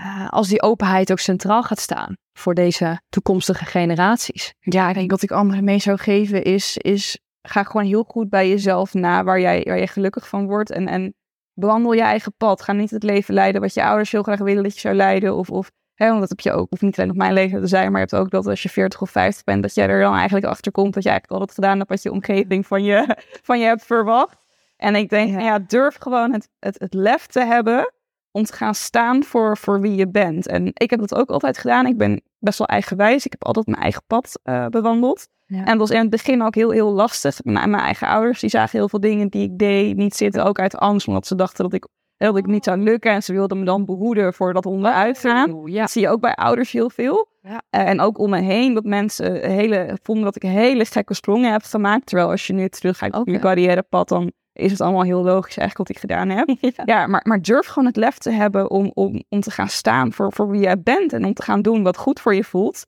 uh, 0.00 0.28
als 0.28 0.48
die 0.48 0.62
openheid 0.62 1.12
ook 1.12 1.18
centraal 1.18 1.62
gaat 1.62 1.80
staan 1.80 2.16
voor 2.32 2.54
deze 2.54 3.00
toekomstige 3.08 3.64
generaties? 3.64 4.54
Ja, 4.60 4.88
ik 4.88 4.94
denk 4.94 5.10
dat 5.10 5.22
ik 5.22 5.30
anderen 5.30 5.64
mee 5.64 5.78
zou 5.78 5.98
geven 5.98 6.42
is, 6.42 6.76
is 6.76 7.18
ga 7.42 7.62
gewoon 7.62 7.86
heel 7.86 8.04
goed 8.04 8.28
bij 8.28 8.48
jezelf 8.48 8.94
na 8.94 9.24
waar 9.24 9.40
jij, 9.40 9.62
waar 9.64 9.76
jij 9.76 9.86
gelukkig 9.86 10.28
van 10.28 10.46
wordt. 10.46 10.70
En, 10.70 10.88
en 10.88 11.14
bewandel 11.54 11.92
je 11.92 12.02
eigen 12.02 12.34
pad. 12.36 12.62
Ga 12.62 12.72
niet 12.72 12.90
het 12.90 13.02
leven 13.02 13.34
leiden 13.34 13.60
wat 13.60 13.74
je 13.74 13.84
ouders 13.84 14.12
heel 14.12 14.22
graag 14.22 14.38
willen 14.38 14.62
dat 14.62 14.74
je 14.74 14.80
zou 14.80 14.94
leiden. 14.94 15.36
Of, 15.36 15.50
of 15.50 15.70
hè, 15.94 16.08
want 16.08 16.20
dat 16.20 16.28
heb 16.28 16.40
je 16.40 16.52
ook, 16.52 16.72
of 16.72 16.80
niet 16.80 16.98
alleen 16.98 17.10
op 17.10 17.16
mijn 17.16 17.32
leven 17.32 17.60
te 17.60 17.66
zijn, 17.66 17.92
maar 17.92 18.00
je 18.00 18.06
hebt 18.10 18.24
ook 18.24 18.30
dat 18.30 18.46
als 18.46 18.62
je 18.62 18.68
40 18.68 19.00
of 19.00 19.10
50 19.10 19.44
bent, 19.44 19.62
dat 19.62 19.74
jij 19.74 19.88
er 19.88 20.00
dan 20.00 20.14
eigenlijk 20.14 20.46
achter 20.46 20.72
komt 20.72 20.94
dat 20.94 21.02
je 21.02 21.08
eigenlijk 21.08 21.40
altijd 21.40 21.58
gedaan 21.58 21.78
hebt 21.78 21.90
wat 21.90 22.02
je 22.02 22.12
omgeving 22.12 22.66
van 22.66 22.82
je, 22.82 23.16
van 23.48 23.58
je 23.58 23.64
hebt 23.64 23.84
verwacht. 23.84 24.46
En 24.76 24.94
ik 24.94 25.08
denk, 25.08 25.40
ja, 25.40 25.58
durf 25.58 25.96
gewoon 25.98 26.32
het, 26.32 26.48
het, 26.58 26.78
het 26.78 26.94
lef 26.94 27.26
te 27.26 27.44
hebben 27.44 27.92
om 28.32 28.44
te 28.44 28.52
gaan 28.52 28.74
staan 28.74 29.24
voor, 29.24 29.56
voor 29.56 29.80
wie 29.80 29.94
je 29.94 30.08
bent. 30.08 30.46
En 30.46 30.70
ik 30.74 30.90
heb 30.90 31.00
dat 31.00 31.14
ook 31.14 31.30
altijd 31.30 31.58
gedaan. 31.58 31.86
Ik 31.86 31.96
ben 31.96 32.22
best 32.38 32.58
wel 32.58 32.66
eigenwijs. 32.66 33.26
Ik 33.26 33.32
heb 33.32 33.44
altijd 33.44 33.66
mijn 33.66 33.82
eigen 33.82 34.02
pad 34.06 34.40
uh, 34.44 34.66
bewandeld. 34.66 35.28
En 35.46 35.64
dat 35.64 35.76
was 35.76 35.90
in 35.90 35.98
het 35.98 36.10
begin 36.10 36.42
ook 36.42 36.54
heel, 36.54 36.70
heel 36.70 36.92
lastig. 36.92 37.38
Mijn, 37.44 37.70
mijn 37.70 37.82
eigen 37.82 38.08
ouders 38.08 38.40
die 38.40 38.50
zagen 38.50 38.78
heel 38.78 38.88
veel 38.88 39.00
dingen 39.00 39.28
die 39.28 39.42
ik 39.42 39.58
deed 39.58 39.96
niet 39.96 40.14
zitten. 40.14 40.44
Ook 40.44 40.58
uit 40.58 40.76
angst, 40.76 41.08
omdat 41.08 41.26
ze 41.26 41.34
dachten 41.34 41.64
dat 41.64 41.72
ik, 41.72 41.86
dat 42.16 42.36
ik 42.36 42.46
niet 42.46 42.64
zou 42.64 42.78
lukken. 42.78 43.12
En 43.12 43.22
ze 43.22 43.32
wilden 43.32 43.58
me 43.58 43.64
dan 43.64 43.84
behoeden 43.84 44.34
voor 44.34 44.52
dat 44.52 44.66
onderuit 44.66 45.18
gaan. 45.18 45.62
Ja. 45.64 45.80
Dat 45.80 45.90
zie 45.90 46.02
je 46.02 46.08
ook 46.08 46.20
bij 46.20 46.34
ouders 46.34 46.72
heel 46.72 46.90
veel. 46.90 47.28
Ja. 47.42 47.62
Uh, 47.70 47.88
en 47.88 48.00
ook 48.00 48.18
om 48.18 48.30
me 48.30 48.40
heen, 48.40 48.74
dat 48.74 48.84
mensen 48.84 49.50
hele, 49.50 49.98
vonden 50.02 50.24
dat 50.24 50.36
ik 50.36 50.42
hele 50.42 50.84
gekke 50.84 51.14
sprongen 51.14 51.52
heb 51.52 51.62
gemaakt. 51.62 52.06
Terwijl 52.06 52.30
als 52.30 52.46
je 52.46 52.52
nu 52.52 52.68
terug 52.68 52.98
gaat 52.98 53.14
op 53.14 53.28
je 53.28 53.38
carrièrepad, 53.38 54.08
dan 54.08 54.32
is 54.52 54.70
het 54.70 54.80
allemaal 54.80 55.02
heel 55.02 55.22
logisch 55.22 55.56
eigenlijk 55.56 55.78
wat 55.78 55.88
ik 55.88 55.98
gedaan 55.98 56.28
heb. 56.28 56.48
Ja, 56.84 57.06
maar, 57.06 57.20
maar 57.24 57.42
durf 57.42 57.66
gewoon 57.66 57.86
het 57.88 57.96
lef 57.96 58.18
te 58.18 58.30
hebben 58.30 58.70
om, 58.70 58.90
om, 58.94 59.22
om 59.28 59.40
te 59.40 59.50
gaan 59.50 59.68
staan 59.68 60.12
voor, 60.12 60.32
voor 60.32 60.50
wie 60.50 60.60
jij 60.60 60.80
bent. 60.80 61.12
En 61.12 61.24
om 61.24 61.34
te 61.34 61.42
gaan 61.42 61.62
doen 61.62 61.82
wat 61.82 61.96
goed 61.96 62.20
voor 62.20 62.34
je 62.34 62.44
voelt. 62.44 62.86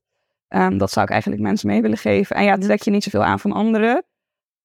Um, 0.49 0.79
dat 0.79 0.91
zou 0.91 1.07
ik 1.07 1.13
eigenlijk 1.13 1.43
mensen 1.43 1.69
mee 1.69 1.83
willen 1.83 1.99
geven. 1.99 2.37
En 2.37 2.45
ja, 2.45 2.57
trek 2.57 2.83
je 2.83 2.91
niet 2.91 3.03
zoveel 3.03 3.25
aan 3.25 3.41
van 3.41 3.53
anderen. 3.53 4.05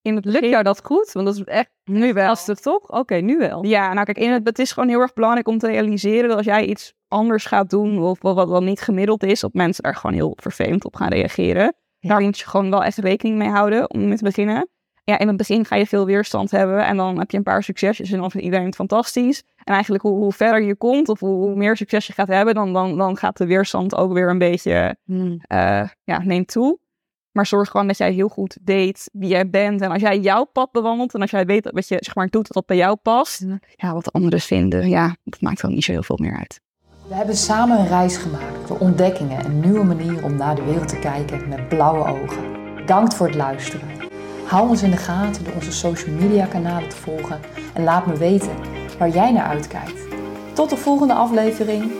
In 0.02 0.16
het 0.16 0.26
Lukt 0.26 0.46
jou 0.46 0.64
dat 0.64 0.82
goed? 0.84 1.12
Want 1.12 1.26
dat 1.26 1.36
is 1.36 1.44
echt 1.44 1.70
nu 1.84 2.14
wel. 2.14 2.30
Als 2.30 2.46
het 2.46 2.62
toch? 2.62 2.90
Oké, 2.90 3.16
nu 3.16 3.38
wel. 3.38 3.66
Ja, 3.66 3.94
nou 3.94 4.06
kijk, 4.06 4.18
in 4.18 4.32
het, 4.32 4.46
het 4.46 4.60
is 4.60 4.72
gewoon 4.72 4.90
heel 4.90 5.00
erg 5.00 5.14
belangrijk 5.14 5.48
om 5.48 5.58
te 5.58 5.68
realiseren 5.68 6.28
dat 6.28 6.38
als 6.38 6.46
jij 6.46 6.66
iets 6.66 6.94
anders 7.08 7.46
gaat 7.46 7.70
doen, 7.70 8.00
of 8.00 8.22
wat, 8.22 8.36
wat, 8.36 8.50
wat 8.50 8.64
niet 8.64 8.82
gemiddeld 8.82 9.24
is, 9.24 9.40
dat 9.40 9.54
mensen 9.54 9.84
daar 9.84 9.96
gewoon 9.96 10.16
heel 10.16 10.34
vervelend 10.36 10.86
op 10.86 10.96
gaan 10.96 11.10
reageren. 11.10 11.76
Daar 12.00 12.22
moet 12.22 12.40
je 12.40 12.48
gewoon 12.48 12.70
wel 12.70 12.84
echt 12.84 12.98
rekening 12.98 13.38
mee 13.38 13.50
houden 13.50 13.90
om 13.90 14.08
mee 14.08 14.18
te 14.18 14.24
beginnen 14.24 14.70
ja, 15.10 15.20
in 15.20 15.28
het 15.28 15.38
begin 15.38 15.66
ga 15.66 15.76
je 15.76 15.86
veel 15.86 16.06
weerstand 16.06 16.52
hebben 16.52 16.86
en 16.86 16.98
dan 16.98 17.20
heb 17.20 17.32
je 17.32 17.38
een 17.38 17.44
paar 17.44 17.64
succesjes 17.64 18.12
en 18.12 18.20
dan 18.20 18.32
vindt 18.32 18.46
iedereen 18.46 18.66
het 18.66 18.76
fantastisch. 18.76 19.44
En 19.64 19.74
eigenlijk 19.74 20.04
hoe, 20.04 20.18
hoe 20.18 20.34
verder 20.34 20.62
je 20.62 20.76
komt 20.76 21.10
of 21.10 21.20
hoe, 21.20 21.56
meer 21.56 21.78
succes 21.78 22.08
je 22.08 22.14
gaat 22.14 22.28
hebben, 22.28 22.54
dan, 22.54 22.74
dan, 22.74 22.98
dan 22.98 23.18
gaat 23.18 23.38
de 23.38 23.46
weerstand 23.46 23.96
ook 23.96 24.14
weer 24.14 24.30
een 24.30 24.38
beetje, 24.38 24.98
hmm. 25.06 25.42
uh, 25.48 25.88
ja, 26.04 26.22
neemt 26.24 26.48
toe. 26.48 26.80
Maar 27.32 27.46
zorg 27.46 27.70
gewoon 27.70 27.88
dat 27.88 27.98
jij 27.98 28.12
heel 28.12 28.28
goed 28.28 28.58
weet 28.64 29.10
wie 29.14 29.30
jij 29.30 29.50
bent. 29.50 29.82
En 29.82 29.92
als 29.92 30.02
jij 30.02 30.20
jouw 30.20 30.44
pad 30.44 30.72
bewandelt 30.72 31.14
en 31.14 31.22
als 31.22 31.32
jij 31.32 31.46
weet 31.46 31.70
wat 31.72 31.88
je 31.88 31.98
zeg 32.00 32.16
maar 32.16 32.28
doet 32.28 32.48
wat 32.48 32.66
bij 32.66 32.78
jou 32.78 32.96
past, 32.96 33.46
ja, 33.76 33.94
wat 33.94 34.12
anderen 34.12 34.40
vinden, 34.40 34.90
ja, 34.90 35.16
dat 35.24 35.42
maakt 35.42 35.62
dan 35.62 35.74
niet 35.74 35.84
zo 35.84 35.92
heel 35.92 36.04
veel 36.04 36.18
meer 36.22 36.38
uit. 36.38 36.62
We 37.08 37.16
hebben 37.16 37.36
samen 37.36 37.80
een 37.80 37.88
reis 37.88 38.18
gemaakt 38.18 38.68
door 38.68 38.78
ontdekkingen 38.78 39.44
en 39.44 39.60
nieuwe 39.60 39.84
manieren 39.84 40.24
om 40.24 40.36
naar 40.36 40.56
de 40.56 40.64
wereld 40.64 40.88
te 40.88 41.00
kijken 41.00 41.50
met 41.50 41.68
blauwe 41.68 42.22
ogen. 42.22 42.76
Bedankt 42.76 43.14
voor 43.14 43.26
het 43.26 43.36
luisteren. 43.36 43.99
Hou 44.50 44.70
ons 44.70 44.84
in 44.84 44.92
de 44.92 44.98
gaten 44.98 45.44
door 45.44 45.54
onze 45.54 45.72
social 45.72 46.16
media 46.16 46.46
kanalen 46.46 46.90
te 46.90 46.96
volgen 46.96 47.40
en 47.74 47.84
laat 47.84 48.06
me 48.06 48.18
weten 48.18 48.56
waar 48.98 49.10
jij 49.10 49.32
naar 49.32 49.48
uitkijkt. 49.48 50.08
Tot 50.54 50.70
de 50.70 50.78
volgende 50.78 51.14
aflevering. 51.14 51.92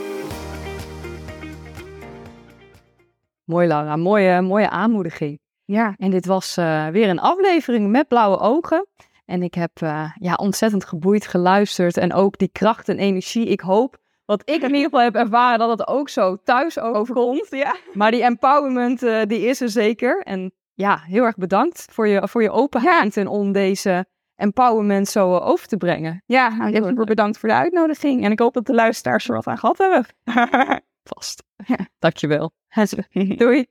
Mooi 3.44 3.68
Laura, 3.68 3.96
mooie, 3.96 4.42
mooie 4.42 4.70
aanmoediging. 4.70 5.40
Ja, 5.66 5.94
en 5.98 6.12
dit 6.12 6.26
was 6.26 6.58
uh, 6.58 6.88
weer 6.88 7.10
een 7.10 7.20
aflevering 7.20 7.90
met 7.90 8.08
blauwe 8.08 8.40
ogen. 8.40 8.88
En 9.26 9.44
ik 9.44 9.54
heb 9.54 9.72
uh, 9.84 10.12
ja, 10.16 10.34
ontzettend 10.34 10.86
geboeid 10.86 11.28
geluisterd 11.28 11.98
en 11.98 12.14
ook 12.14 12.38
die 12.38 12.52
kracht 12.52 12.90
en 12.90 12.98
energie. 12.98 13.46
Ik 13.46 13.62
hoop 13.62 13.98
wat 14.26 14.42
ik 14.50 14.62
in 14.62 14.68
ieder 14.68 14.84
geval 14.84 15.00
heb 15.00 15.16
ervaren 15.16 15.60
dat 15.60 15.70
het 15.70 15.88
ook 15.88 16.10
zo 16.10 16.38
thuis 16.44 16.80
overkomt. 16.80 17.48
Ja. 17.50 17.76
Maar 17.94 18.12
die 18.12 18.24
empowerment 18.24 19.04
uh, 19.04 19.22
die 19.28 19.42
is 19.42 19.62
er 19.62 19.70
zeker. 19.70 20.22
En 20.22 20.54
ja, 20.80 21.02
heel 21.06 21.24
erg 21.24 21.36
bedankt 21.36 21.86
voor 21.92 22.08
je, 22.08 22.28
voor 22.28 22.42
je 22.42 22.52
openheid 22.52 23.18
en 23.18 23.28
om 23.28 23.52
deze 23.52 24.06
empowerment 24.36 25.08
zo 25.08 25.36
eh, 25.36 25.48
over 25.48 25.68
te 25.68 25.78
brengen. 25.78 26.24
Ja, 26.26 26.50
nou, 26.50 26.72
heel 26.72 26.86
erg 26.88 27.06
bedankt 27.06 27.38
voor 27.38 27.50
de 27.50 27.56
uitnodiging. 27.56 28.24
En 28.24 28.32
ik 28.32 28.40
hoop 28.40 28.54
dat 28.54 28.66
de 28.66 28.74
luisteraars 28.74 29.28
er 29.28 29.36
wat 29.36 29.48
aan 29.48 29.58
gehad 29.58 29.78
hebben. 29.78 30.06
Vast. 31.14 31.44
Ja. 31.66 31.88
Dankjewel. 32.00 32.52
Doei. 33.38 33.68